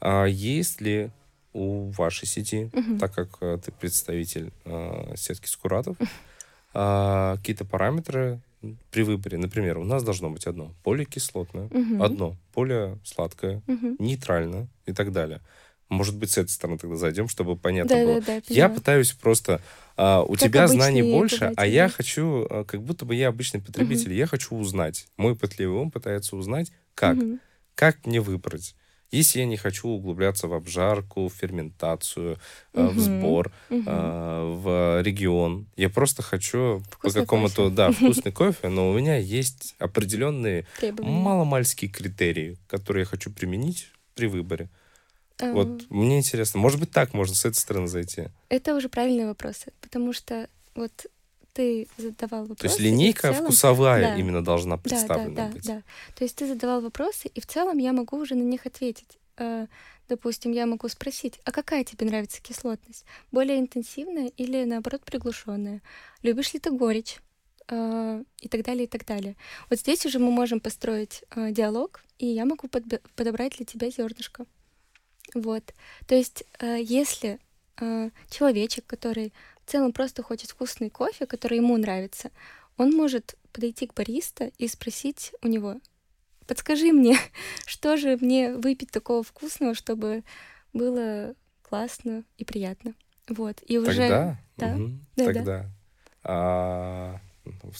А 0.00 0.24
есть 0.24 0.80
ли 0.80 1.10
у 1.52 1.90
вашей 1.90 2.26
сети, 2.26 2.70
угу. 2.72 2.98
так 2.98 3.14
как 3.14 3.36
э, 3.40 3.58
ты 3.62 3.72
представитель 3.72 4.52
э, 4.64 5.14
сетки 5.16 5.46
Скуратов, 5.46 5.96
э, 6.00 7.34
какие-то 7.36 7.64
параметры, 7.64 8.40
при 8.90 9.02
выборе, 9.02 9.38
например, 9.38 9.78
у 9.78 9.84
нас 9.84 10.02
должно 10.02 10.30
быть 10.30 10.46
одно 10.46 10.74
поликислотное, 10.82 11.66
угу. 11.66 12.02
одно 12.02 12.36
поле 12.52 12.98
сладкое, 13.04 13.62
угу. 13.66 13.96
нейтральное 13.98 14.68
и 14.86 14.92
так 14.92 15.12
далее. 15.12 15.40
Может 15.88 16.16
быть, 16.16 16.30
с 16.30 16.38
этой 16.38 16.48
стороны 16.48 16.78
тогда 16.78 16.96
зайдем, 16.96 17.28
чтобы 17.28 17.56
понятно 17.56 17.96
да, 17.96 18.04
было. 18.04 18.20
Да, 18.20 18.40
да, 18.40 18.42
я 18.48 18.68
пытаюсь 18.68 19.12
просто... 19.12 19.60
А, 19.94 20.22
у 20.22 20.32
как 20.32 20.40
тебя 20.40 20.66
знаний 20.66 21.02
больше, 21.02 21.52
а 21.54 21.66
я 21.66 21.90
хочу, 21.90 22.46
а, 22.48 22.64
как 22.64 22.82
будто 22.82 23.04
бы 23.04 23.14
я 23.14 23.28
обычный 23.28 23.60
потребитель, 23.60 24.08
угу. 24.08 24.14
я 24.14 24.26
хочу 24.26 24.56
узнать. 24.56 25.06
Мой 25.18 25.36
пытливый 25.36 25.78
ум 25.78 25.90
пытается 25.90 26.34
узнать, 26.36 26.72
как. 26.94 27.18
Угу. 27.18 27.38
Как 27.74 28.06
мне 28.06 28.20
выбрать. 28.20 28.74
Если 29.12 29.40
я 29.40 29.46
не 29.46 29.58
хочу 29.58 29.88
углубляться 29.88 30.48
в 30.48 30.54
обжарку, 30.54 31.28
в 31.28 31.34
ферментацию, 31.34 32.38
угу, 32.72 32.88
в 32.88 32.98
сбор, 32.98 33.52
угу. 33.68 33.82
в 33.84 35.02
регион, 35.02 35.66
я 35.76 35.90
просто 35.90 36.22
хочу 36.22 36.82
вкусный 36.90 37.20
по 37.20 37.26
какому-то, 37.26 37.70
да, 37.70 37.92
вкусный 37.92 38.32
кофе, 38.32 38.68
но 38.68 38.90
у 38.90 38.98
меня 38.98 39.16
есть 39.18 39.74
определенные 39.78 40.66
маломальские 40.98 41.90
критерии, 41.90 42.56
которые 42.66 43.02
я 43.02 43.06
хочу 43.06 43.30
применить 43.30 43.88
при 44.14 44.26
выборе. 44.26 44.68
Uh-huh. 45.38 45.52
Вот 45.52 45.90
мне 45.90 46.18
интересно, 46.18 46.60
может 46.60 46.78
быть, 46.78 46.90
так 46.90 47.14
можно 47.14 47.34
с 47.34 47.44
этой 47.44 47.56
стороны 47.56 47.88
зайти? 47.88 48.28
Это 48.48 48.74
уже 48.74 48.88
правильные 48.88 49.26
вопросы, 49.26 49.72
потому 49.80 50.12
что 50.12 50.48
вот 50.74 51.06
ты 51.52 51.88
задавал 51.96 52.42
вопросы. 52.42 52.60
То 52.60 52.66
есть 52.66 52.80
линейка 52.80 53.32
целом... 53.32 53.44
вкусовая 53.44 54.02
да. 54.02 54.16
именно 54.16 54.42
должна 54.42 54.76
представлена 54.76 55.34
да, 55.34 55.46
да, 55.46 55.52
быть. 55.52 55.66
Да, 55.66 55.74
да. 55.74 55.82
То 56.16 56.24
есть 56.24 56.36
ты 56.36 56.46
задавал 56.46 56.80
вопросы, 56.80 57.28
и 57.28 57.40
в 57.40 57.46
целом 57.46 57.78
я 57.78 57.92
могу 57.92 58.16
уже 58.16 58.34
на 58.34 58.42
них 58.42 58.66
ответить. 58.66 59.18
Э, 59.36 59.66
допустим, 60.08 60.52
я 60.52 60.66
могу 60.66 60.88
спросить, 60.88 61.40
а 61.44 61.52
какая 61.52 61.84
тебе 61.84 62.06
нравится 62.06 62.42
кислотность? 62.42 63.04
Более 63.30 63.58
интенсивная 63.58 64.28
или, 64.36 64.64
наоборот, 64.64 65.02
приглушенная? 65.04 65.82
Любишь 66.22 66.52
ли 66.54 66.60
ты 66.60 66.70
горечь? 66.70 67.18
Э, 67.68 68.22
и 68.40 68.48
так 68.48 68.64
далее, 68.64 68.84
и 68.84 68.88
так 68.88 69.06
далее. 69.06 69.36
Вот 69.70 69.78
здесь 69.78 70.04
уже 70.06 70.18
мы 70.18 70.30
можем 70.30 70.60
построить 70.60 71.24
э, 71.30 71.50
диалог, 71.52 72.02
и 72.18 72.26
я 72.26 72.44
могу 72.44 72.68
подобрать 72.68 73.56
для 73.56 73.66
тебя 73.66 73.90
зернышко. 73.90 74.46
Вот. 75.34 75.72
То 76.06 76.14
есть, 76.14 76.44
если 76.60 77.38
человечек, 78.28 78.84
который 78.86 79.32
целом 79.72 79.92
просто 79.92 80.22
хочет 80.22 80.50
вкусный 80.50 80.90
кофе, 80.90 81.26
который 81.26 81.56
ему 81.56 81.76
нравится, 81.78 82.30
он 82.76 82.90
может 82.92 83.36
подойти 83.52 83.86
к 83.86 83.94
бариста 83.94 84.52
и 84.58 84.68
спросить 84.68 85.32
у 85.42 85.48
него, 85.48 85.80
подскажи 86.46 86.92
мне, 86.92 87.16
что 87.66 87.96
же 87.96 88.18
мне 88.20 88.54
выпить 88.54 88.90
такого 88.90 89.22
вкусного, 89.22 89.74
чтобы 89.74 90.24
было 90.74 91.34
классно 91.62 92.24
и 92.36 92.44
приятно. 92.44 92.94
Вот. 93.28 93.62
И 93.66 93.78
уже... 93.78 93.96
Тогда? 93.96 94.40
Да. 94.58 94.74
Угу. 94.74 94.90
да 95.16 95.24
Тогда. 95.24 95.42
Да. 95.44 95.70
А, 96.24 97.20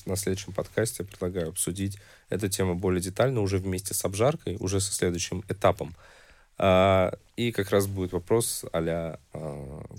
на 0.07 0.16
следующем 0.16 0.55
подкасте 0.55 1.03
я 1.03 1.09
предлагаю 1.09 1.51
обсудить 1.51 1.99
эту 2.30 2.49
тему 2.49 2.74
более 2.74 3.03
детально 3.03 3.40
уже 3.40 3.59
вместе 3.59 3.93
с 3.93 4.05
обжаркой, 4.05 4.57
уже 4.61 4.80
со 4.80 4.93
следующим 4.93 5.45
этапом. 5.49 5.95
А, 6.57 7.12
и 7.36 7.53
как 7.53 7.70
раз 7.70 7.86
будет 7.86 8.12
вопрос 8.12 8.64
а 8.72 9.18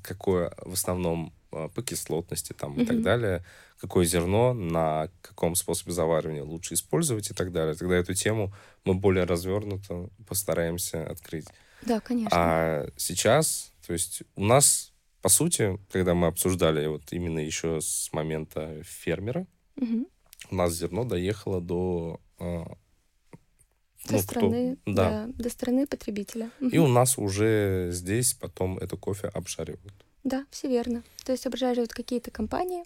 какое 0.02 0.54
в 0.58 0.74
основном 0.74 1.34
по 1.76 1.82
кислотности 1.82 2.54
там, 2.54 2.74
mm-hmm. 2.74 2.84
и 2.84 2.86
так 2.86 3.02
далее, 3.02 3.46
какое 3.80 4.06
зерно, 4.06 4.54
на 4.54 5.10
каком 5.22 5.56
способе 5.56 5.92
заваривания 5.92 6.44
лучше 6.44 6.74
использовать 6.74 7.30
и 7.30 7.34
так 7.34 7.52
далее. 7.52 7.76
Тогда 7.76 7.96
эту 7.96 8.14
тему 8.14 8.54
мы 8.86 8.96
более 8.96 9.26
развернуто 9.26 10.10
постараемся 10.28 11.06
открыть. 11.06 11.48
Да, 11.82 12.00
конечно. 12.00 12.32
А 12.34 12.88
сейчас, 12.98 13.72
то 13.86 13.94
есть 13.94 14.24
у 14.36 14.44
нас, 14.44 14.94
по 15.22 15.30
сути, 15.30 15.80
когда 15.92 16.14
мы 16.14 16.28
обсуждали 16.28 16.88
вот 16.88 17.12
именно 17.12 17.40
еще 17.40 17.82
с 17.82 18.12
момента 18.14 18.82
фермера, 18.84 19.46
угу. 19.76 20.08
у 20.50 20.56
нас 20.56 20.74
зерно 20.74 21.04
доехало 21.04 21.62
до 21.62 22.20
а, 22.40 22.66
до 24.06 24.14
ну, 24.14 24.20
страны, 24.20 24.78
кто, 24.82 24.94
да. 24.94 25.10
Да, 25.10 25.44
до 25.44 25.50
страны 25.50 25.88
потребителя. 25.88 26.52
И 26.60 26.78
у 26.78 26.88
нас 26.88 27.18
уже 27.18 27.90
здесь 27.92 28.34
потом 28.34 28.78
это 28.78 28.98
кофе 28.98 29.28
обжаривают. 29.28 30.06
Да, 30.24 30.46
все 30.52 30.68
верно. 30.68 31.04
То 31.26 31.32
есть 31.32 31.46
обжаривают 31.46 31.94
какие-то 31.94 32.32
компании. 32.32 32.86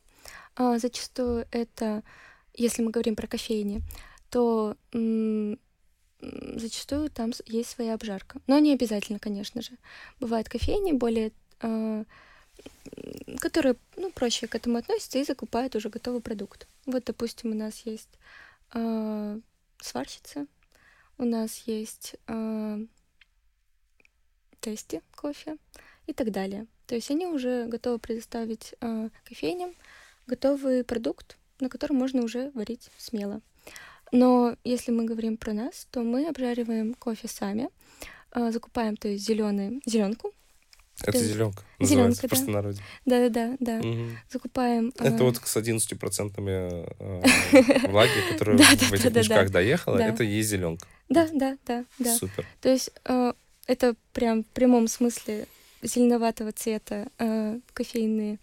А, 0.56 0.80
зачастую 0.80 1.48
это, 1.52 2.04
если 2.54 2.82
мы 2.82 2.92
говорим 2.92 3.16
про 3.16 3.28
кофейни, 3.28 3.82
то 4.30 4.76
м- 4.92 5.60
зачастую 6.20 7.10
там 7.10 7.32
есть 7.46 7.70
своя 7.70 7.94
обжарка. 7.94 8.42
Но 8.48 8.58
не 8.58 8.74
обязательно, 8.74 9.20
конечно 9.20 9.62
же. 9.62 9.72
Бывают 10.20 10.50
кофейни 10.50 10.94
более 10.94 11.32
э, 11.62 12.04
которые 13.40 13.76
ну, 13.96 14.12
проще 14.12 14.48
к 14.48 14.56
этому 14.56 14.78
относятся 14.78 15.20
и 15.20 15.24
закупают 15.24 15.76
уже 15.76 15.90
готовый 15.90 16.22
продукт. 16.22 16.68
Вот, 16.86 17.04
допустим, 17.06 17.52
у 17.52 17.56
нас 17.56 17.82
есть 17.86 18.10
э, 18.74 19.40
сварщица, 19.80 20.48
у 21.18 21.26
нас 21.26 21.64
есть 21.66 22.16
э, 22.28 22.86
тести 24.60 25.02
кофе 25.16 25.58
и 26.08 26.14
так 26.14 26.32
далее. 26.32 26.66
То 26.88 26.96
есть 26.96 27.12
они 27.12 27.28
уже 27.28 27.68
готовы 27.68 28.00
предоставить 28.00 28.74
э, 28.82 29.10
кофейням 29.26 29.74
готовый 30.26 30.84
продукт, 30.84 31.38
на 31.60 31.70
котором 31.70 31.98
можно 31.98 32.22
уже 32.22 32.52
варить 32.54 32.90
смело. 32.98 33.42
Но 34.12 34.56
если 34.64 34.92
мы 34.92 35.06
говорим 35.06 35.38
про 35.38 35.54
нас, 35.54 35.88
то 35.92 36.02
мы 36.02 36.28
обжариваем 36.28 36.94
кофе 36.94 37.28
сами, 37.28 37.70
э, 38.34 38.52
закупаем, 38.52 38.96
то 38.96 39.08
есть 39.08 39.26
зеленый 39.26 39.82
зеленку. 39.86 40.34
Это 41.04 41.20
зеленка. 41.20 41.64
Зеленка, 41.80 42.22
да. 42.24 42.28
простонародье. 42.28 42.84
Да, 43.06 43.30
да, 43.30 43.58
да, 43.60 43.80
да. 43.80 43.88
Угу. 43.88 44.06
Закупаем. 44.32 44.94
Это 44.98 45.10
э... 45.10 45.24
вот 45.24 45.38
с 45.44 45.58
11 45.58 46.00
процентами 46.00 46.86
э, 47.00 47.88
влаги, 47.88 48.32
которая 48.32 48.58
в 48.58 48.62
этих 48.62 49.14
мешках 49.14 49.52
доехала, 49.52 49.98
это 49.98 50.24
и 50.24 50.28
есть 50.28 50.50
зеленка. 50.50 50.88
Да, 51.10 51.28
да, 51.34 51.58
да, 51.66 51.86
да. 52.00 52.16
Супер. 52.16 52.46
То 52.62 52.70
есть 52.70 52.92
э, 53.06 53.34
это 53.68 53.96
прям 54.14 54.44
в 54.44 54.48
прямом 54.48 54.88
смысле 54.88 55.48
зеленоватого 55.82 56.52
цвета 56.52 57.08
э, 57.18 57.60
кофейные 57.74 58.40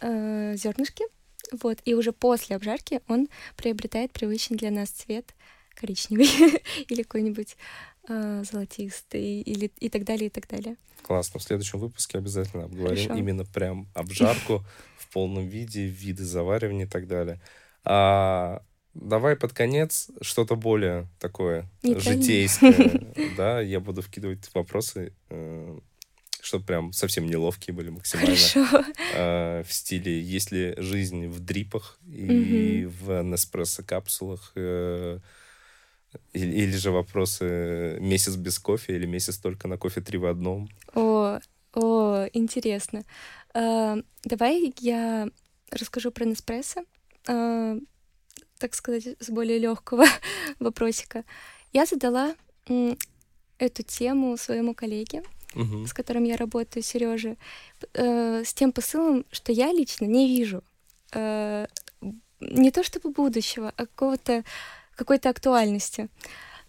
э, 0.00 0.54
зернышки. 0.56 1.04
Вот, 1.52 1.78
и 1.84 1.94
уже 1.94 2.12
после 2.12 2.56
обжарки 2.56 3.00
он 3.08 3.28
приобретает 3.56 4.12
привычный 4.12 4.56
для 4.56 4.70
нас 4.70 4.90
цвет 4.90 5.34
коричневый 5.74 6.26
или 6.88 7.02
какой-нибудь 7.02 7.56
э, 8.08 8.44
золотистый 8.50 9.40
или 9.40 9.70
и 9.78 9.88
так 9.88 10.04
далее, 10.04 10.26
и 10.26 10.30
так 10.30 10.48
далее. 10.48 10.76
Классно. 11.02 11.40
В 11.40 11.42
следующем 11.42 11.78
выпуске 11.78 12.18
обязательно 12.18 12.64
обговорим 12.64 13.08
Хорошо. 13.08 13.20
именно 13.20 13.44
прям 13.44 13.88
обжарку 13.94 14.64
в 14.96 15.08
полном 15.12 15.46
виде, 15.46 15.86
виды 15.86 16.24
заваривания 16.24 16.86
и 16.86 16.88
так 16.88 17.06
далее. 17.06 17.40
А 17.84 18.62
давай 18.94 19.36
под 19.36 19.52
конец 19.52 20.10
что-то 20.20 20.54
более 20.54 21.08
такое 21.18 21.68
Нейтральное. 21.82 22.22
житейское. 22.22 23.02
Да, 23.36 23.60
я 23.60 23.80
буду 23.80 24.02
вкидывать 24.02 24.48
вопросы, 24.54 25.14
э, 25.30 25.78
чтобы 26.42 26.64
прям 26.64 26.92
совсем 26.92 27.26
неловкие 27.26 27.72
были 27.72 27.90
максимально. 27.90 28.36
Хорошо. 28.36 28.84
Э, 29.14 29.62
В 29.62 29.72
стиле, 29.72 30.20
есть 30.20 30.50
ли 30.50 30.74
жизнь 30.76 31.28
в 31.28 31.38
дрипах 31.38 32.00
и 32.04 32.84
в 32.84 33.22
Неспрессо-капсулах, 33.22 34.50
э, 34.56 35.20
или, 36.32 36.52
или 36.52 36.76
же 36.76 36.90
вопросы 36.90 37.96
месяц 38.00 38.34
без 38.34 38.58
кофе 38.58 38.96
или 38.96 39.06
месяц 39.06 39.38
только 39.38 39.68
на 39.68 39.78
кофе 39.78 40.00
три 40.00 40.18
в 40.18 40.26
одном. 40.26 40.68
О, 40.94 41.38
о, 41.74 42.26
интересно. 42.32 43.04
А, 43.54 43.98
Давай 44.24 44.74
я 44.80 45.28
расскажу 45.70 46.10
про 46.10 46.24
Неспрессо, 46.24 46.80
а, 47.28 47.76
так 48.58 48.74
сказать, 48.74 49.16
с 49.20 49.30
более 49.30 49.58
легкого 49.58 50.06
вопросика. 50.58 51.24
Я 51.72 51.86
задала 51.86 52.34
эту 53.58 53.82
тему 53.84 54.36
своему 54.36 54.74
коллеге, 54.74 55.22
Мгм. 55.54 55.86
с 55.86 55.92
которым 55.92 56.24
я 56.24 56.36
работаю, 56.36 56.82
Сереже, 56.82 57.36
с 57.94 58.54
тем 58.54 58.72
посылом, 58.72 59.24
что 59.30 59.52
я 59.52 59.72
лично 59.72 60.06
не 60.06 60.28
вижу 60.28 60.62
э, 61.12 61.66
не 62.40 62.70
то 62.70 62.82
чтобы 62.82 63.10
будущего, 63.10 63.72
а 63.76 63.86
какого-то 63.86 64.44
какой-то 64.96 65.30
актуальности. 65.30 66.08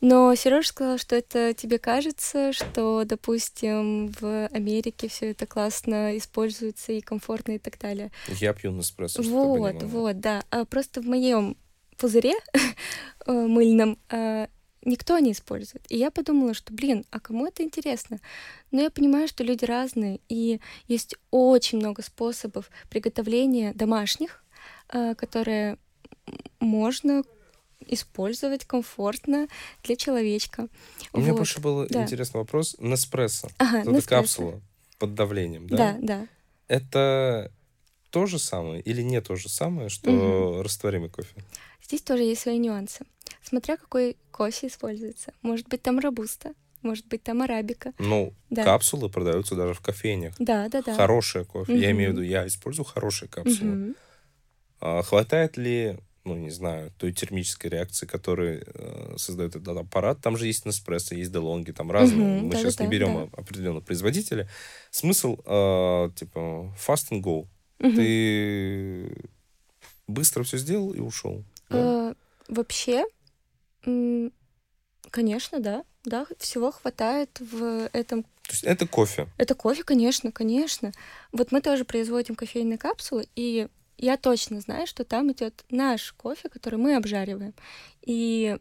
Но 0.01 0.35
Сережа 0.35 0.67
сказал, 0.67 0.97
что 0.97 1.15
это 1.15 1.53
тебе 1.53 1.79
кажется, 1.79 2.51
что, 2.51 3.03
допустим, 3.05 4.09
в 4.19 4.47
Америке 4.47 5.07
все 5.07 5.31
это 5.31 5.45
классно 5.45 6.17
используется 6.17 6.91
и 6.91 6.99
комфортно 6.99 7.53
и 7.53 7.57
так 7.57 7.79
далее. 7.79 8.11
Я 8.27 8.53
пью 8.53 8.81
чтобы 8.81 9.23
ты 9.23 9.29
Вот, 9.29 9.83
вот, 9.83 10.19
да. 10.19 10.43
А 10.49 10.65
просто 10.65 11.01
в 11.01 11.05
моем 11.05 11.55
пузыре 11.97 12.33
э, 13.25 13.31
мыльном 13.31 13.97
э, 14.09 14.47
никто 14.85 15.19
не 15.19 15.31
использует. 15.31 15.85
И 15.89 15.97
я 15.97 16.11
подумала, 16.11 16.53
что, 16.53 16.73
блин, 16.73 17.05
а 17.11 17.19
кому 17.19 17.47
это 17.47 17.63
интересно? 17.63 18.19
Но 18.71 18.81
я 18.81 18.89
понимаю, 18.89 19.27
что 19.27 19.43
люди 19.43 19.65
разные, 19.65 20.19
и 20.29 20.59
есть 20.87 21.15
очень 21.31 21.77
много 21.79 22.01
способов 22.01 22.69
приготовления 22.89 23.73
домашних, 23.73 24.43
э, 24.89 25.15
которые 25.15 25.77
можно 26.59 27.23
использовать 27.87 28.65
комфортно 28.65 29.47
для 29.83 29.95
человечка. 29.95 30.67
У 31.11 31.19
меня 31.19 31.31
Вот. 31.31 31.39
больше 31.39 31.59
был 31.59 31.85
да. 31.89 32.03
интересный 32.03 32.37
вопрос. 32.39 32.75
Неспрессо. 32.79 33.49
Ага, 33.57 33.79
Это 33.81 33.91
Неспрессо. 33.91 34.21
капсула 34.21 34.61
под 34.99 35.15
давлением, 35.15 35.67
да? 35.67 35.77
Да, 35.77 35.97
да. 36.01 36.27
Это 36.67 37.51
то 38.09 38.25
же 38.25 38.39
самое 38.39 38.81
или 38.81 39.01
не 39.01 39.19
то 39.21 39.35
же 39.35 39.49
самое, 39.49 39.89
что 39.89 40.11
Мгм. 40.11 40.61
растворимый 40.61 41.09
кофе? 41.09 41.35
Здесь 41.83 42.01
тоже 42.01 42.23
есть 42.23 42.41
свои 42.41 42.57
нюансы. 42.57 43.05
Смотря 43.43 43.77
какой 43.77 44.17
кофе 44.31 44.67
используется. 44.67 45.33
Может 45.41 45.67
быть, 45.67 45.81
там 45.81 45.99
робуста, 45.99 46.53
может 46.81 47.05
быть, 47.07 47.23
там 47.23 47.41
арабика. 47.41 47.93
Ну, 47.99 48.33
Да. 48.49 48.63
капсулы 48.63 49.09
продаются 49.09 49.55
даже 49.55 49.73
в 49.73 49.81
кофейнях. 49.81 50.33
Да, 50.39 50.67
да, 50.69 50.81
да. 50.81 50.95
Хорошее 50.95 51.45
кофе. 51.45 51.73
Я 51.79 51.89
Мгм. 51.89 51.97
имею 51.97 52.09
в 52.11 52.13
виду, 52.13 52.23
я 52.23 52.47
использую 52.47 52.85
хорошие 52.85 53.29
капсулы. 53.29 53.71
Мгм. 53.75 53.95
А 54.79 55.01
хватает 55.03 55.55
ли, 55.57 55.97
ну, 56.25 56.35
не 56.35 56.49
знаю, 56.49 56.91
той 56.97 57.11
термической 57.13 57.69
реакции, 57.69 58.05
которую 58.05 58.63
э, 58.65 59.15
создает 59.17 59.55
этот 59.55 59.77
аппарат? 59.77 60.19
Там 60.21 60.35
же 60.37 60.47
есть 60.47 60.65
Неспрессо, 60.65 61.15
есть 61.15 61.31
Делонги, 61.31 61.71
там 61.71 61.91
разные. 61.91 62.37
Мгм, 62.39 62.47
Мы 62.47 62.55
сейчас 62.55 62.79
не 62.79 62.85
да-да-да, 62.87 62.91
берем 62.91 63.29
да. 63.31 63.37
определенного 63.41 63.81
производителя. 63.81 64.49
Смысл, 64.91 65.37
э, 65.45 66.09
типа, 66.15 66.73
fast 66.77 67.11
and 67.11 67.21
go. 67.21 67.47
Мгм. 67.79 67.95
Ты 67.95 69.13
быстро 70.07 70.43
все 70.43 70.57
сделал 70.57 70.91
и 70.93 70.99
ушел. 70.99 71.43
да? 71.69 72.11
Э, 72.11 72.13
Вообще, 72.49 73.05
конечно, 73.83 75.59
да. 75.59 75.83
Да, 76.05 76.25
всего 76.37 76.71
хватает 76.71 77.29
в 77.39 77.87
этом. 77.93 78.23
То 78.23 78.51
есть 78.51 78.63
это 78.65 78.85
кофе. 78.87 79.27
Это 79.37 79.55
кофе, 79.55 79.83
конечно, 79.83 80.31
конечно. 80.33 80.91
Вот 81.31 81.51
мы 81.53 81.61
тоже 81.61 81.85
производим 81.85 82.35
кофейные 82.35 82.77
капсулы, 82.77 83.27
и 83.35 83.69
я 83.97 84.17
точно 84.17 84.59
знаю, 84.59 84.85
что 84.85 85.05
там 85.05 85.31
идет 85.31 85.63
наш 85.69 86.11
кофе, 86.13 86.49
который 86.49 86.77
мы 86.77 86.95
обжариваем. 86.97 87.53
И 88.01 88.57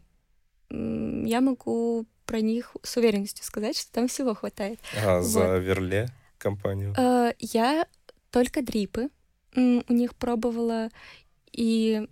я 0.69 1.41
могу 1.41 2.05
про 2.25 2.39
них 2.39 2.75
с 2.81 2.95
уверенностью 2.95 3.43
сказать, 3.43 3.77
что 3.77 3.91
там 3.91 4.07
всего 4.07 4.33
хватает. 4.33 4.79
А 5.05 5.21
за 5.21 5.39
Вот. 5.55 5.59
Верле 5.59 6.07
компанию. 6.37 6.95
Э, 6.97 7.33
Я 7.39 7.85
только 8.31 8.61
дрипы 8.61 9.09
у 9.55 9.93
них 9.93 10.15
пробовала, 10.15 10.89
и 11.51 12.07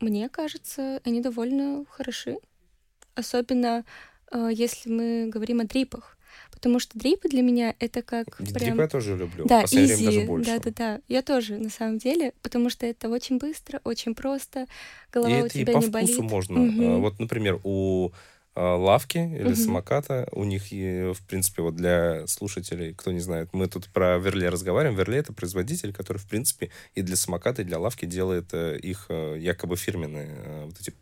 мне 0.00 0.28
кажется, 0.28 1.00
они 1.04 1.20
довольно 1.20 1.84
хороши. 1.90 2.38
Особенно 3.14 3.84
э, 4.30 4.50
если 4.52 4.90
мы 4.90 5.28
говорим 5.32 5.60
о 5.60 5.64
дрипах. 5.64 6.16
Потому 6.52 6.78
что 6.80 6.98
дрипы 6.98 7.28
для 7.28 7.42
меня 7.42 7.74
это 7.78 8.02
как 8.02 8.36
Дрипы 8.40 8.58
прям... 8.58 8.78
я 8.80 8.88
тоже 8.88 9.16
люблю. 9.16 9.44
Да, 9.46 9.62
последнее 9.62 9.96
время 9.96 10.06
даже 10.10 10.18
изи, 10.20 10.26
больше. 10.26 10.50
да, 10.50 10.58
да, 10.58 10.70
да. 10.76 11.00
Я 11.08 11.22
тоже, 11.22 11.56
на 11.56 11.70
самом 11.70 11.98
деле, 11.98 12.32
потому 12.42 12.68
что 12.70 12.84
это 12.86 13.08
очень 13.08 13.38
быстро, 13.38 13.80
очень 13.84 14.14
просто, 14.14 14.66
голова 15.12 15.30
И 15.38 15.42
у 15.42 15.46
это 15.46 15.58
и 15.58 15.62
тебя 15.62 15.72
по 15.74 15.78
не 15.78 15.82
вкусу 15.86 15.92
болит. 15.92 16.18
можно. 16.18 16.94
А, 16.96 16.98
Вот, 16.98 17.18
например, 17.18 17.60
у 17.64 18.10
лавки 18.60 19.18
или 19.18 19.44
Мгм. 19.52 19.54
самоката, 19.56 20.28
у 20.32 20.44
них, 20.44 20.64
в 20.70 21.26
принципе, 21.28 21.62
вот 21.62 21.76
для 21.76 22.26
слушателей, 22.26 22.94
кто 22.94 23.12
не 23.12 23.20
знает, 23.20 23.50
мы 23.52 23.66
тут 23.68 23.88
про 23.88 24.18
Верле 24.18 24.48
разговариваем. 24.48 24.96
Верле— 24.98 25.18
это 25.18 25.32
производитель, 25.32 25.92
который, 25.92 26.18
в 26.18 26.26
принципе, 26.26 26.70
и 26.94 27.02
для 27.02 27.16
самоката, 27.16 27.62
и 27.62 27.64
для 27.64 27.78
лавки 27.78 28.04
делает 28.06 28.48
э, 28.52 28.78
их 28.78 29.06
э, 29.08 29.36
якобы 29.38 29.76
фирменные 29.76 30.28
э, 30.44 30.64
вот 30.66 30.80
эти 30.80 30.92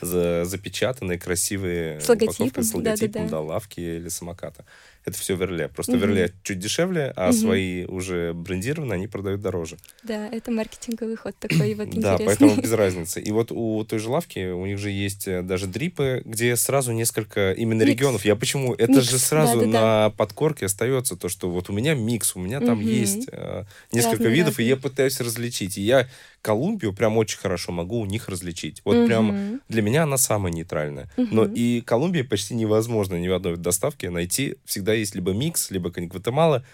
за- 0.00 0.44
запечатанные 0.44 1.18
красивые 1.18 2.00
С 2.00 2.08
логотипом, 2.08 2.46
упаковки 2.46 2.60
с 2.68 2.74
логотипом 2.74 3.12
да-да-да. 3.12 3.30
да, 3.30 3.40
лавки 3.40 3.80
или 3.80 4.08
самоката. 4.08 4.64
Это 5.08 5.18
все 5.18 5.36
Верле. 5.36 5.68
Просто 5.68 5.92
Мгм. 5.92 6.00
Верле 6.02 6.32
чуть 6.42 6.58
дешевле, 6.58 7.12
а 7.16 7.28
Мгм. 7.30 7.32
свои 7.32 7.84
уже 7.86 8.32
брендированные 8.34 8.94
они 8.96 9.06
продают 9.08 9.40
дороже. 9.40 9.76
Да, 10.02 10.28
это 10.28 10.50
маркетинговый 10.50 11.16
ход 11.16 11.34
такой 11.38 11.74
вот 11.74 11.88
Да, 11.94 12.14
интересный. 12.14 12.26
поэтому 12.26 12.56
без 12.60 12.72
разницы. 12.72 13.20
И 13.20 13.30
вот 13.32 13.50
у 13.52 13.84
той 13.84 13.98
же 13.98 14.08
лавки, 14.10 14.50
у 14.50 14.66
них 14.66 14.78
же 14.78 14.90
есть 14.90 15.26
э, 15.26 15.42
даже 15.42 15.66
дрипы, 15.66 16.22
где 16.24 16.54
сразу 16.56 16.92
несколько 16.92 17.52
именно 17.52 17.80
Микс. 17.82 17.90
регионов. 17.92 18.24
Я 18.24 18.36
почему? 18.36 18.74
Это 18.74 18.92
Микс, 18.92 19.10
же 19.10 19.18
сразу 19.18 19.60
да-да-да. 19.60 19.80
на 20.06 20.10
подкорке 20.10 20.66
остается 20.66 21.16
то, 21.16 21.28
что 21.28 21.50
вот 21.50 21.70
у 21.70 21.72
меня 21.72 21.94
микс, 21.94 22.36
у 22.36 22.40
меня 22.40 22.60
там 22.60 22.78
Мгм. 22.78 22.86
есть 22.88 23.28
э, 23.32 23.64
несколько 23.92 24.24
Разные, 24.24 24.34
видов, 24.34 24.60
и 24.60 24.64
я 24.64 24.74
разные. 24.74 24.90
пытаюсь 24.90 25.20
различить. 25.20 25.78
И 25.78 25.82
я 25.82 26.08
Колумбию 26.40 26.92
прям 26.92 27.16
очень 27.18 27.38
хорошо 27.38 27.72
могу 27.72 27.98
у 28.00 28.06
них 28.06 28.28
различить. 28.28 28.80
Вот 28.84 29.06
прям 29.06 29.26
Мгм. 29.26 29.60
для 29.68 29.82
меня 29.82 30.04
она 30.04 30.16
самая 30.16 30.52
нейтральная. 30.52 31.10
Но 31.16 31.44
Мгм. 31.44 31.52
и 31.54 31.80
Колумбии 31.80 32.22
почти 32.22 32.54
невозможно 32.54 33.16
ни 33.16 33.26
в 33.28 33.34
одной 33.34 33.56
доставке 33.56 34.08
найти. 34.10 34.54
Всегда 34.64 34.94
есть 34.98 35.14
либо 35.14 35.32
микс, 35.32 35.70
либо 35.70 35.90
Гватемала. 35.90 36.64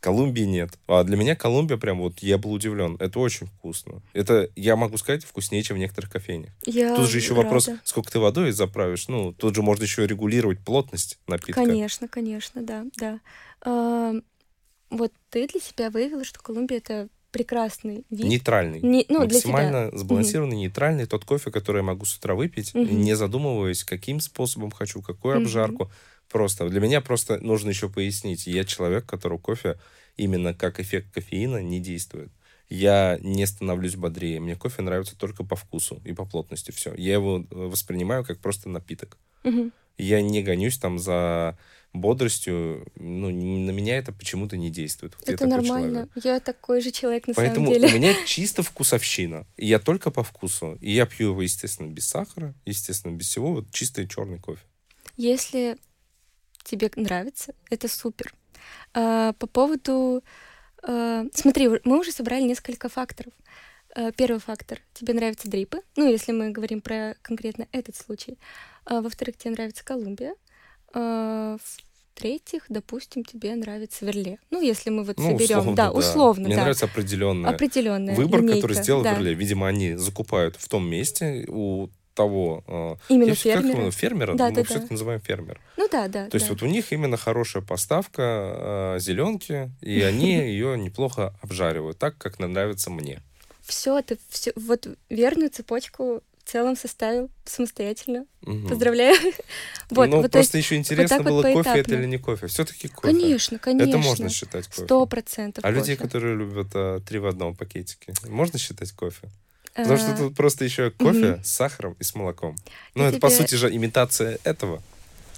Колумбии 0.00 0.42
нет. 0.42 0.78
А 0.86 1.02
для 1.02 1.16
меня 1.16 1.34
Колумбия 1.34 1.76
прям 1.76 1.98
вот, 1.98 2.20
я 2.20 2.38
был 2.38 2.52
удивлен. 2.52 2.96
Это 3.00 3.18
очень 3.18 3.48
вкусно. 3.48 4.00
Это, 4.12 4.48
я 4.54 4.76
могу 4.76 4.96
сказать, 4.96 5.24
вкуснее, 5.24 5.64
чем 5.64 5.76
в 5.76 5.80
некоторых 5.80 6.08
кофейнях. 6.12 6.52
Я 6.64 6.94
Тут 6.94 7.08
же 7.10 7.16
еще 7.18 7.34
вопрос, 7.34 7.66
рада. 7.66 7.80
сколько 7.82 8.12
ты 8.12 8.20
водой 8.20 8.52
заправишь. 8.52 9.08
Ну, 9.08 9.32
тут 9.32 9.56
же 9.56 9.62
можно 9.62 9.82
еще 9.82 10.06
регулировать 10.06 10.60
плотность 10.64 11.18
напитка. 11.26 11.54
Конечно, 11.64 12.06
конечно, 12.06 12.62
да, 12.62 12.84
да. 12.96 13.20
А, 13.62 14.14
Вот 14.90 15.12
ты 15.30 15.48
для 15.48 15.60
себя 15.60 15.90
выявила, 15.90 16.22
что 16.24 16.38
Колумбия 16.40 16.78
это 16.78 17.08
прекрасный 17.32 18.04
вид. 18.08 18.24
Нейтральный. 18.26 18.80
Не- 18.80 19.04
ну, 19.08 19.26
для. 19.26 19.36
Максимально 19.36 19.90
сбалансированный, 19.98 20.56
нейтральный. 20.56 21.06
Тот 21.06 21.24
кофе, 21.24 21.50
который 21.50 21.78
я 21.78 21.82
могу 21.82 22.04
с 22.06 22.16
утра 22.16 22.34
выпить, 22.36 22.72
Мгм. 22.72 23.02
не 23.02 23.14
задумываясь, 23.16 23.82
каким 23.84 24.20
способом 24.20 24.70
хочу, 24.70 25.02
какую 25.02 25.34
Мгм. 25.34 25.42
обжарку. 25.44 25.90
Просто 26.30 26.68
для 26.68 26.80
меня 26.80 27.00
просто 27.00 27.38
нужно 27.38 27.70
еще 27.70 27.88
пояснить. 27.88 28.46
Я 28.46 28.64
человек, 28.64 29.06
которого 29.06 29.38
кофе 29.38 29.78
именно 30.16 30.52
как 30.54 30.78
эффект 30.80 31.12
кофеина 31.14 31.62
не 31.62 31.80
действует. 31.80 32.30
Я 32.68 33.18
не 33.22 33.46
становлюсь 33.46 33.96
бодрее. 33.96 34.40
Мне 34.40 34.54
кофе 34.54 34.82
нравится 34.82 35.16
только 35.16 35.42
по 35.42 35.56
вкусу 35.56 36.02
и 36.04 36.12
по 36.12 36.26
плотности. 36.26 36.70
Все. 36.70 36.92
Я 36.94 37.14
его 37.14 37.38
э, 37.38 37.44
воспринимаю 37.50 38.24
как 38.24 38.40
просто 38.40 38.68
напиток. 38.68 39.16
Я 39.96 40.20
не 40.22 40.42
гонюсь 40.42 40.78
там 40.78 40.98
за 40.98 41.58
бодростью. 41.92 42.86
Ну, 42.94 43.30
на 43.30 43.70
меня 43.70 43.96
это 43.96 44.12
почему-то 44.12 44.56
не 44.56 44.70
действует. 44.70 45.14
Вот 45.18 45.26
я 45.28 45.34
Это 45.34 45.44
такой 45.48 45.62
нормально. 45.62 46.08
человек. 46.14 46.24
Я 46.24 46.40
такой 46.40 46.80
же 46.82 46.90
человек 46.92 47.26
на 47.26 47.34
Поэтому 47.34 47.66
самом 47.66 47.80
деле. 47.80 47.92
у 47.94 47.96
меня 47.98 48.14
чисто 48.26 48.62
вкусовщина. 48.62 49.46
И 49.56 49.66
я 49.66 49.78
только 49.78 50.10
по 50.10 50.22
вкусу. 50.22 50.76
И 50.80 50.92
я 50.92 51.06
пью 51.06 51.30
его, 51.30 51.42
естественно, 51.42 51.88
без 51.88 52.06
сахара, 52.06 52.54
естественно, 52.66 53.16
без 53.16 53.26
всего. 53.28 53.54
Вот 53.54 53.72
чистый 53.72 54.06
черный 54.06 54.38
кофе. 54.38 54.62
Если 55.16 55.78
тебе 56.70 56.90
нравится, 56.96 57.54
это 57.70 57.88
супер. 57.88 58.34
А, 58.94 59.32
по 59.34 59.46
поводу... 59.46 60.22
а, 60.82 61.24
смотри, 61.34 61.68
мы 61.84 61.98
уже 61.98 62.12
собрали 62.12 62.42
несколько 62.42 62.88
факторов. 62.88 63.32
А, 63.94 64.12
первый 64.12 64.38
фактор. 64.40 64.80
Тебе 64.94 65.14
нравятся 65.14 65.48
дрипы. 65.48 65.80
Ну, 65.96 66.10
если 66.10 66.32
мы 66.32 66.50
говорим 66.50 66.80
про 66.80 67.14
конкретно 67.22 67.66
этот 67.72 67.96
случай. 67.96 68.38
Во-вторых, 68.84 69.36
тебе 69.36 69.52
нравится 69.52 69.84
Колумбия. 69.84 70.34
В-третьих, 70.94 72.64
допустим, 72.68 73.22
тебе 73.22 73.54
нравится 73.54 74.04
верле. 74.04 74.38
Ну, 74.50 74.60
если 74.60 74.90
мы 74.90 75.04
вот 75.04 75.18
Ну, 75.18 75.30
соберем, 75.30 75.58
условно, 75.58 75.76
да, 75.76 75.92
условно, 75.92 76.46
Мне 76.46 76.56
да. 76.56 76.62
нравится 76.62 76.86
определенная 76.86 77.50
Определенная 77.50 78.14
выбор, 78.14 78.40
линейка, 78.40 78.62
который 78.62 78.82
сделал 78.82 79.02
да. 79.02 79.12
Верле. 79.12 79.34
Видимо, 79.34 79.68
они 79.68 79.94
закупают 79.94 80.56
в 80.56 80.68
том 80.68 80.88
месте 80.88 81.44
у 81.48 81.88
того... 82.18 82.64
э, 82.66 82.96
Именно 83.08 83.28
я 83.28 83.34
всё- 83.34 83.52
как 83.52 83.62
фермера. 83.62 83.80
его, 83.80 83.90
фермера? 83.90 84.34
Да, 84.34 84.48
Мы 84.48 84.54
да, 84.56 84.64
все-таки 84.64 84.88
да. 84.88 84.94
называем 84.94 85.20
фермер. 85.20 85.60
Ну 85.76 85.88
да, 85.90 86.08
да. 86.08 86.28
То 86.28 86.34
есть 86.36 86.46
да. 86.48 86.52
вот 86.52 86.62
у 86.62 86.66
них 86.66 86.92
именно 86.92 87.16
хорошая 87.16 87.62
поставка 87.62 88.96
зеленки, 89.00 89.70
и 89.80 90.02
они 90.02 90.34
ее 90.54 90.76
неплохо 90.76 91.32
обжаривают, 91.42 91.98
так, 91.98 92.18
как 92.18 92.38
нравится 92.40 92.90
мне. 92.90 93.22
Все, 93.62 94.00
ты 94.02 94.18
все, 94.30 94.52
вот 94.56 94.88
верную 95.10 95.50
цепочку 95.50 96.22
в 96.44 96.50
целом 96.50 96.76
составил 96.76 97.30
самостоятельно. 97.44 98.24
Мгм. 98.42 98.68
Поздравляю. 98.68 99.16
Вот, 99.90 100.10
ну, 100.10 100.16
вот, 100.16 100.24
то 100.24 100.32
просто 100.32 100.58
есть, 100.58 100.66
еще 100.66 100.76
интересно 100.76 101.22
вот 101.22 101.26
было, 101.26 101.42
кофе 101.54 101.78
это 101.80 101.94
или 101.94 102.04
не 102.04 102.18
кофе. 102.18 102.46
Все-таки 102.46 102.88
кофе. 102.88 103.14
конечно, 103.14 103.58
конечно. 103.58 103.88
Это 103.88 103.98
можно 103.98 104.28
считать 104.28 104.66
кофе. 104.68 104.84
Сто 104.84 105.06
процентов. 105.06 105.64
А 105.64 105.70
людей, 105.70 105.96
кофе. 105.96 106.08
которые 106.08 106.36
любят 106.36 106.68
а, 106.74 107.00
три 107.00 107.18
в 107.20 107.26
одном 107.26 107.54
пакетике, 107.56 108.12
можно 108.28 108.58
считать 108.58 108.92
кофе? 108.92 109.28
Потому 109.82 109.98
что 109.98 110.16
тут 110.16 110.36
просто 110.36 110.64
еще 110.64 110.90
кофе 110.90 111.40
с 111.44 111.50
сахаром 111.50 111.96
и 111.98 112.04
с 112.04 112.14
молоком. 112.14 112.56
Ну, 112.94 113.04
это, 113.04 113.18
по 113.18 113.30
сути 113.30 113.54
же, 113.54 113.74
имитация 113.74 114.38
этого. 114.44 114.82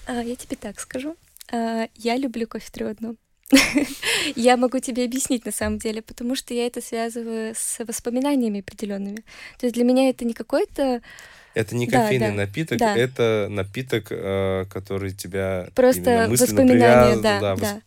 а, 0.06 0.22
Я 0.22 0.36
тебе 0.36 0.56
так 0.56 0.80
скажу. 0.80 1.16
А, 1.52 1.88
Я 1.96 2.16
люблю 2.16 2.46
кофе 2.46 2.86
одном. 2.86 3.16
Я 4.36 4.56
могу 4.56 4.78
тебе 4.78 5.04
объяснить 5.04 5.44
на 5.44 5.52
самом 5.52 5.78
деле, 5.78 6.02
потому 6.02 6.36
что 6.36 6.54
я 6.54 6.66
это 6.66 6.80
связываю 6.80 7.54
с 7.56 7.84
воспоминаниями 7.84 8.60
определенными. 8.60 9.24
То 9.58 9.66
есть 9.66 9.74
для 9.74 9.84
меня 9.84 10.08
это 10.08 10.24
не 10.24 10.34
какой-то 10.34 11.02
Это 11.54 11.74
не 11.74 11.86
Да, 11.86 12.02
кофейный 12.02 12.28
да, 12.28 12.34
напиток, 12.34 12.78
да. 12.78 12.96
это 12.96 13.48
напиток, 13.50 14.06
э, 14.10 14.66
который 14.70 15.12
тебя 15.12 15.68
просто 15.74 16.28
воспоминания, 16.30 17.16
да, 17.20 17.40
да, 17.40 17.56
да. 17.56 17.80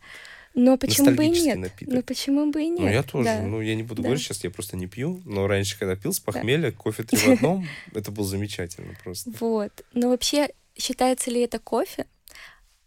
Но 0.56 0.78
почему 0.78 1.12
бы 1.12 1.26
и 1.26 1.30
нет? 1.30 1.58
напиток. 1.58 1.94
Ну 1.94 2.04
почему 2.04 2.52
бы 2.52 2.62
и 2.62 2.70
нет? 2.70 2.80
Ну, 2.80 2.88
я 2.88 3.04
тоже. 3.04 3.26
да. 3.26 3.42
Ну, 3.42 3.60
я 3.62 3.76
не 3.76 3.84
буду 3.84 4.02
Да. 4.02 4.08
говорить 4.10 4.24
сейчас, 4.24 4.44
я 4.44 4.52
просто 4.52 4.78
не 4.78 4.88
пью. 4.88 5.22
Но 5.26 5.48
раньше, 5.48 5.78
когда 5.80 5.96
пил 5.96 6.14
с 6.14 6.20
похмелья, 6.20 6.72
кофе 6.72 7.04
три 7.04 7.18
в 7.18 7.28
одном, 7.28 7.68
это 7.94 8.12
было 8.12 8.26
замечательно 8.28 8.96
просто. 9.04 9.32
Вот. 9.40 9.84
Но 9.94 10.10
вообще, 10.10 10.50
считается 10.78 11.32
ли 11.32 11.42
это 11.42 11.58
кофе? 11.60 12.06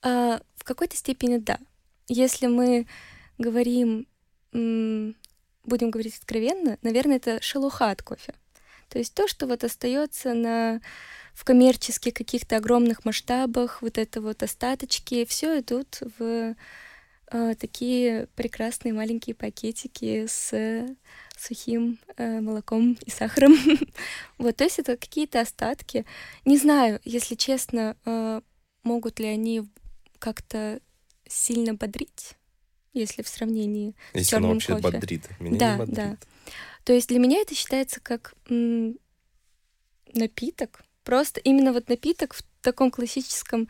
А, 0.02 0.40
в 0.54 0.64
какой-то 0.64 0.96
степени 0.96 1.38
да. 1.38 1.58
Если 2.08 2.46
мы 2.46 2.86
говорим, 3.38 4.06
будем 4.52 5.90
говорить 5.90 6.16
откровенно, 6.16 6.78
наверное, 6.82 7.16
это 7.16 7.42
шелуха 7.42 7.90
от 7.90 8.02
кофе. 8.02 8.34
То 8.88 8.98
есть 8.98 9.12
то, 9.14 9.26
что 9.26 9.46
вот 9.46 9.64
остается 9.64 10.34
на 10.34 10.80
в 11.34 11.44
коммерческих 11.44 12.14
каких-то 12.14 12.56
огромных 12.56 13.04
масштабах, 13.04 13.82
вот 13.82 13.98
это 13.98 14.22
вот 14.22 14.42
остаточки, 14.42 15.26
все 15.26 15.60
идут 15.60 16.00
в 16.18 16.54
э, 17.30 17.54
такие 17.58 18.28
прекрасные 18.36 18.92
маленькие 18.92 19.34
пакетики 19.34 20.26
с 20.26 20.86
сухим 21.36 21.98
э, 22.16 22.40
молоком 22.40 22.96
и 23.04 23.10
сахаром. 23.10 23.54
вот, 24.38 24.56
то 24.56 24.64
есть 24.64 24.78
это 24.78 24.96
какие-то 24.96 25.40
остатки. 25.40 26.06
Не 26.44 26.56
знаю, 26.56 27.00
если 27.04 27.34
честно, 27.34 27.96
э, 28.04 28.40
могут 28.84 29.18
ли 29.20 29.26
они 29.26 29.68
как-то 30.18 30.80
сильно 31.28 31.74
бодрить, 31.74 32.32
если 32.94 33.22
в 33.22 33.28
сравнении 33.28 33.94
с 34.12 34.18
Если 34.18 34.36
оно 34.36 34.46
черным 34.48 34.52
вообще 34.54 34.72
кофе. 34.74 34.82
бодрит. 34.98 35.40
Меня 35.40 35.58
Да, 35.58 35.72
не 35.72 35.78
бодрит. 35.78 35.96
да. 35.96 36.16
То 36.84 36.92
есть 36.92 37.08
для 37.08 37.18
меня 37.18 37.38
это 37.40 37.54
считается 37.54 38.00
как 38.00 38.34
м, 38.48 38.96
напиток. 40.14 40.82
Просто 41.04 41.40
именно 41.40 41.72
вот 41.72 41.88
напиток 41.88 42.34
в 42.34 42.42
таком 42.62 42.90
классическом 42.90 43.68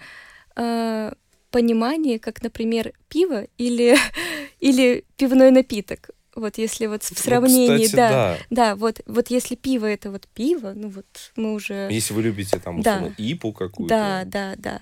э, 0.56 1.12
понимании, 1.50 2.18
как, 2.18 2.42
например, 2.42 2.92
пиво 3.08 3.46
или, 3.58 3.96
или 4.60 5.04
пивной 5.16 5.50
напиток. 5.50 6.10
Вот 6.34 6.58
если 6.58 6.86
вот 6.86 7.02
в 7.02 7.10
Ну, 7.10 7.16
сравнении, 7.16 7.86
кстати, 7.86 7.96
да, 7.96 8.08
да. 8.10 8.38
да, 8.50 8.76
вот, 8.76 9.00
вот 9.06 9.30
если 9.30 9.54
пиво 9.54 9.86
это 9.86 10.10
вот 10.10 10.28
пиво, 10.34 10.72
ну 10.74 10.88
вот 10.90 11.06
мы 11.34 11.54
уже... 11.54 11.88
Если 11.90 12.12
вы 12.12 12.22
любите 12.24 12.58
там, 12.58 12.82
Да. 12.82 12.96
условно, 12.96 13.14
ипу 13.16 13.52
какую-то. 13.52 13.94
Да, 13.94 14.22
да, 14.26 14.54
да. 14.58 14.80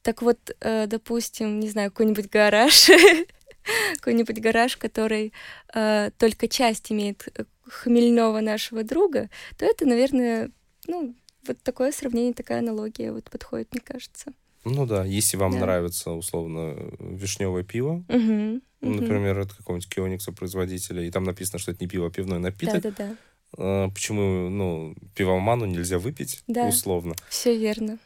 Так 0.00 0.22
вот, 0.22 0.38
э, 0.60 0.86
допустим, 0.86 1.60
не 1.60 1.68
знаю, 1.68 1.90
какой-нибудь 1.90 2.30
гараж, 2.30 2.88
какой-нибудь 3.96 4.40
гараж, 4.40 4.76
который 4.78 5.32
э, 5.74 6.10
только 6.18 6.48
часть 6.48 6.90
имеет 6.90 7.28
э, 7.36 7.44
хмельного 7.66 8.40
нашего 8.40 8.82
друга, 8.82 9.28
то 9.58 9.66
это, 9.66 9.86
наверное, 9.86 10.50
ну, 10.86 11.14
вот 11.46 11.58
такое 11.62 11.92
сравнение, 11.92 12.32
такая 12.32 12.60
аналогия 12.60 13.12
вот 13.12 13.30
подходит, 13.30 13.68
мне 13.72 13.80
кажется. 13.84 14.32
Ну 14.64 14.86
да, 14.86 15.04
если 15.04 15.36
вам 15.36 15.52
Да. 15.52 15.58
нравится, 15.60 16.10
условно, 16.12 16.74
вишневое 16.98 17.62
пиво, 17.64 18.04
мгм. 18.08 18.62
например, 18.80 19.38
от 19.40 19.52
какого-нибудь 19.52 19.88
Кионикса 19.88 20.32
производителя, 20.32 21.02
и 21.02 21.10
там 21.10 21.24
написано, 21.24 21.58
что 21.58 21.72
это 21.72 21.82
не 21.84 21.88
пиво, 21.88 22.06
а 22.06 22.10
пивной 22.10 22.38
напиток, 22.38 22.80
Да-да-да, 22.82 23.16
а, 23.58 23.88
почему, 23.90 24.48
ну, 24.48 24.94
пивоману 25.14 25.66
нельзя 25.66 25.98
выпить, 25.98 26.42
Да. 26.48 26.66
условно. 26.66 27.14
все 27.28 27.56
верно. 27.58 27.98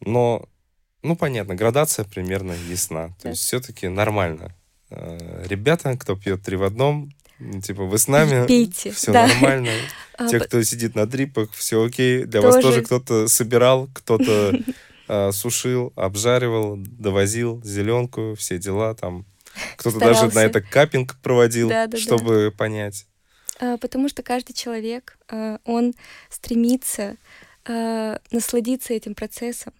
Но, 0.00 0.46
ну, 1.02 1.16
понятно, 1.16 1.54
градация 1.54 2.04
примерно 2.04 2.52
ясна. 2.68 3.08
То 3.08 3.14
Да. 3.24 3.28
есть 3.30 3.42
все-таки 3.42 3.88
нормально. 3.88 4.54
А, 4.90 5.42
Ребята, 5.46 5.96
кто 5.96 6.14
пьет 6.16 6.42
три 6.42 6.56
в 6.56 6.62
одном, 6.64 7.10
типа, 7.62 7.84
вы 7.84 7.98
с 7.98 8.06
нами, 8.08 8.46
Пейте, 8.46 8.90
все 8.92 9.12
да. 9.12 9.26
нормально. 9.26 9.70
А, 10.16 10.28
Те, 10.28 10.38
кто 10.38 10.62
сидит 10.62 10.94
на 10.94 11.06
дрипах, 11.06 11.50
все 11.54 11.82
окей. 11.84 12.22
Для 12.24 12.40
вас 12.40 12.54
Тоже. 12.54 12.68
тоже 12.68 12.82
кто-то 12.82 13.26
собирал, 13.26 13.88
кто-то 13.92 14.52
а, 15.08 15.32
сушил, 15.32 15.92
обжаривал, 15.96 16.76
довозил 16.76 17.62
зеленку, 17.64 18.34
все 18.36 18.58
дела 18.58 18.94
там. 18.94 19.26
Кто-то 19.76 19.98
даже 19.98 20.34
на 20.34 20.44
это 20.44 20.60
капинг 20.60 21.16
проводил, 21.22 21.68
Да-да-да. 21.68 21.98
чтобы 21.98 22.52
понять. 22.56 23.06
А, 23.60 23.76
Потому 23.78 24.08
что 24.08 24.22
каждый 24.22 24.52
человек, 24.52 25.18
а, 25.28 25.58
он 25.64 25.94
стремится 26.28 27.16
а, 27.64 28.20
насладиться 28.30 28.92
этим 28.92 29.14
процессом. 29.14 29.72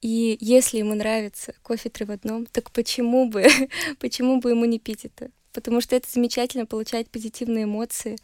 И 0.00 0.36
если 0.40 0.78
ему 0.78 0.94
нравится 0.94 1.54
кофе 1.62 1.88
три 1.88 2.04
в 2.04 2.10
одном, 2.10 2.46
так 2.46 2.70
почему 2.70 3.28
бы, 3.28 3.46
почему 4.00 4.40
бы 4.40 4.50
ему 4.50 4.64
не 4.64 4.78
пить 4.78 5.04
это? 5.04 5.30
Потому 5.52 5.80
что 5.80 5.96
это 5.96 6.10
замечательно 6.10 6.66
получать 6.66 7.08
позитивные 7.08 7.64
эмоции 7.64 8.18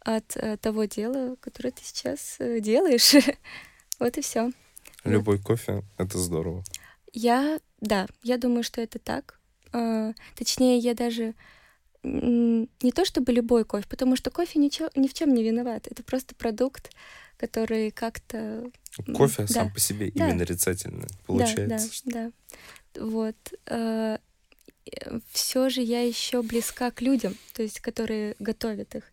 от 0.00 0.36
э, 0.36 0.56
того 0.56 0.84
дела, 0.84 1.36
которое 1.40 1.72
ты 1.72 1.82
сейчас 1.84 2.36
э, 2.38 2.60
делаешь. 2.60 3.14
Вот 3.98 4.18
и 4.18 4.20
все. 4.20 4.50
Любой 5.10 5.38
кофе— 5.38 5.82
это 5.98 6.18
здорово. 6.18 6.64
Я, 7.12 7.60
да, 7.80 8.06
я 8.22 8.36
думаю, 8.38 8.62
что 8.62 8.80
это 8.80 8.98
так. 8.98 9.38
А, 9.72 10.12
точнее, 10.36 10.78
я 10.78 10.94
даже 10.94 11.34
не 12.02 12.92
то 12.94 13.04
чтобы 13.04 13.32
любой 13.32 13.64
кофе, 13.64 13.86
потому 13.88 14.16
что 14.16 14.30
кофе 14.30 14.58
ничего, 14.58 14.90
ни 14.94 15.08
в 15.08 15.14
чем 15.14 15.34
не 15.34 15.42
виноват. 15.42 15.88
Это 15.90 16.02
просто 16.04 16.34
продукт, 16.34 16.92
который 17.36 17.90
как-то... 17.90 18.70
Кофе 19.14 19.46
сам 19.48 19.68
да, 19.68 19.74
по 19.74 19.80
себе 19.80 20.12
да. 20.14 20.24
именно 20.24 20.38
нарицательный 20.38 21.08
да, 21.08 21.16
получается. 21.26 22.02
да, 22.04 22.30
да. 22.94 23.04
Вот. 23.04 23.36
Все 25.32 25.68
же 25.68 25.80
я 25.80 26.06
еще 26.06 26.42
близка 26.42 26.90
к 26.92 27.00
людям, 27.00 27.34
то 27.54 27.62
есть 27.62 27.80
которые 27.80 28.36
готовят 28.38 28.94
их 28.94 29.04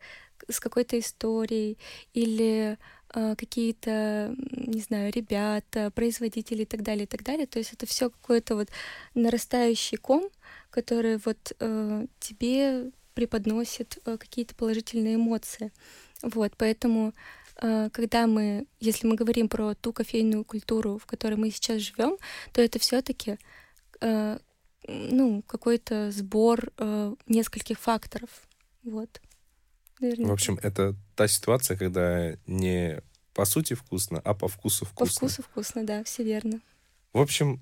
с 0.50 0.60
какой-то 0.60 1.00
историей 1.00 1.78
или 2.14 2.78
какие-то, 3.14 3.92
м, 3.92 4.38
не 4.52 4.82
знаю, 4.82 5.12
ребята, 5.14 5.92
производители 5.92 6.64
и 6.64 6.66
так 6.66 6.82
далее, 6.82 7.04
и 7.04 7.08
так 7.08 7.24
далее. 7.24 7.46
То 7.46 7.60
есть 7.60 7.74
это 7.74 7.86
все 7.86 8.10
какой-то 8.10 8.56
вот 8.56 8.70
нарастающий 9.14 9.98
ком, 9.98 10.30
который 10.70 11.18
вот 11.24 11.54
э, 11.60 12.08
тебе 12.20 12.92
преподносит 13.14 14.00
э, 14.06 14.18
какие-то 14.18 14.56
положительные 14.56 15.16
эмоции. 15.16 15.72
Вот, 16.24 16.54
поэтому 16.58 17.14
э, 17.62 17.90
когда 17.92 18.26
мы, 18.26 18.66
если 18.80 19.08
мы 19.08 19.16
говорим 19.16 19.48
про 19.48 19.76
ту 19.76 19.94
кофейную 19.94 20.44
культуру, 20.44 20.98
в 20.98 21.06
которой 21.06 21.36
мы 21.36 21.52
сейчас 21.52 21.82
живем, 21.82 22.18
то 22.52 22.62
это 22.62 22.80
все-таки 22.80 23.38
ну, 24.88 25.44
какой-то 25.48 26.12
сбор 26.12 26.72
э, 26.78 27.16
нескольких 27.28 27.80
факторов. 27.80 28.30
Вот. 28.84 29.22
Наверное, 30.00 30.28
В 30.28 30.32
общем, 30.32 30.60
это 30.62 30.96
та 31.16 31.28
ситуация, 31.28 31.78
когда 31.78 32.36
не 32.48 33.02
по 33.34 33.46
сути 33.46 33.74
вкусно, 33.74 34.22
а 34.24 34.34
по 34.34 34.48
вкусу 34.48 34.86
по 34.86 34.92
вкусно. 34.92 35.16
вкусу 35.16 35.42
вкусно, 35.44 35.86
да, 35.86 36.04
все 36.04 36.24
верно. 36.24 36.62
В 37.14 37.20
общем, 37.20 37.62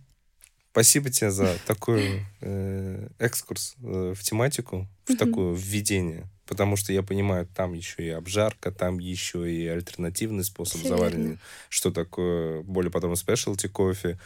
спасибо 0.71 1.09
тебе 1.09 1.31
за 1.31 1.57
такой 1.65 2.25
э, 2.41 3.07
экскурс 3.19 3.75
э, 3.83 4.13
в 4.15 4.21
тематику, 4.23 4.87
в 5.05 5.15
такое 5.15 5.53
введение. 5.53 6.27
Потому 6.45 6.75
что 6.75 6.91
я 6.91 7.01
понимаю, 7.01 7.47
там 7.47 7.73
еще 7.73 8.05
и 8.05 8.09
обжарка, 8.09 8.71
там 8.71 8.99
еще 8.99 9.49
и 9.49 9.67
альтернативный 9.67 10.43
способ 10.43 10.81
заваривания. 10.81 11.39
Что 11.69 11.91
такое 11.91 12.61
более 12.63 12.91
потом 12.91 13.15
спешлти 13.15 13.67
кофе. 13.67 14.19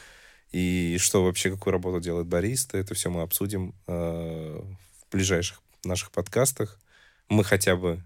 И 0.51 0.97
что 0.99 1.24
вообще, 1.24 1.51
какую 1.51 1.74
работу 1.74 1.99
делает 1.99 2.26
бариста. 2.26 2.80
Это 2.80 2.95
все 2.95 3.12
мы 3.12 3.22
обсудим 3.22 3.76
э, 3.86 4.60
в 4.62 5.12
ближайших 5.12 5.62
наших 5.84 6.12
подкастах. 6.12 6.80
Мы 7.30 7.43
хотя 7.43 7.76
бы 7.76 8.01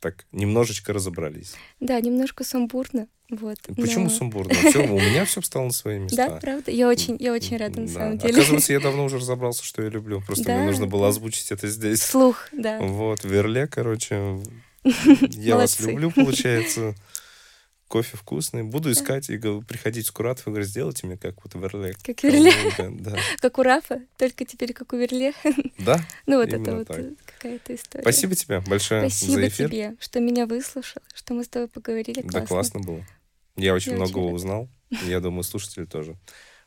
так 0.00 0.26
немножечко 0.32 0.92
разобрались. 0.92 1.54
Да, 1.80 2.00
немножко 2.00 2.44
сумбурно. 2.44 3.06
Вот, 3.30 3.58
Почему 3.76 4.04
но- 4.04 4.10
сумбурно? 4.10 4.52
Всё, 4.70 4.82
у 4.92 4.98
меня 4.98 5.24
все 5.24 5.40
встало 5.40 5.66
на 5.66 5.72
свои 5.72 5.98
места. 6.00 6.16
Да, 6.28 6.36
правда? 6.40 6.70
Я 6.72 6.88
очень, 6.88 7.16
я 7.20 7.32
очень 7.32 7.58
рада, 7.58 7.80
на 7.80 7.86
Да. 7.86 7.92
самом 7.92 8.18
деле. 8.18 8.32
Оказывается, 8.34 8.72
я 8.72 8.80
давно 8.80 9.04
уже 9.04 9.18
разобрался, 9.18 9.62
что 9.64 9.82
я 9.82 9.88
люблю. 9.88 10.20
Просто 10.22 10.44
Да, 10.46 10.56
мне 10.56 10.66
нужно 10.66 10.86
было 10.86 11.08
озвучить 11.08 11.52
это 11.52 11.68
здесь. 11.68 12.02
Слух, 12.02 12.48
да. 12.52 12.80
Вот, 12.80 13.22
Верле, 13.24 13.66
короче. 13.68 14.40
Я 15.30 15.56
вас 15.56 15.78
люблю, 15.80 16.10
получается. 16.10 16.94
Кофе 17.90 18.16
вкусный. 18.16 18.62
Буду 18.62 18.92
искать 18.92 19.28
и 19.30 19.36
приходить 19.36 20.06
в 20.06 20.12
Куратов 20.12 20.46
и 20.46 20.50
говорю, 20.50 20.64
сделайте 20.64 21.08
мне 21.08 21.16
как 21.16 21.34
вот 21.42 21.54
Верле. 21.56 21.96
Как 22.04 22.22
Верле, 22.22 22.52
Да. 22.78 23.16
как 23.40 23.58
у 23.58 23.64
Рафа, 23.64 24.00
только 24.16 24.44
теперь 24.44 24.72
как 24.72 24.92
у 24.92 24.96
Верле. 24.96 25.34
Да? 25.78 26.00
Ну, 26.24 26.36
вот 26.36 26.52
это 26.52 26.76
вот 26.76 26.86
какая-то 26.86 27.74
история. 27.74 28.02
Спасибо 28.02 28.36
тебе 28.36 28.60
большое 28.60 29.10
Спасибо 29.10 29.50
тебе, 29.50 29.96
что 29.98 30.20
меня 30.20 30.46
выслушал, 30.46 31.02
что 31.12 31.34
мы 31.34 31.42
с 31.42 31.48
тобой 31.48 31.66
поговорили. 31.66 32.22
Да, 32.22 32.46
классно 32.46 32.78
было. 32.78 33.04
Я 33.56 33.74
очень 33.74 33.90
Я 33.90 33.98
много 33.98 34.18
очень 34.18 34.22
рада. 34.22 34.34
узнал. 34.36 34.68
Я 35.08 35.18
думаю, 35.18 35.42
слушатели 35.42 35.84
тоже. 35.84 36.16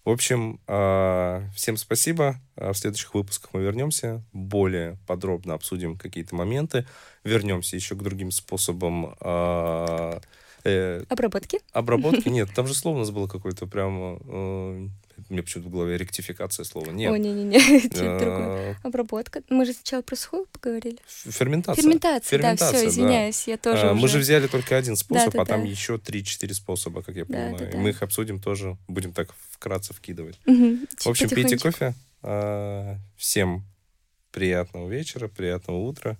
В 0.04 0.10
общем, 0.10 0.60
а, 0.68 1.48
всем 1.56 1.78
спасибо. 1.78 2.36
А 2.58 2.74
В 2.74 2.78
следующих 2.78 3.14
выпусках 3.14 3.54
мы 3.54 3.62
вернемся, 3.62 4.26
более 4.34 4.98
подробно 5.08 5.54
обсудим 5.54 5.98
какие-то 5.98 6.36
моменты, 6.36 6.86
вернемся 7.24 7.78
еще 7.78 7.96
к 7.96 8.04
другим 8.04 8.30
способам 8.32 9.16
а, 9.22 10.20
э, 10.64 11.04
Обработки. 11.10 11.60
обработки. 11.72 12.30
Нет, 12.30 12.50
там 12.56 12.68
же 12.68 12.74
слово 12.74 12.98
у 12.98 13.00
нас 13.00 13.12
было 13.12 13.28
какое-то 13.28 13.68
прямо... 13.68 14.20
э, 14.24 14.88
Мне 15.30 15.44
почему-то 15.44 15.70
в 15.70 15.72
голове 15.72 15.98
ректификация 15.98 16.64
слова. 16.64 16.88
О, 16.90 16.92
Нет. 16.92 17.18
не-не-не, 17.20 17.86
это 17.86 18.20
другое. 18.20 18.72
э, 18.72 18.76
Обработка. 18.84 19.42
Мы 19.50 19.66
же 19.66 19.74
сначала 19.74 20.02
про 20.02 20.16
сухую 20.16 20.46
поговорили. 20.48 20.98
Ферментация. 21.08 21.82
Ферментация, 21.82 22.40
да, 22.40 22.56
все, 22.56 22.88
извиняюсь, 22.88 23.48
я 23.48 23.58
тоже 23.58 23.90
А, 23.90 23.94
Мы 23.94 24.08
же 24.08 24.20
взяли 24.20 24.48
только 24.48 24.76
один 24.78 24.96
способ, 24.96 25.38
а 25.40 25.46
там 25.46 25.64
еще 25.64 25.96
3-4 25.96 26.54
способа, 26.54 27.02
как 27.04 27.16
я 27.16 27.26
понимаю. 27.26 27.78
мы 27.78 27.90
их 27.90 28.02
обсудим 28.02 28.40
тоже, 28.40 28.78
будем 28.88 29.14
так 29.14 29.34
вкратце 29.52 29.94
вкидывать. 29.94 30.40
Мгм, 30.46 30.88
В 31.00 31.08
общем, 31.08 31.30
пейте 31.30 31.58
кофе. 31.58 31.94
А, 32.22 32.98
Всем 33.18 33.64
приятного 34.32 34.90
вечера, 34.90 35.28
приятного 35.28 35.78
утра. 35.78 36.18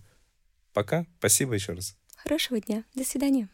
Пока. 0.74 1.06
Спасибо 1.20 1.54
еще 1.56 1.74
раз. 1.74 1.96
Хорошего 2.18 2.60
дня. 2.60 2.84
До 2.96 3.04
свидания. 3.04 3.48